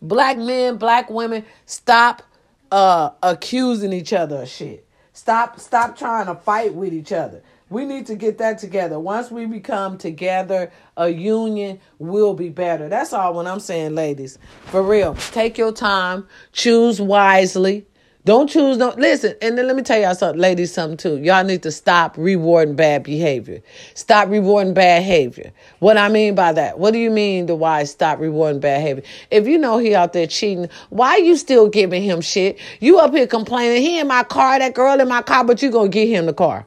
Black 0.00 0.38
men, 0.38 0.76
black 0.76 1.10
women, 1.10 1.44
stop 1.66 2.22
uh 2.70 3.10
accusing 3.20 3.92
each 3.92 4.12
other 4.12 4.42
of 4.42 4.48
shit. 4.48 4.86
Stop 5.22 5.60
stop 5.60 5.96
trying 5.96 6.26
to 6.26 6.34
fight 6.34 6.74
with 6.74 6.92
each 6.92 7.12
other. 7.12 7.44
We 7.70 7.84
need 7.84 8.06
to 8.06 8.16
get 8.16 8.38
that 8.38 8.58
together. 8.58 8.98
Once 8.98 9.30
we 9.30 9.46
become 9.46 9.96
together, 9.96 10.72
a 10.96 11.10
union 11.10 11.78
will 12.00 12.34
be 12.34 12.48
better. 12.48 12.88
That's 12.88 13.12
all 13.12 13.34
what 13.34 13.46
I'm 13.46 13.60
saying, 13.60 13.94
ladies. 13.94 14.36
For 14.64 14.82
real. 14.82 15.14
Take 15.30 15.58
your 15.58 15.70
time, 15.70 16.26
choose 16.50 17.00
wisely. 17.00 17.86
Don't 18.24 18.48
choose 18.48 18.78
don't 18.78 18.98
listen, 19.00 19.34
and 19.42 19.58
then 19.58 19.66
let 19.66 19.74
me 19.74 19.82
tell 19.82 20.00
y'all 20.00 20.14
something, 20.14 20.40
ladies, 20.40 20.72
something 20.72 20.96
too. 20.96 21.18
Y'all 21.24 21.42
need 21.42 21.64
to 21.64 21.72
stop 21.72 22.16
rewarding 22.16 22.76
bad 22.76 23.02
behavior. 23.02 23.60
Stop 23.94 24.28
rewarding 24.28 24.74
bad 24.74 25.00
behavior. 25.00 25.52
What 25.80 25.96
I 25.96 26.08
mean 26.08 26.36
by 26.36 26.52
that, 26.52 26.78
what 26.78 26.92
do 26.92 27.00
you 27.00 27.10
mean 27.10 27.46
the 27.46 27.56
why 27.56 27.82
stop 27.82 28.20
rewarding 28.20 28.60
bad 28.60 28.78
behavior? 28.78 29.02
If 29.32 29.48
you 29.48 29.58
know 29.58 29.78
he 29.78 29.96
out 29.96 30.12
there 30.12 30.28
cheating, 30.28 30.68
why 30.90 31.16
you 31.16 31.36
still 31.36 31.68
giving 31.68 32.04
him 32.04 32.20
shit? 32.20 32.60
You 32.78 33.00
up 33.00 33.12
here 33.12 33.26
complaining, 33.26 33.82
he 33.82 33.98
in 33.98 34.06
my 34.06 34.22
car, 34.22 34.60
that 34.60 34.74
girl 34.74 35.00
in 35.00 35.08
my 35.08 35.22
car, 35.22 35.42
but 35.42 35.60
you 35.60 35.72
gonna 35.72 35.88
get 35.88 36.06
him 36.06 36.26
the 36.26 36.32
car. 36.32 36.64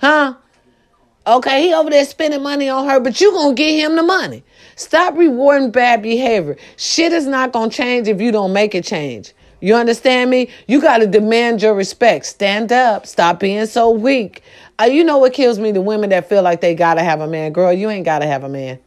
Huh? 0.00 0.34
Okay, 1.26 1.62
he 1.62 1.74
over 1.74 1.90
there 1.90 2.04
spending 2.04 2.44
money 2.44 2.68
on 2.68 2.88
her, 2.88 3.00
but 3.00 3.20
you 3.20 3.32
gonna 3.32 3.54
get 3.54 3.72
him 3.72 3.96
the 3.96 4.04
money. 4.04 4.44
Stop 4.76 5.16
rewarding 5.16 5.72
bad 5.72 6.00
behavior. 6.00 6.56
Shit 6.76 7.12
is 7.12 7.26
not 7.26 7.52
gonna 7.52 7.72
change 7.72 8.06
if 8.06 8.20
you 8.20 8.30
don't 8.30 8.52
make 8.52 8.76
it 8.76 8.84
change. 8.84 9.32
You 9.66 9.74
understand 9.74 10.30
me? 10.30 10.48
You 10.68 10.80
got 10.80 10.98
to 10.98 11.08
demand 11.08 11.60
your 11.60 11.74
respect. 11.74 12.26
Stand 12.26 12.70
up. 12.70 13.04
Stop 13.04 13.40
being 13.40 13.66
so 13.66 13.90
weak. 13.90 14.44
Uh, 14.80 14.84
you 14.84 15.02
know 15.02 15.18
what 15.18 15.32
kills 15.32 15.58
me? 15.58 15.72
The 15.72 15.80
women 15.80 16.10
that 16.10 16.28
feel 16.28 16.42
like 16.42 16.60
they 16.60 16.76
got 16.76 16.94
to 16.94 17.02
have 17.02 17.20
a 17.20 17.26
man. 17.26 17.52
Girl, 17.52 17.72
you 17.72 17.90
ain't 17.90 18.04
got 18.04 18.20
to 18.20 18.28
have 18.28 18.44
a 18.44 18.48
man. 18.48 18.78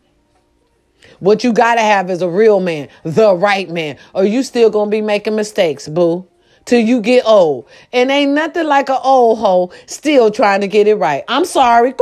What 1.19 1.43
you 1.43 1.51
got 1.51 1.75
to 1.75 1.81
have 1.81 2.09
is 2.09 2.21
a 2.21 2.29
real 2.29 2.61
man, 2.61 2.87
the 3.03 3.35
right 3.35 3.69
man. 3.69 3.97
Or 4.13 4.23
you 4.23 4.41
still 4.41 4.69
going 4.69 4.87
to 4.87 4.89
be 4.89 5.01
making 5.01 5.35
mistakes, 5.35 5.89
boo, 5.89 6.25
till 6.63 6.79
you 6.79 7.01
get 7.01 7.25
old. 7.25 7.67
And 7.91 8.09
ain't 8.09 8.31
nothing 8.31 8.65
like 8.65 8.87
an 8.87 8.99
old 9.03 9.39
hoe 9.39 9.73
still 9.85 10.31
trying 10.31 10.61
to 10.61 10.67
get 10.69 10.87
it 10.87 10.95
right. 10.95 11.25
I'm 11.27 11.43
sorry. 11.43 11.93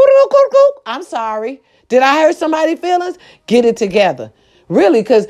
I'm 0.85 1.01
sorry. 1.01 1.63
Did 1.89 2.03
I 2.03 2.21
hurt 2.21 2.35
somebody's 2.35 2.79
feelings? 2.79 3.17
Get 3.47 3.65
it 3.65 3.75
together. 3.75 4.31
Really, 4.69 5.01
because 5.01 5.25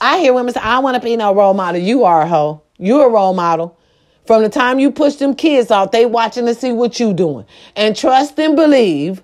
I 0.00 0.20
hear 0.20 0.32
women 0.32 0.54
say, 0.54 0.60
I 0.60 0.78
want 0.78 0.94
to 0.94 1.02
be 1.02 1.16
no 1.16 1.34
role 1.34 1.54
model. 1.54 1.80
You 1.80 2.04
are 2.04 2.22
a 2.22 2.28
hoe. 2.28 2.60
You're 2.78 3.06
a 3.06 3.10
role 3.10 3.34
model. 3.34 3.78
From 4.26 4.42
the 4.42 4.48
time 4.48 4.78
you 4.78 4.90
push 4.90 5.16
them 5.16 5.34
kids 5.34 5.70
out, 5.70 5.92
they 5.92 6.06
watching 6.06 6.46
to 6.46 6.54
see 6.54 6.72
what 6.72 6.98
you 6.98 7.12
doing. 7.12 7.44
And 7.76 7.94
trust 7.94 8.38
and 8.38 8.56
believe, 8.56 9.22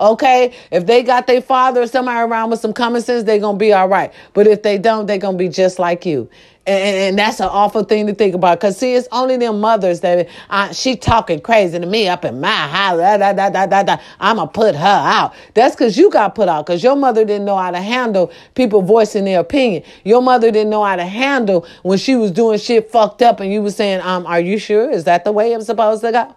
okay, 0.00 0.52
if 0.70 0.86
they 0.86 1.02
got 1.02 1.26
their 1.26 1.40
father 1.40 1.82
or 1.82 1.86
somebody 1.86 2.20
around 2.20 2.50
with 2.50 2.60
some 2.60 2.74
common 2.74 3.00
sense, 3.00 3.24
they 3.24 3.38
to 3.54 3.58
be 3.58 3.72
all 3.72 3.88
right. 3.88 4.12
But 4.34 4.46
if 4.46 4.62
they 4.62 4.76
don't, 4.76 5.06
they 5.06 5.18
to 5.34 5.38
be 5.38 5.48
just 5.48 5.78
like 5.78 6.04
you. 6.04 6.28
And, 6.66 7.18
that's 7.18 7.40
an 7.40 7.48
awful 7.50 7.84
thing 7.84 8.06
to 8.06 8.14
think 8.14 8.34
about. 8.34 8.58
Cause 8.58 8.78
see, 8.78 8.94
it's 8.94 9.06
only 9.12 9.36
them 9.36 9.60
mothers 9.60 10.00
that 10.00 10.28
uh, 10.48 10.72
she 10.72 10.96
talking 10.96 11.40
crazy 11.40 11.78
to 11.78 11.86
me 11.86 12.08
up 12.08 12.24
in 12.24 12.40
my 12.40 12.48
house. 12.48 12.98
Da, 12.98 13.18
da, 13.18 13.32
da, 13.34 13.50
da, 13.50 13.66
da, 13.66 13.82
da. 13.82 13.96
I'ma 14.18 14.46
put 14.46 14.74
her 14.74 15.02
out. 15.04 15.34
That's 15.52 15.76
cause 15.76 15.98
you 15.98 16.10
got 16.10 16.34
put 16.34 16.48
out. 16.48 16.64
Cause 16.66 16.82
your 16.82 16.96
mother 16.96 17.24
didn't 17.24 17.44
know 17.44 17.56
how 17.56 17.70
to 17.70 17.80
handle 17.80 18.32
people 18.54 18.80
voicing 18.80 19.26
their 19.26 19.40
opinion. 19.40 19.82
Your 20.04 20.22
mother 20.22 20.50
didn't 20.50 20.70
know 20.70 20.82
how 20.82 20.96
to 20.96 21.04
handle 21.04 21.66
when 21.82 21.98
she 21.98 22.16
was 22.16 22.30
doing 22.30 22.58
shit 22.58 22.90
fucked 22.90 23.20
up 23.20 23.40
and 23.40 23.52
you 23.52 23.60
was 23.60 23.76
saying, 23.76 24.00
um, 24.00 24.26
are 24.26 24.40
you 24.40 24.58
sure? 24.58 24.90
Is 24.90 25.04
that 25.04 25.24
the 25.24 25.32
way 25.32 25.52
I'm 25.52 25.62
supposed 25.62 26.02
to 26.02 26.12
go? 26.12 26.34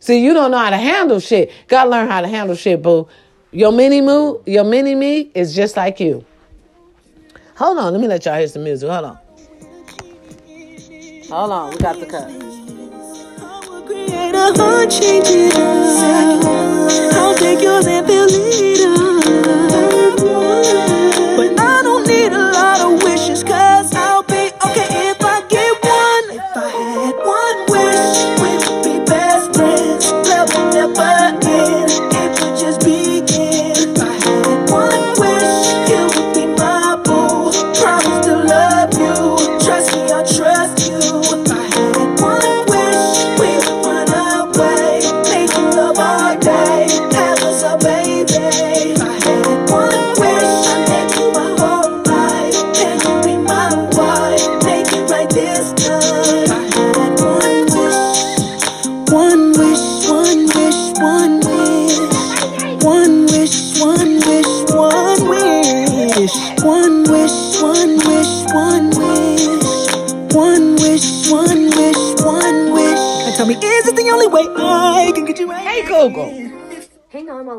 See, 0.00 0.24
you 0.24 0.32
don't 0.32 0.50
know 0.50 0.58
how 0.58 0.70
to 0.70 0.78
handle 0.78 1.20
shit. 1.20 1.52
Gotta 1.68 1.90
learn 1.90 2.08
how 2.08 2.22
to 2.22 2.26
handle 2.26 2.56
shit, 2.56 2.82
boo. 2.82 3.06
Your 3.52 3.70
mini 3.70 4.00
moo, 4.00 4.38
your 4.46 4.64
mini 4.64 4.94
me 4.94 5.30
is 5.34 5.54
just 5.54 5.76
like 5.76 6.00
you. 6.00 6.24
Hold 7.56 7.78
on, 7.78 7.92
let 7.92 8.00
me 8.00 8.08
let 8.08 8.24
y'all 8.24 8.38
hear 8.38 8.48
some 8.48 8.64
music. 8.64 8.88
Hold 8.88 9.04
on. 9.04 9.18
Hold 11.30 11.52
on, 11.52 11.70
we 11.70 11.76
got 11.78 11.98
the 11.98 12.06
cut. 12.06 12.28
I'll 17.14 17.34
take 17.34 17.60
and 17.86 18.06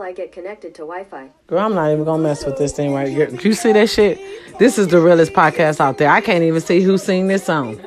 I 0.03 0.11
get 0.11 0.31
connected 0.31 0.75
to 0.75 0.81
Wi 0.81 1.03
Fi. 1.03 1.29
Girl, 1.47 1.59
I'm 1.59 1.73
not 1.73 1.91
even 1.91 2.03
gonna 2.03 2.21
mess 2.21 2.45
with 2.45 2.57
this 2.57 2.73
thing 2.73 2.93
right 2.93 3.07
here. 3.07 3.29
You 3.29 3.53
see 3.53 3.71
that 3.71 3.89
shit? 3.89 4.19
This 4.59 4.77
is 4.77 4.87
the 4.87 4.99
realest 4.99 5.33
podcast 5.33 5.79
out 5.79 5.97
there. 5.97 6.09
I 6.09 6.21
can't 6.21 6.43
even 6.43 6.61
see 6.61 6.81
who 6.81 6.97
sing 6.97 7.27
this 7.27 7.43
song. 7.43 7.77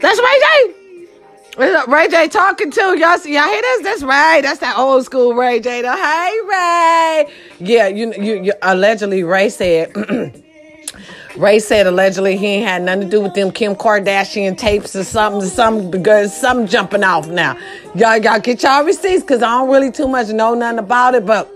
That's 0.00 0.18
Ray 0.18 0.40
J. 0.40 0.74
It's 1.58 1.88
uh, 1.88 1.90
Ray 1.90 2.08
J 2.08 2.28
talking 2.28 2.70
to 2.70 2.98
y'all. 2.98 3.18
See, 3.18 3.34
y'all 3.34 3.44
hear 3.44 3.60
this? 3.60 3.82
That's 3.82 4.02
Ray. 4.02 4.40
That's 4.42 4.60
that 4.60 4.78
old 4.78 5.04
school 5.04 5.34
Ray 5.34 5.60
J. 5.60 5.82
The 5.82 5.94
Hey 5.94 6.38
Ray. 6.48 7.32
Yeah, 7.58 7.88
you, 7.88 8.14
you, 8.14 8.42
you 8.42 8.52
allegedly 8.62 9.22
Ray 9.24 9.48
said. 9.50 10.42
Ray 11.40 11.58
said 11.58 11.86
allegedly 11.86 12.36
he 12.36 12.46
ain't 12.46 12.66
had 12.66 12.82
nothing 12.82 13.00
to 13.00 13.08
do 13.08 13.20
with 13.22 13.32
them 13.32 13.50
Kim 13.50 13.74
Kardashian 13.74 14.58
tapes 14.58 14.94
or 14.94 15.04
something, 15.04 15.48
something 15.48 15.90
because 15.90 16.38
something 16.38 16.66
jumping 16.66 17.02
off 17.02 17.28
now. 17.28 17.56
Y'all, 17.94 18.18
y'all 18.18 18.38
get 18.38 18.62
y'all 18.62 18.84
receipts 18.84 19.22
because 19.22 19.42
I 19.42 19.48
don't 19.48 19.70
really 19.70 19.90
too 19.90 20.06
much 20.06 20.28
know 20.28 20.54
nothing 20.54 20.78
about 20.78 21.14
it, 21.14 21.24
but 21.24 21.50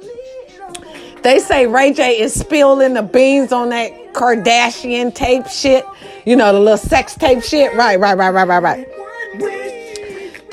they 1.22 1.38
say 1.38 1.66
Ray 1.66 1.92
J 1.92 2.18
is 2.18 2.32
spilling 2.32 2.94
the 2.94 3.02
beans 3.02 3.52
on 3.52 3.68
that 3.70 3.92
Kardashian 4.14 5.14
tape 5.14 5.48
shit. 5.48 5.84
You 6.24 6.36
know, 6.36 6.54
the 6.54 6.60
little 6.60 6.78
sex 6.78 7.14
tape 7.14 7.42
shit. 7.42 7.74
Right, 7.74 8.00
right, 8.00 8.16
right, 8.16 8.30
right, 8.30 8.48
right, 8.48 8.62
right. 8.62 9.73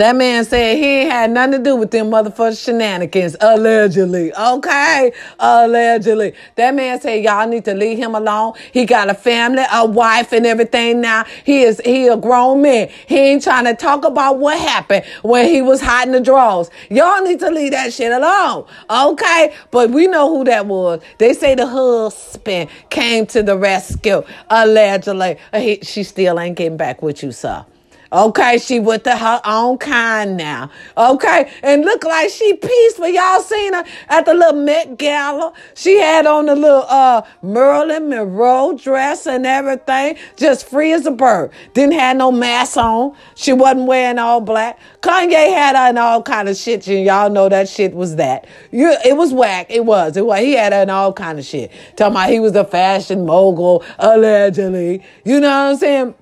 That 0.02 0.16
man 0.16 0.44
said 0.46 0.78
he 0.78 0.84
ain't 0.84 1.12
had 1.12 1.30
nothing 1.30 1.52
to 1.52 1.60
do 1.60 1.76
with 1.76 1.92
them 1.92 2.10
motherfucking 2.10 2.66
shenanigans, 2.66 3.36
allegedly. 3.40 4.34
Okay, 4.34 5.12
allegedly. 5.40 6.34
That 6.56 6.74
man 6.74 7.00
said 7.00 7.24
y'all 7.24 7.48
need 7.48 7.66
to 7.66 7.76
leave 7.76 8.00
him 8.00 8.16
alone. 8.16 8.54
He 8.74 8.86
got 8.86 9.12
a 9.12 9.14
family, 9.14 9.62
a 9.72 9.86
wife, 9.86 10.32
and 10.32 10.48
everything 10.48 11.02
now. 11.02 11.26
He 11.44 11.62
is 11.62 11.80
he 11.86 12.08
a 12.08 12.18
grown 12.18 12.64
man. 12.64 12.90
He 13.06 13.16
ain't 13.16 13.44
trying 13.44 13.66
to 13.66 13.76
talk 13.76 14.04
about 14.04 14.40
what 14.40 14.58
happened 14.58 15.06
when 15.22 15.48
he 15.48 15.62
was 15.62 15.82
hiding 15.82 16.14
the 16.14 16.20
drawers. 16.20 16.72
Y'all 16.90 17.24
need 17.24 17.40
to 17.42 17.52
leave 17.52 17.74
that 17.74 17.94
shit 17.94 18.12
alone. 18.12 18.66
Okay, 18.90 19.54
but 19.70 19.92
we 19.92 20.08
know 20.08 20.36
who 20.36 20.44
that 20.46 20.66
was. 20.66 21.00
They 21.20 21.34
say 21.34 21.54
the 21.54 21.68
husband 21.68 22.72
came 22.90 23.28
to 23.28 23.44
the 23.44 23.56
rescue, 23.56 24.24
allegedly. 24.50 25.38
He, 25.54 25.78
she 25.84 26.02
still 26.02 26.40
ain't 26.40 26.58
getting 26.58 26.76
back 26.76 27.04
with 27.04 27.22
you, 27.22 27.32
sir. 27.32 27.64
Okay, 28.14 28.58
she 28.58 28.80
with 28.80 29.06
the, 29.06 29.16
her 29.16 29.42
own 29.46 29.78
kind 29.78 30.36
now. 30.36 30.70
Okay, 30.98 31.52
and 31.64 31.86
look 31.86 32.04
like 32.04 32.30
she 32.30 32.54
peaceful. 32.54 33.08
Y'all 33.08 33.40
seen 33.40 33.74
her 33.74 33.84
at 34.10 34.26
the 34.26 34.34
little 34.34 34.62
Met 34.62 34.98
Gala. 34.98 35.54
She 35.76 35.98
had 36.00 36.26
on 36.26 36.48
the 36.48 36.56
little 36.56 36.86
uh 36.90 37.22
Marilyn 37.42 38.10
Monroe 38.10 38.78
dress 38.78 39.26
and 39.28 39.46
everything, 39.46 40.18
just 40.36 40.68
free 40.68 40.92
as 40.92 41.06
a 41.06 41.12
bird. 41.12 41.52
Didn't 41.74 41.94
have 41.94 42.18
no 42.18 42.32
mask 42.32 42.78
on. 42.78 43.16
She 43.36 43.54
wasn't 43.54 43.88
wearing 43.88 44.20
all 44.20 44.42
black. 44.42 44.80
Kanye 45.02 45.54
had 45.54 45.76
her 45.76 45.90
in 45.90 45.98
all 45.98 46.22
kind 46.22 46.50
of 46.50 46.58
shit. 46.58 46.88
And 46.88 47.06
y'all 47.06 47.30
know 47.30 47.50
that 47.50 47.70
shit 47.70 47.94
was 47.94 48.18
that. 48.18 48.46
You, 48.72 48.96
it 49.06 49.16
was 49.16 49.34
whack. 49.34 49.68
It 49.70 49.86
was. 49.86 50.18
It 50.18 50.26
was. 50.26 50.40
He 50.40 50.54
had 50.54 50.74
her 50.74 50.82
in 50.82 50.90
all 50.90 51.14
kind 51.14 51.40
of 51.40 51.46
shit. 51.46 51.72
Talking 51.96 52.14
about 52.14 52.30
he 52.30 52.40
was 52.40 52.56
a 52.56 52.66
fashion 52.66 53.26
mogul 53.26 53.84
allegedly. 54.00 55.04
You 55.24 55.40
know 55.40 55.50
what 55.50 55.72
I'm 55.72 55.78
saying? 55.78 56.16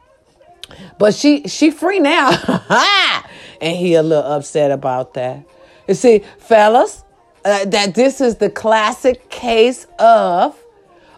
But 0.98 1.14
she 1.14 1.48
she 1.48 1.72
free 1.72 2.00
now. 2.00 2.32
and 3.62 3.76
he 3.76 3.96
a 3.96 4.04
little 4.04 4.32
upset 4.32 4.72
about 4.72 5.14
that. 5.16 5.44
You 5.88 5.94
see, 5.94 6.24
fellas, 6.38 7.04
uh, 7.46 7.66
that 7.66 7.96
this 7.96 8.22
is 8.22 8.36
the 8.36 8.50
classic 8.50 9.30
case 9.30 9.88
of 9.98 10.62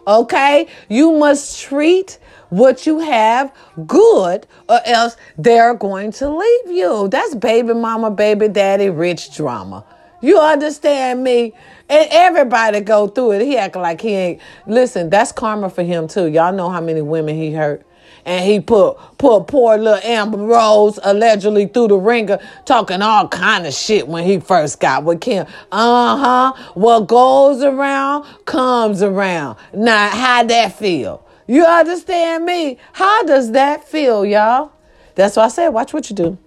okay, 0.06 0.66
you 0.88 1.12
must 1.12 1.60
treat 1.60 2.18
what 2.50 2.86
you 2.86 2.98
have 2.98 3.52
good 3.86 4.46
or 4.68 4.80
else 4.84 5.16
they're 5.38 5.74
going 5.74 6.12
to 6.12 6.28
leave 6.28 6.70
you. 6.70 7.08
That's 7.08 7.34
baby 7.34 7.72
mama, 7.72 8.10
baby 8.10 8.48
daddy, 8.48 8.90
rich 8.90 9.34
drama. 9.34 9.84
You 10.20 10.38
understand 10.38 11.24
me? 11.24 11.54
And 11.88 12.08
everybody 12.10 12.80
go 12.80 13.08
through 13.08 13.32
it. 13.32 13.42
He 13.42 13.56
act 13.56 13.76
like 13.76 14.00
he 14.00 14.10
ain't. 14.10 14.40
Listen, 14.66 15.10
that's 15.10 15.32
karma 15.32 15.68
for 15.68 15.82
him 15.82 16.08
too. 16.08 16.26
Y'all 16.26 16.52
know 16.52 16.70
how 16.70 16.80
many 16.80 17.02
women 17.02 17.34
he 17.34 17.52
hurt. 17.52 17.84
And 18.24 18.44
he 18.44 18.60
put 18.60 18.96
put 19.18 19.46
poor 19.46 19.76
little 19.76 20.00
Amber 20.02 20.38
Rose 20.38 20.98
allegedly 21.02 21.66
through 21.66 21.88
the 21.88 21.96
ringer, 21.96 22.38
talking 22.64 23.02
all 23.02 23.28
kind 23.28 23.66
of 23.66 23.74
shit 23.74 24.06
when 24.06 24.24
he 24.24 24.40
first 24.40 24.80
got 24.80 25.04
with 25.04 25.20
Kim. 25.20 25.46
Uh 25.70 26.16
huh. 26.16 26.70
What 26.74 27.08
goes 27.08 27.62
around 27.62 28.24
comes 28.44 29.02
around. 29.02 29.58
Now, 29.74 30.08
how 30.08 30.44
that 30.44 30.78
feel? 30.78 31.26
You 31.46 31.64
understand 31.64 32.44
me? 32.44 32.78
How 32.92 33.24
does 33.24 33.52
that 33.52 33.88
feel, 33.88 34.24
y'all? 34.24 34.72
That's 35.14 35.36
why 35.36 35.44
I 35.44 35.48
said, 35.48 35.68
watch 35.68 35.92
what 35.92 36.08
you 36.08 36.16
do. 36.16 36.38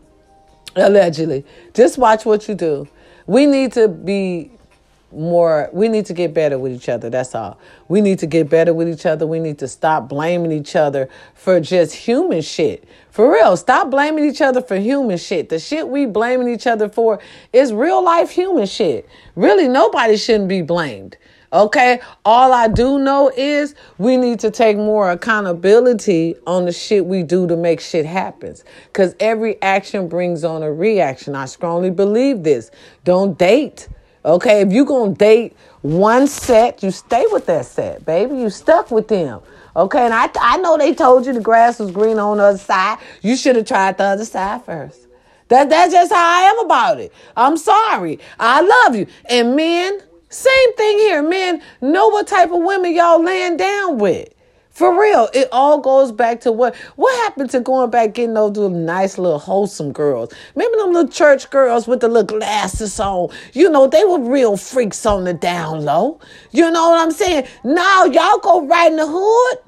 Allegedly, 0.76 1.46
just 1.74 1.98
watch 1.98 2.26
what 2.26 2.48
you 2.48 2.56
do. 2.56 2.88
We 3.28 3.46
need 3.46 3.72
to 3.74 3.88
be 3.88 4.52
more 5.16 5.70
we 5.74 5.88
need 5.88 6.06
to 6.08 6.14
get 6.14 6.34
better 6.34 6.60
with 6.60 6.72
each 6.72 6.90
other 6.90 7.10
that's 7.10 7.34
all. 7.36 7.60
We 7.88 8.02
need 8.02 8.20
to 8.20 8.28
get 8.28 8.50
better 8.50 8.74
with 8.74 8.90
each 8.90 9.06
other. 9.06 9.26
We 9.26 9.40
need 9.40 9.60
to 9.60 9.68
stop 9.68 10.10
blaming 10.10 10.52
each 10.52 10.76
other 10.76 11.10
for 11.34 11.60
just 11.60 11.94
human 11.94 12.42
shit. 12.42 12.84
For 13.10 13.32
real 13.32 13.58
stop 13.58 13.90
blaming 13.90 14.26
each 14.26 14.42
other 14.42 14.62
for 14.62 14.78
human 14.78 15.18
shit. 15.18 15.50
The 15.50 15.60
shit 15.60 15.88
we 15.88 16.06
blaming 16.06 16.48
each 16.48 16.68
other 16.68 16.90
for 16.90 17.20
is 17.54 17.74
real 17.74 18.04
life 18.04 18.30
human 18.30 18.66
shit. 18.66 19.08
Really 19.36 19.68
nobody 19.68 20.18
shouldn't 20.18 20.50
be 20.50 20.62
blamed 20.62 21.18
Okay, 21.56 22.02
all 22.26 22.52
I 22.52 22.68
do 22.68 23.00
know 23.00 23.32
is 23.34 23.76
we 23.98 24.18
need 24.18 24.42
to 24.42 24.52
take 24.52 24.76
more 24.76 25.12
accountability 25.12 26.36
on 26.46 26.66
the 26.66 26.74
shit 26.74 27.06
we 27.06 27.24
do 27.24 27.48
to 27.48 27.56
make 27.56 27.80
shit 27.80 28.06
happen. 28.06 28.56
Because 28.88 29.16
every 29.22 29.62
action 29.62 30.10
brings 30.10 30.44
on 30.44 30.64
a 30.64 30.72
reaction. 30.72 31.34
I 31.34 31.46
strongly 31.46 31.92
believe 31.92 32.44
this. 32.44 32.72
Don't 33.06 33.38
date 33.38 33.88
Okay, 34.26 34.62
if 34.62 34.74
you 34.74 34.86
gonna 34.86 35.14
date 35.14 35.56
one 35.84 36.26
set, 36.26 36.82
you 36.82 36.90
stay 36.90 37.26
with 37.32 37.46
that 37.46 37.68
set, 37.68 38.04
baby. 38.06 38.38
You 38.38 38.50
stuck 38.50 38.90
with 38.90 39.08
them. 39.08 39.42
Okay, 39.76 40.04
and 40.04 40.14
I 40.14 40.30
I 40.42 40.58
know 40.58 40.78
they 40.80 40.96
told 40.96 41.28
you 41.28 41.34
the 41.34 41.40
grass 41.40 41.80
was 41.80 41.92
green 41.92 42.18
on 42.18 42.38
the 42.38 42.44
other 42.44 42.58
side. 42.58 42.98
You 43.22 43.38
should 43.38 43.56
have 43.56 43.68
tried 43.68 44.00
the 44.00 44.06
other 44.06 44.26
side 44.26 44.66
first. 44.66 45.08
That 45.50 45.70
that's 45.70 45.94
just 45.94 46.12
how 46.12 46.42
I 46.42 46.42
am 46.46 46.66
about 46.66 47.00
it. 47.00 47.14
I'm 47.38 47.56
sorry. 47.56 48.20
I 48.40 48.62
love 48.62 48.96
you. 48.96 49.06
And 49.30 49.56
men, 49.56 50.02
same 50.30 50.74
thing 50.74 50.98
here. 50.98 51.22
Men 51.22 51.62
know 51.82 52.08
what 52.08 52.26
type 52.26 52.52
of 52.52 52.64
women 52.64 52.96
y'all 52.96 53.24
laying 53.24 53.58
down 53.58 54.00
with. 54.00 54.35
For 54.76 55.00
real, 55.00 55.30
it 55.34 55.48
all 55.54 55.80
goes 55.80 56.12
back 56.12 56.42
to 56.42 56.52
what 56.52 56.76
what 56.98 57.16
happened 57.24 57.50
to 57.52 57.62
going 57.62 57.90
back 57.92 58.14
getting 58.14 58.34
those 58.34 58.58
little 58.58 58.78
nice 58.78 59.18
little 59.18 59.40
wholesome 59.40 59.94
girls. 59.94 60.34
Maybe 60.54 60.76
them 60.76 60.92
little 60.92 61.10
church 61.10 61.50
girls 61.50 61.88
with 61.88 62.02
the 62.02 62.10
little 62.10 62.38
glasses 62.38 63.00
on. 63.00 63.30
You 63.54 63.70
know, 63.70 63.88
they 63.88 64.04
were 64.04 64.20
real 64.20 64.58
freaks 64.58 65.06
on 65.06 65.24
the 65.24 65.34
down 65.34 65.86
low. 65.86 66.20
You 66.52 66.70
know 66.70 66.90
what 66.90 67.00
I'm 67.00 67.12
saying? 67.12 67.48
Now 67.64 68.04
y'all 68.04 68.40
go 68.40 68.68
right 68.68 68.92
in 68.92 68.98
the 68.98 69.08
hood 69.08 69.60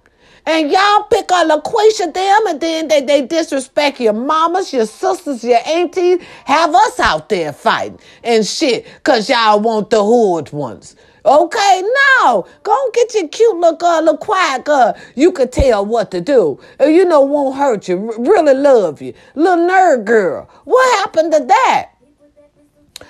and 0.46 0.70
y'all 0.70 1.04
pick 1.04 1.32
on 1.32 1.50
LaQuisha 1.52 2.14
them 2.14 2.48
and 2.48 2.60
then 2.60 2.90
they, 2.90 3.00
they 3.00 3.26
disrespect 3.26 4.02
your 4.02 4.12
mamas, 4.12 4.74
your 4.74 4.86
sisters, 4.86 5.42
your 5.42 5.60
aunties, 5.66 6.22
have 6.44 6.76
us 6.76 7.00
out 7.00 7.30
there 7.30 7.54
fighting 7.54 7.98
and 8.26 8.46
shit 8.46 8.86
because 8.96 9.30
y'all 9.30 9.62
want 9.62 9.90
the 9.90 10.04
hood 10.04 10.52
ones. 10.52 10.98
Okay, 11.28 11.84
no. 12.22 12.48
Go 12.64 12.90
get 12.94 13.14
your 13.14 13.28
cute 13.28 13.58
little 13.58 13.76
girl, 13.76 13.90
uh, 13.90 14.00
little 14.00 14.18
quiet 14.18 14.64
girl. 14.64 14.98
You 15.14 15.34
could 15.34 15.52
tell 15.52 15.86
what 15.86 16.10
to 16.12 16.22
do. 16.22 16.58
Uh, 16.80 16.86
you 16.86 17.04
know, 17.04 17.20
won't 17.20 17.58
hurt 17.58 17.90
you. 17.90 18.14
really 18.18 18.54
love 18.54 19.02
you. 19.02 19.14
Little 19.36 19.68
nerd 19.68 20.06
girl. 20.06 20.50
What 20.64 21.00
happened 21.00 21.34
to 21.34 21.44
that? 21.44 21.90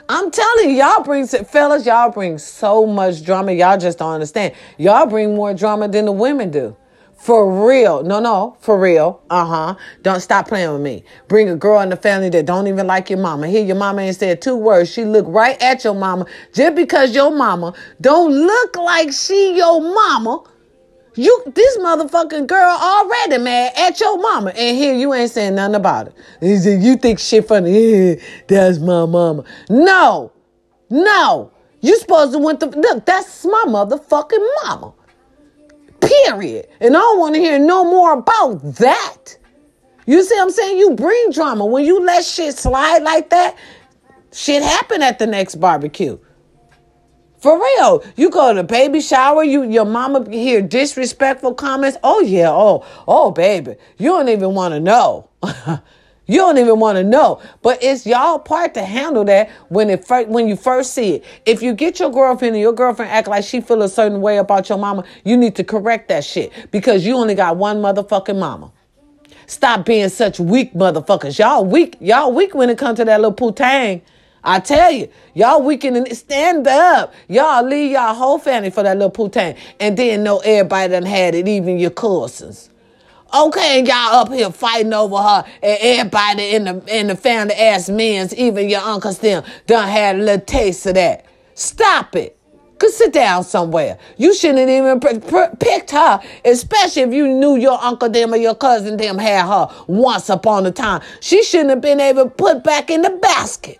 I'm 0.09 0.32
telling 0.32 0.72
you, 0.72 0.78
y'all 0.78 1.03
bring, 1.03 1.28
fellas, 1.28 1.86
y'all 1.86 2.09
bring 2.09 2.39
so 2.39 2.88
much 2.88 3.24
drama. 3.24 3.51
Y'all 3.51 3.78
just 3.78 3.99
don't 3.99 4.13
understand. 4.13 4.55
Y'all 4.80 5.05
bring 5.05 5.36
more 5.36 5.53
drama 5.53 5.88
than 5.88 6.05
the 6.05 6.11
women 6.11 6.49
do. 6.49 6.76
For 7.18 7.68
real. 7.68 8.03
No, 8.03 8.20
no, 8.20 8.55
for 8.59 8.80
real. 8.80 9.22
Uh 9.30 9.45
huh. 9.45 9.76
Don't 10.03 10.22
stop 10.22 10.47
playing 10.47 10.72
with 10.72 10.82
me. 10.82 11.03
Bring 11.28 11.49
a 11.49 11.55
girl 11.55 11.82
in 11.82 11.89
the 11.89 11.95
family 11.97 12.30
that 12.30 12.45
don't 12.45 12.68
even 12.68 12.86
like 12.86 13.09
your 13.09 13.20
mama. 13.20 13.47
Here, 13.47 13.65
your 13.65 13.76
mama 13.76 14.03
ain't 14.03 14.15
said 14.15 14.41
two 14.41 14.55
words. 14.55 14.91
She 14.91 15.03
look 15.03 15.26
right 15.28 15.61
at 15.61 15.84
your 15.84 15.95
mama. 15.95 16.28
Just 16.53 16.76
because 16.76 17.15
your 17.15 17.32
mama 17.32 17.74
don't 17.99 18.32
look 18.32 18.76
like 18.78 19.11
she 19.11 19.57
your 19.57 19.82
mama, 19.82 20.43
you 21.15 21.43
this 21.47 21.78
motherfucking 21.80 22.45
girl 22.45 22.78
already 22.80 23.39
mad 23.39 23.74
at 23.76 23.99
your 23.99 24.20
mama. 24.20 24.51
And 24.51 24.78
here 24.78 24.93
you 24.93 25.13
ain't 25.13 25.32
saying 25.32 25.55
nothing 25.55 25.76
about 25.76 26.13
it. 26.41 26.82
You 26.82 26.95
think 26.95 27.18
shit 27.18 27.47
funny. 27.47 27.72
Yeah, 27.72 28.15
that's 28.47 28.78
my 28.78 29.05
mama. 29.05 29.43
No. 29.70 30.32
No. 30.89 31.51
You 31.82 31.97
supposed 31.97 32.34
to 32.34 32.39
went 32.39 32.59
to 32.59 32.68
look, 32.68 33.05
that's 33.05 33.43
my 33.43 33.63
motherfucking 33.68 34.47
mama. 34.63 34.93
Period. 36.02 36.68
And 36.80 36.95
I 36.95 37.00
don't 37.00 37.20
want 37.20 37.36
to 37.36 37.41
hear 37.41 37.60
no 37.60 37.84
more 37.84 38.14
about 38.14 38.62
that. 38.76 39.38
You 40.06 40.24
see 40.24 40.38
I'm 40.39 40.52
saying? 40.52 40.78
You 40.78 40.91
bring 40.91 41.32
drama. 41.32 41.66
When 41.66 41.86
you 41.86 42.04
let 42.04 42.24
shit 42.24 42.56
slide 42.56 43.04
like 43.04 43.30
that, 43.32 43.58
shit 44.32 44.64
happen 44.64 45.02
at 45.02 45.20
the 45.20 45.28
next 45.28 45.56
barbecue. 45.56 46.18
For 47.39 47.60
real. 47.62 48.04
You 48.16 48.30
go 48.30 48.54
to 48.54 48.62
the 48.62 48.64
baby 48.64 49.00
shower, 49.02 49.43
you 49.43 49.64
your 49.64 49.86
mama 49.86 50.30
hear 50.30 50.62
disrespectful 50.62 51.54
comments. 51.54 51.98
Oh 52.04 52.22
yeah, 52.22 52.50
oh, 52.50 52.86
oh 53.08 53.32
baby. 53.32 53.76
You 53.98 54.10
don't 54.10 54.30
even 54.30 54.54
want 54.54 54.74
to 54.74 54.80
know. 54.80 55.30
You 56.28 56.38
don't 56.38 56.58
even 56.58 56.80
want 56.80 56.98
to 56.98 57.04
know. 57.04 57.42
But 57.62 57.82
it's 57.82 58.06
y'all 58.06 58.38
part 58.38 58.74
to 58.76 58.84
handle 58.84 59.24
that 59.26 59.50
when 59.70 59.90
it 59.90 60.06
first, 60.06 60.28
when 60.28 60.48
you 60.48 60.56
first 60.56 60.94
see 60.94 61.16
it. 61.16 61.26
If 61.46 61.62
you 61.62 61.74
get 61.74 62.00
your 62.00 62.12
girlfriend 62.12 62.56
and 62.56 62.62
your 62.62 62.74
girlfriend 62.74 63.12
act 63.12 63.28
like 63.28 63.46
she 63.46 63.62
feel 63.62 63.82
a 63.82 63.90
certain 63.90 64.22
way 64.22 64.38
about 64.38 64.70
your 64.70 64.78
mama, 64.78 65.06
you 65.24 65.38
need 65.38 65.56
to 65.56 65.64
correct 65.64 66.10
that 66.10 66.24
shit 66.24 66.52
because 66.72 67.06
you 67.06 67.16
only 67.16 67.34
got 67.34 67.56
one 67.56 67.78
motherfucking 67.78 68.38
mama. 68.38 68.72
Stop 69.48 69.86
being 69.86 70.10
such 70.10 70.40
weak 70.40 70.74
motherfuckers. 70.74 71.40
Y'all 71.40 71.66
weak. 71.66 71.96
Y'all 72.02 72.34
weak 72.34 72.54
when 72.54 72.70
it 72.70 72.78
comes 72.78 72.98
to 72.98 73.06
that 73.06 73.22
little 73.22 73.34
putang. 73.34 74.02
I 74.44 74.60
tell 74.60 74.92
you, 74.92 75.10
y'all 75.34 75.62
weakening 75.62 76.06
it. 76.06 76.16
stand 76.16 76.68
up. 76.68 77.14
Y'all 77.28 77.66
leave 77.66 77.92
y'all 77.92 78.14
whole 78.14 78.38
family 78.38 78.70
for 78.70 78.84
that 78.84 78.98
little 78.98 79.12
putang. 79.12 79.58
And 79.80 79.98
then 79.98 80.24
know 80.24 80.40
everybody 80.40 80.92
done 80.92 81.04
had 81.04 81.36
it, 81.36 81.48
even 81.48 81.80
your 81.80 81.92
cousins. 81.92 82.70
Okay, 83.34 83.80
and 83.80 83.88
y'all 83.88 84.16
up 84.16 84.32
here 84.32 84.52
fighting 84.52 84.94
over 84.94 85.18
her, 85.18 85.46
and 85.62 85.78
everybody 85.82 86.56
in 86.56 86.64
the 86.66 86.84
in 86.88 87.08
the 87.08 87.16
family 87.16 87.56
ass 87.56 87.90
men's, 87.90 88.34
even 88.36 88.70
your 88.70 88.82
uncles 88.82 89.20
them, 89.20 89.44
done 89.68 89.88
had 89.88 90.16
a 90.16 90.20
little 90.20 90.46
taste 90.46 90.86
of 90.86 90.96
that. 90.96 91.26
Stop 91.54 92.16
it. 92.16 92.38
Could 92.80 92.92
sit 92.92 93.12
down 93.14 93.44
somewhere. 93.44 93.98
You 94.18 94.36
shouldn't 94.36 94.70
even 94.70 95.00
p- 95.00 95.20
p- 95.20 95.56
picked 95.60 95.92
her, 95.92 96.22
especially 96.46 97.02
if 97.04 97.14
you 97.14 97.28
knew 97.28 97.58
your 97.58 97.82
uncle 97.84 98.10
them 98.10 98.34
or 98.34 98.38
your 98.38 98.56
cousin 98.56 98.98
them 98.98 99.18
had 99.18 99.48
her 99.48 99.68
once 99.88 100.30
upon 100.30 100.66
a 100.68 100.72
time. 100.72 101.02
She 101.20 101.44
shouldn't 101.44 101.72
have 101.72 101.82
been 101.82 102.00
able 102.00 102.26
to 102.26 102.30
put 102.30 102.64
back 102.64 102.90
in 102.90 103.02
the 103.02 103.10
basket 103.12 103.80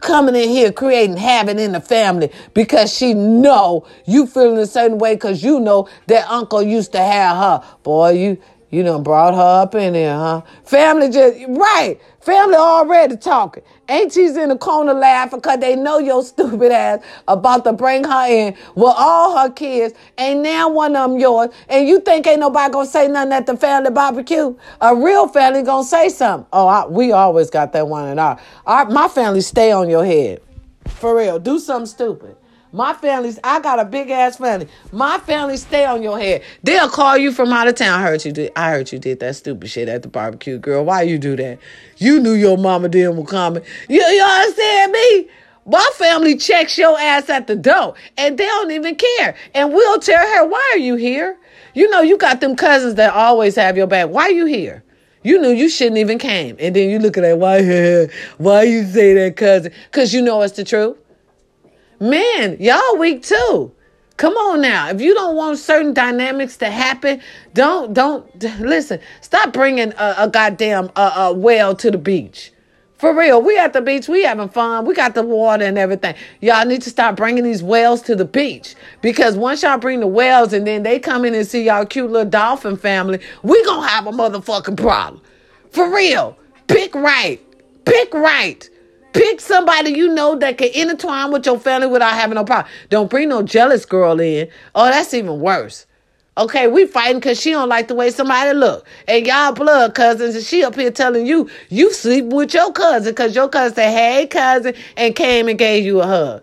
coming 0.00 0.34
in 0.34 0.48
here 0.48 0.72
creating 0.72 1.16
havoc 1.16 1.58
in 1.58 1.72
the 1.72 1.80
family 1.80 2.30
because 2.54 2.92
she 2.92 3.14
know 3.14 3.86
you 4.06 4.26
feeling 4.26 4.58
a 4.58 4.66
certain 4.66 4.98
way 4.98 5.14
because 5.14 5.42
you 5.42 5.60
know 5.60 5.88
that 6.06 6.28
uncle 6.30 6.62
used 6.62 6.92
to 6.92 6.98
have 6.98 7.36
her. 7.36 7.76
Boy, 7.82 8.10
you 8.10 8.38
you 8.70 8.82
done 8.82 9.02
brought 9.02 9.34
her 9.34 9.62
up 9.62 9.74
in 9.74 9.92
there, 9.92 10.16
huh? 10.16 10.42
Family 10.64 11.08
just 11.08 11.38
right. 11.48 11.98
Family 12.20 12.56
already 12.56 13.16
talking. 13.16 13.62
Aunties 13.88 14.36
in 14.36 14.48
the 14.48 14.58
corner 14.58 14.92
laughing 14.92 15.38
because 15.38 15.60
they 15.60 15.76
know 15.76 15.98
your 15.98 16.22
stupid 16.24 16.72
ass 16.72 17.04
about 17.28 17.64
to 17.64 17.72
bring 17.72 18.02
her 18.02 18.26
in 18.26 18.56
with 18.74 18.94
all 18.96 19.36
her 19.38 19.50
kids. 19.50 19.94
Ain't 20.18 20.40
now 20.40 20.68
one 20.68 20.96
of 20.96 21.10
them 21.10 21.20
yours. 21.20 21.50
And 21.68 21.86
you 21.86 22.00
think 22.00 22.26
ain't 22.26 22.40
nobody 22.40 22.72
gonna 22.72 22.88
say 22.88 23.06
nothing 23.06 23.32
at 23.32 23.46
the 23.46 23.56
family 23.56 23.90
barbecue? 23.90 24.56
A 24.80 24.96
real 24.96 25.28
family 25.28 25.62
gonna 25.62 25.84
say 25.84 26.08
something. 26.08 26.48
Oh, 26.52 26.66
I, 26.66 26.86
we 26.86 27.12
always 27.12 27.48
got 27.50 27.72
that 27.72 27.86
one 27.86 28.08
in 28.08 28.18
our, 28.18 28.40
our. 28.66 28.90
My 28.90 29.06
family 29.06 29.40
stay 29.42 29.70
on 29.70 29.88
your 29.88 30.04
head. 30.04 30.42
For 30.86 31.16
real. 31.16 31.38
Do 31.38 31.60
something 31.60 31.86
stupid. 31.86 32.36
My 32.72 32.92
family's, 32.92 33.38
I 33.44 33.60
got 33.60 33.78
a 33.78 33.84
big 33.84 34.10
ass 34.10 34.36
family. 34.36 34.68
My 34.92 35.18
family 35.18 35.56
stay 35.56 35.84
on 35.84 36.02
your 36.02 36.18
head. 36.18 36.42
They'll 36.62 36.90
call 36.90 37.16
you 37.16 37.32
from 37.32 37.52
out 37.52 37.68
of 37.68 37.74
town. 37.76 38.00
I 38.00 38.02
heard 38.02 38.24
you 38.24 38.32
did. 38.32 38.52
I 38.56 38.70
heard 38.70 38.92
you 38.92 38.98
did 38.98 39.20
that 39.20 39.36
stupid 39.36 39.70
shit 39.70 39.88
at 39.88 40.02
the 40.02 40.08
barbecue, 40.08 40.58
girl. 40.58 40.84
Why 40.84 41.02
you 41.02 41.18
do 41.18 41.36
that? 41.36 41.58
You 41.96 42.20
knew 42.20 42.34
your 42.34 42.58
mama 42.58 42.88
didn't 42.88 43.16
was 43.16 43.30
coming. 43.30 43.62
You, 43.88 44.02
you 44.02 44.22
understand 44.22 44.92
me? 44.92 45.28
My 45.64 45.90
family 45.94 46.36
checks 46.36 46.78
your 46.78 46.98
ass 46.98 47.28
at 47.28 47.46
the 47.46 47.56
door 47.56 47.94
and 48.16 48.38
they 48.38 48.46
don't 48.46 48.70
even 48.70 48.94
care. 48.94 49.36
And 49.54 49.72
we'll 49.72 49.98
tell 49.98 50.18
her, 50.18 50.46
why 50.46 50.72
are 50.74 50.78
you 50.78 50.96
here? 50.96 51.36
You 51.74 51.90
know, 51.90 52.00
you 52.02 52.16
got 52.16 52.40
them 52.40 52.56
cousins 52.56 52.94
that 52.94 53.12
always 53.14 53.56
have 53.56 53.76
your 53.76 53.86
back. 53.86 54.08
Why 54.08 54.24
are 54.24 54.30
you 54.30 54.46
here? 54.46 54.84
You 55.24 55.40
knew 55.40 55.50
you 55.50 55.68
shouldn't 55.68 55.98
even 55.98 56.18
came. 56.18 56.56
And 56.60 56.76
then 56.76 56.88
you 56.88 57.00
look 57.00 57.16
at 57.16 57.22
that, 57.22 57.38
why, 57.38 58.08
why 58.38 58.62
you 58.62 58.84
say 58.84 59.14
that 59.14 59.36
cousin? 59.36 59.72
Because 59.90 60.14
you 60.14 60.22
know 60.22 60.40
it's 60.42 60.56
the 60.56 60.62
truth. 60.62 60.96
Man, 62.00 62.56
y'all 62.60 62.98
weak 62.98 63.22
too. 63.22 63.72
Come 64.16 64.34
on 64.34 64.62
now. 64.62 64.88
If 64.90 65.00
you 65.00 65.14
don't 65.14 65.36
want 65.36 65.58
certain 65.58 65.92
dynamics 65.94 66.56
to 66.58 66.70
happen, 66.70 67.20
don't 67.54 67.94
don't 67.94 68.26
listen. 68.60 69.00
Stop 69.20 69.52
bringing 69.52 69.92
a, 69.94 70.14
a 70.18 70.28
goddamn 70.28 70.90
well 71.40 71.74
to 71.76 71.90
the 71.90 71.98
beach. 71.98 72.52
For 72.98 73.14
real, 73.14 73.42
we 73.42 73.58
at 73.58 73.74
the 73.74 73.82
beach, 73.82 74.08
we 74.08 74.22
having 74.24 74.48
fun. 74.48 74.86
We 74.86 74.94
got 74.94 75.14
the 75.14 75.22
water 75.22 75.64
and 75.64 75.76
everything. 75.76 76.14
Y'all 76.40 76.64
need 76.64 76.80
to 76.82 76.90
stop 76.90 77.14
bringing 77.16 77.44
these 77.44 77.62
whales 77.62 78.00
to 78.02 78.16
the 78.16 78.24
beach 78.24 78.74
because 79.02 79.36
once 79.36 79.62
y'all 79.62 79.76
bring 79.76 80.00
the 80.00 80.06
whales 80.06 80.54
and 80.54 80.66
then 80.66 80.82
they 80.82 80.98
come 80.98 81.26
in 81.26 81.34
and 81.34 81.46
see 81.46 81.64
y'all 81.64 81.84
cute 81.84 82.10
little 82.10 82.30
dolphin 82.30 82.76
family, 82.76 83.20
we 83.42 83.62
gonna 83.66 83.86
have 83.86 84.06
a 84.06 84.12
motherfucking 84.12 84.78
problem. 84.78 85.20
For 85.72 85.94
real, 85.94 86.38
pick 86.68 86.94
right, 86.94 87.38
pick 87.84 88.14
right. 88.14 88.68
Pick 89.16 89.40
somebody 89.40 89.92
you 89.92 90.12
know 90.12 90.36
that 90.36 90.58
can 90.58 90.68
intertwine 90.74 91.32
with 91.32 91.46
your 91.46 91.58
family 91.58 91.86
without 91.86 92.12
having 92.12 92.34
no 92.34 92.44
problem. 92.44 92.70
Don't 92.90 93.08
bring 93.08 93.30
no 93.30 93.42
jealous 93.42 93.86
girl 93.86 94.20
in. 94.20 94.48
Oh, 94.74 94.84
that's 94.84 95.14
even 95.14 95.40
worse. 95.40 95.86
Okay, 96.36 96.68
we 96.68 96.86
fighting 96.86 97.16
because 97.16 97.40
she 97.40 97.52
don't 97.52 97.70
like 97.70 97.88
the 97.88 97.94
way 97.94 98.10
somebody 98.10 98.52
look. 98.52 98.86
And 99.08 99.26
y'all 99.26 99.52
blood 99.52 99.94
cousins, 99.94 100.34
and 100.34 100.44
she 100.44 100.62
up 100.62 100.74
here 100.74 100.90
telling 100.90 101.24
you 101.24 101.48
you 101.70 101.94
sleep 101.94 102.26
with 102.26 102.52
your 102.52 102.70
cousin 102.72 103.12
because 103.12 103.34
your 103.34 103.48
cousin 103.48 103.74
said, 103.74 103.90
hey, 103.90 104.26
cousin, 104.26 104.74
and 104.98 105.16
came 105.16 105.48
and 105.48 105.58
gave 105.58 105.82
you 105.86 106.02
a 106.02 106.06
hug. 106.06 106.42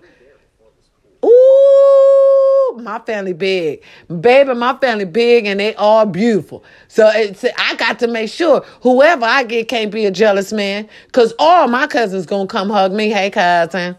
My 2.77 2.99
family 2.99 3.33
big. 3.33 3.83
Baby, 4.19 4.53
my 4.53 4.77
family 4.77 5.05
big 5.05 5.45
and 5.45 5.59
they 5.59 5.75
all 5.75 6.05
beautiful. 6.05 6.63
So 6.87 7.09
it's, 7.13 7.45
I 7.57 7.75
got 7.75 7.99
to 7.99 8.07
make 8.07 8.29
sure 8.29 8.61
whoever 8.81 9.25
I 9.25 9.43
get 9.43 9.67
can't 9.67 9.91
be 9.91 10.05
a 10.05 10.11
jealous 10.11 10.51
man 10.51 10.89
because 11.05 11.33
all 11.39 11.67
my 11.67 11.87
cousins 11.87 12.25
to 12.25 12.47
come 12.47 12.69
hug 12.69 12.91
me. 12.91 13.09
Hey, 13.09 13.29
cousin. 13.29 13.97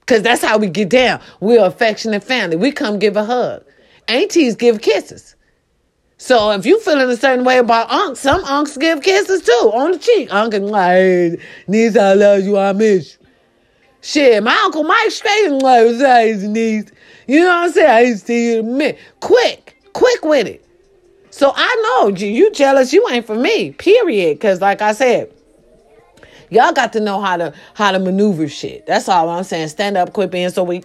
Because 0.00 0.22
that's 0.22 0.42
how 0.42 0.58
we 0.58 0.66
get 0.66 0.90
down. 0.90 1.20
We're 1.40 1.64
affectionate 1.64 2.24
family. 2.24 2.56
We 2.56 2.72
come 2.72 2.98
give 2.98 3.16
a 3.16 3.24
hug 3.24 3.64
aunties 4.08 4.56
give 4.56 4.80
kisses. 4.80 5.36
So 6.16 6.52
if 6.52 6.64
you 6.64 6.80
feeling 6.80 7.10
a 7.10 7.16
certain 7.16 7.44
way 7.44 7.58
about 7.58 7.88
unks, 7.88 8.18
some 8.18 8.42
unks 8.44 8.78
give 8.78 9.02
kisses 9.02 9.42
too 9.42 9.70
on 9.74 9.92
the 9.92 9.98
cheek. 9.98 10.32
Uncle 10.32 10.60
like, 10.60 11.40
niece, 11.66 11.96
I 11.96 12.14
love 12.14 12.44
you, 12.44 12.56
I 12.56 12.72
miss 12.72 13.18
you. 13.20 13.26
Shit, 14.00 14.42
my 14.42 14.56
uncle 14.64 14.84
Mike 14.84 15.10
straight 15.10 15.46
and 15.46 15.62
like, 15.62 15.86
up, 16.00 16.50
niece? 16.50 16.90
You 17.26 17.40
know 17.40 17.46
what 17.46 17.66
I'm 17.66 17.72
saying? 17.72 17.90
I 17.90 18.00
used 18.00 18.26
to 18.26 18.58
a 18.58 18.62
minute. 18.62 18.98
Quick, 19.20 19.76
quick 19.92 20.24
with 20.24 20.46
it. 20.46 20.64
So 21.30 21.52
I 21.54 21.82
know 21.82 22.14
you, 22.14 22.28
you 22.28 22.52
jealous, 22.52 22.92
you 22.92 23.08
ain't 23.10 23.26
for 23.26 23.34
me, 23.34 23.72
period. 23.72 24.40
Cause 24.40 24.60
like 24.60 24.80
I 24.80 24.92
said, 24.92 25.32
y'all 26.50 26.72
got 26.72 26.92
to 26.92 27.00
know 27.00 27.20
how 27.20 27.36
to 27.36 27.52
how 27.74 27.90
to 27.90 27.98
maneuver 27.98 28.46
shit. 28.46 28.86
That's 28.86 29.08
all 29.08 29.28
I'm 29.28 29.42
saying. 29.42 29.68
Stand 29.68 29.96
up, 29.96 30.12
quit 30.12 30.30
being 30.30 30.50
so 30.50 30.62
we 30.62 30.84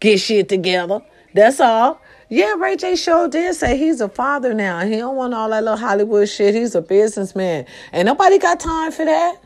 get 0.00 0.18
shit 0.18 0.48
together. 0.48 1.00
That's 1.32 1.60
all. 1.60 2.00
Yeah, 2.28 2.54
Ray 2.58 2.76
J 2.76 2.94
Show 2.94 3.26
did 3.26 3.54
say 3.54 3.76
he's 3.76 4.00
a 4.00 4.08
father 4.08 4.54
now. 4.54 4.80
He 4.80 4.96
don't 4.96 5.16
want 5.16 5.34
all 5.34 5.48
that 5.50 5.64
little 5.64 5.78
Hollywood 5.78 6.28
shit. 6.28 6.54
He's 6.54 6.74
a 6.74 6.82
businessman. 6.82 7.66
Ain't 7.92 8.06
nobody 8.06 8.38
got 8.38 8.60
time 8.60 8.92
for 8.92 9.04
that. 9.04 9.36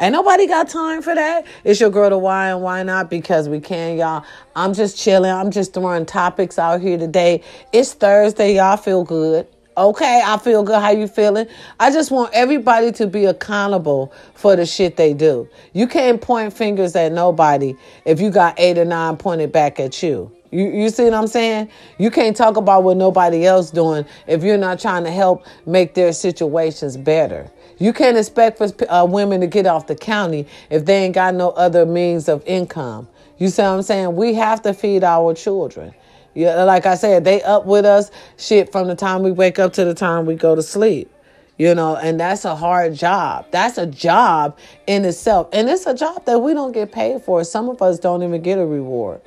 Ain't 0.00 0.14
nobody 0.14 0.46
got 0.46 0.70
time 0.70 1.02
for 1.02 1.14
that. 1.14 1.44
It's 1.62 1.78
your 1.78 1.90
girl 1.90 2.08
to 2.08 2.16
why 2.16 2.48
and 2.48 2.62
why 2.62 2.82
not? 2.82 3.10
Because 3.10 3.50
we 3.50 3.60
can, 3.60 3.98
y'all. 3.98 4.24
I'm 4.56 4.72
just 4.72 4.96
chilling. 4.96 5.30
I'm 5.30 5.50
just 5.50 5.74
throwing 5.74 6.06
topics 6.06 6.58
out 6.58 6.80
here 6.80 6.96
today. 6.96 7.42
It's 7.70 7.92
Thursday. 7.92 8.56
Y'all 8.56 8.78
feel 8.78 9.04
good. 9.04 9.46
Okay, 9.76 10.22
I 10.24 10.38
feel 10.38 10.62
good. 10.62 10.80
How 10.80 10.90
you 10.90 11.06
feeling? 11.06 11.46
I 11.78 11.90
just 11.90 12.10
want 12.10 12.32
everybody 12.32 12.92
to 12.92 13.06
be 13.06 13.26
accountable 13.26 14.10
for 14.34 14.56
the 14.56 14.64
shit 14.64 14.96
they 14.96 15.12
do. 15.12 15.46
You 15.74 15.86
can't 15.86 16.18
point 16.18 16.54
fingers 16.54 16.96
at 16.96 17.12
nobody 17.12 17.74
if 18.06 18.22
you 18.22 18.30
got 18.30 18.58
eight 18.58 18.78
or 18.78 18.86
nine 18.86 19.18
pointed 19.18 19.52
back 19.52 19.78
at 19.78 20.02
you. 20.02 20.32
You, 20.50 20.64
you 20.64 20.88
see 20.88 21.04
what 21.04 21.14
I'm 21.14 21.26
saying? 21.26 21.68
You 21.98 22.10
can't 22.10 22.36
talk 22.36 22.56
about 22.56 22.84
what 22.84 22.96
nobody 22.96 23.44
else 23.44 23.70
doing 23.70 24.06
if 24.26 24.42
you're 24.42 24.56
not 24.56 24.80
trying 24.80 25.04
to 25.04 25.10
help 25.10 25.46
make 25.66 25.94
their 25.94 26.12
situations 26.12 26.96
better. 26.96 27.50
You 27.80 27.94
can't 27.94 28.18
expect 28.18 28.58
for 28.58 28.68
uh, 28.92 29.06
women 29.06 29.40
to 29.40 29.46
get 29.46 29.66
off 29.66 29.86
the 29.86 29.96
county 29.96 30.46
if 30.68 30.84
they 30.84 31.04
ain't 31.04 31.14
got 31.14 31.34
no 31.34 31.50
other 31.50 31.86
means 31.86 32.28
of 32.28 32.46
income. 32.46 33.08
You 33.38 33.48
see 33.48 33.62
what 33.62 33.70
I'm 33.70 33.82
saying? 33.82 34.16
We 34.16 34.34
have 34.34 34.60
to 34.62 34.74
feed 34.74 35.02
our 35.02 35.32
children. 35.32 35.94
Yeah, 36.34 36.62
like 36.64 36.84
I 36.84 36.94
said, 36.94 37.24
they 37.24 37.42
up 37.42 37.64
with 37.64 37.86
us 37.86 38.10
shit 38.36 38.70
from 38.70 38.86
the 38.86 38.94
time 38.94 39.22
we 39.22 39.32
wake 39.32 39.58
up 39.58 39.72
to 39.72 39.84
the 39.86 39.94
time 39.94 40.26
we 40.26 40.34
go 40.34 40.54
to 40.54 40.62
sleep. 40.62 41.10
You 41.56 41.74
know, 41.74 41.96
and 41.96 42.20
that's 42.20 42.44
a 42.44 42.54
hard 42.54 42.94
job. 42.94 43.46
That's 43.50 43.78
a 43.78 43.86
job 43.86 44.58
in 44.86 45.04
itself. 45.06 45.48
And 45.52 45.68
it's 45.68 45.86
a 45.86 45.94
job 45.94 46.26
that 46.26 46.38
we 46.38 46.52
don't 46.54 46.72
get 46.72 46.92
paid 46.92 47.22
for. 47.22 47.44
Some 47.44 47.68
of 47.70 47.80
us 47.80 47.98
don't 47.98 48.22
even 48.22 48.42
get 48.42 48.58
a 48.58 48.64
reward. 48.64 49.22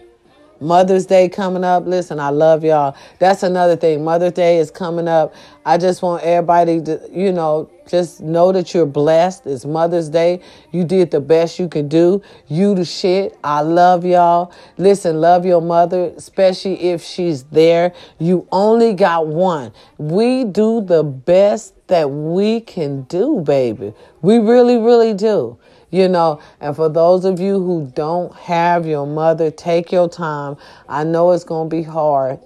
Mother's 0.63 1.05
Day 1.05 1.29
coming 1.29 1.63
up. 1.63 1.85
Listen, 1.85 2.19
I 2.19 2.29
love 2.29 2.63
y'all. 2.63 2.95
That's 3.19 3.43
another 3.43 3.75
thing. 3.75 4.03
Mother's 4.03 4.31
Day 4.31 4.57
is 4.57 4.71
coming 4.71 5.07
up. 5.07 5.35
I 5.65 5.77
just 5.77 6.01
want 6.01 6.23
everybody 6.23 6.81
to, 6.81 7.09
you 7.11 7.31
know, 7.31 7.69
just 7.87 8.19
know 8.21 8.51
that 8.51 8.73
you're 8.73 8.85
blessed. 8.85 9.45
It's 9.45 9.65
Mother's 9.65 10.09
Day. 10.09 10.41
You 10.71 10.83
did 10.83 11.11
the 11.11 11.21
best 11.21 11.57
you 11.57 11.69
could 11.69 11.87
do. 11.87 12.21
You 12.47 12.75
the 12.75 12.83
shit. 12.83 13.37
I 13.43 13.61
love 13.61 14.05
y'all. 14.05 14.53
Listen, 14.77 15.21
love 15.21 15.45
your 15.45 15.61
mother, 15.61 16.13
especially 16.17 16.81
if 16.81 17.01
she's 17.01 17.43
there. 17.43 17.93
You 18.19 18.47
only 18.51 18.93
got 18.93 19.27
one. 19.27 19.71
We 19.97 20.43
do 20.43 20.81
the 20.81 21.03
best 21.03 21.75
that 21.87 22.09
we 22.09 22.59
can 22.59 23.03
do, 23.03 23.41
baby. 23.41 23.93
We 24.21 24.39
really, 24.39 24.77
really 24.77 25.13
do 25.13 25.57
you 25.91 26.09
know 26.09 26.41
and 26.59 26.75
for 26.75 26.89
those 26.89 27.23
of 27.23 27.39
you 27.39 27.63
who 27.63 27.85
don't 27.93 28.35
have 28.35 28.87
your 28.87 29.05
mother 29.05 29.51
take 29.51 29.91
your 29.91 30.09
time 30.09 30.57
i 30.89 31.03
know 31.03 31.31
it's 31.31 31.43
going 31.43 31.69
to 31.69 31.75
be 31.75 31.83
hard 31.83 32.39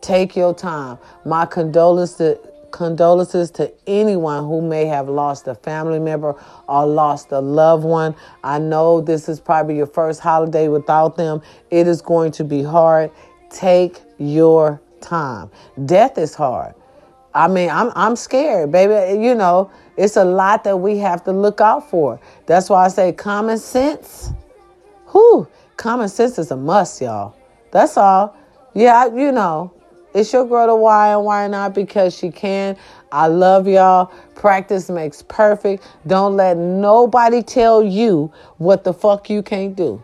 take 0.00 0.34
your 0.34 0.54
time 0.54 0.96
my 1.26 1.44
condolences 1.44 2.38
condolences 2.76 3.50
to 3.50 3.72
anyone 3.86 4.44
who 4.44 4.60
may 4.60 4.84
have 4.84 5.08
lost 5.08 5.48
a 5.48 5.54
family 5.54 5.98
member 5.98 6.34
or 6.68 6.86
lost 6.86 7.32
a 7.32 7.40
loved 7.40 7.84
one 7.84 8.14
i 8.44 8.58
know 8.58 9.00
this 9.00 9.30
is 9.30 9.40
probably 9.40 9.74
your 9.74 9.86
first 9.86 10.20
holiday 10.20 10.68
without 10.68 11.16
them 11.16 11.40
it 11.70 11.88
is 11.88 12.02
going 12.02 12.30
to 12.30 12.44
be 12.44 12.62
hard 12.62 13.10
take 13.48 14.02
your 14.18 14.78
time 15.00 15.50
death 15.86 16.18
is 16.18 16.34
hard 16.34 16.74
I 17.36 17.48
mean, 17.48 17.68
I'm 17.68 17.92
I'm 17.94 18.16
scared, 18.16 18.72
baby. 18.72 19.22
You 19.22 19.34
know, 19.34 19.70
it's 19.98 20.16
a 20.16 20.24
lot 20.24 20.64
that 20.64 20.78
we 20.78 20.96
have 20.98 21.22
to 21.24 21.32
look 21.32 21.60
out 21.60 21.90
for. 21.90 22.18
That's 22.46 22.70
why 22.70 22.86
I 22.86 22.88
say 22.88 23.12
common 23.12 23.58
sense. 23.58 24.32
Whew, 25.12 25.46
common 25.76 26.08
sense 26.08 26.38
is 26.38 26.50
a 26.50 26.56
must, 26.56 26.98
y'all. 27.02 27.36
That's 27.72 27.98
all. 27.98 28.34
Yeah, 28.72 29.14
you 29.14 29.32
know, 29.32 29.70
it's 30.16 30.32
your 30.32 30.46
girl 30.46 30.66
to 30.66 30.74
why 30.74 31.12
and 31.12 31.24
why 31.24 31.46
not 31.46 31.74
because 31.74 32.16
she 32.16 32.30
can. 32.30 32.76
I 33.12 33.26
love 33.26 33.68
y'all. 33.68 34.06
Practice 34.34 34.88
makes 34.88 35.22
perfect. 35.22 35.86
Don't 36.06 36.36
let 36.36 36.56
nobody 36.56 37.42
tell 37.42 37.82
you 37.82 38.32
what 38.56 38.82
the 38.82 38.94
fuck 38.94 39.28
you 39.28 39.42
can't 39.42 39.76
do. 39.76 40.02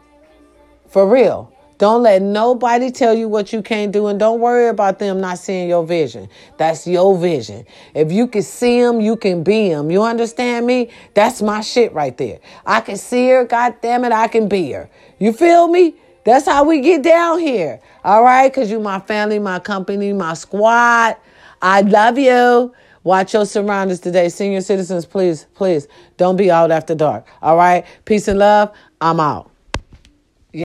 For 0.89 1.09
real. 1.09 1.53
Don't 1.79 2.05
let 2.05 2.23
nobody 2.23 2.93
tell 2.93 3.13
you 3.13 3.29
what 3.29 3.53
you 3.53 3.61
can't 3.61 3.91
do, 3.91 4.07
and 4.07 4.17
don't 4.17 4.39
worry 4.39 4.69
about 4.69 5.01
them 5.01 5.21
not 5.21 5.39
seeing 5.39 5.69
your 5.69 5.85
vision. 5.85 6.29
That's 6.57 6.87
your 6.87 7.19
vision. 7.19 7.67
If 7.93 8.13
you 8.13 8.29
can 8.29 8.43
see 8.43 8.81
them, 8.81 9.01
you 9.01 9.17
can 9.17 9.43
be 9.43 9.71
them. 9.71 9.91
You 9.91 10.05
understand 10.05 10.65
me? 10.65 10.91
That's 11.15 11.43
my 11.43 11.61
shit 11.61 11.93
right 11.93 12.17
there. 12.17 12.39
I 12.65 12.83
can 12.83 12.97
see 12.97 13.31
her, 13.31 13.45
God 13.45 13.75
damn 13.83 14.05
it, 14.05 14.13
I 14.13 14.29
can 14.29 14.47
be 14.49 14.71
her. 14.71 14.89
You 15.19 15.33
feel 15.33 15.67
me? 15.67 15.97
That's 16.25 16.47
how 16.47 16.63
we 16.63 16.81
get 16.83 17.03
down 17.03 17.41
here. 17.41 17.81
All 18.05 18.25
right? 18.25 18.53
Because 18.53 18.71
you 18.71 18.81
my 18.81 19.01
family, 19.01 19.39
my 19.39 19.61
company, 19.61 20.13
my 20.13 20.35
squad. 20.35 21.17
I 21.61 21.83
love 21.83 22.19
you. 22.19 22.75
Watch 23.05 23.35
your 23.35 23.47
surroundings 23.47 24.01
today. 24.01 24.29
Senior 24.29 24.61
citizens, 24.61 25.07
please, 25.07 25.47
please 25.55 25.89
don't 26.17 26.37
be 26.37 26.51
out 26.51 26.71
after 26.71 26.95
dark. 26.95 27.27
All 27.43 27.57
right? 27.57 27.87
Peace 28.05 28.29
and 28.29 28.39
love. 28.39 28.73
I'm 29.01 29.21
out. 29.21 29.52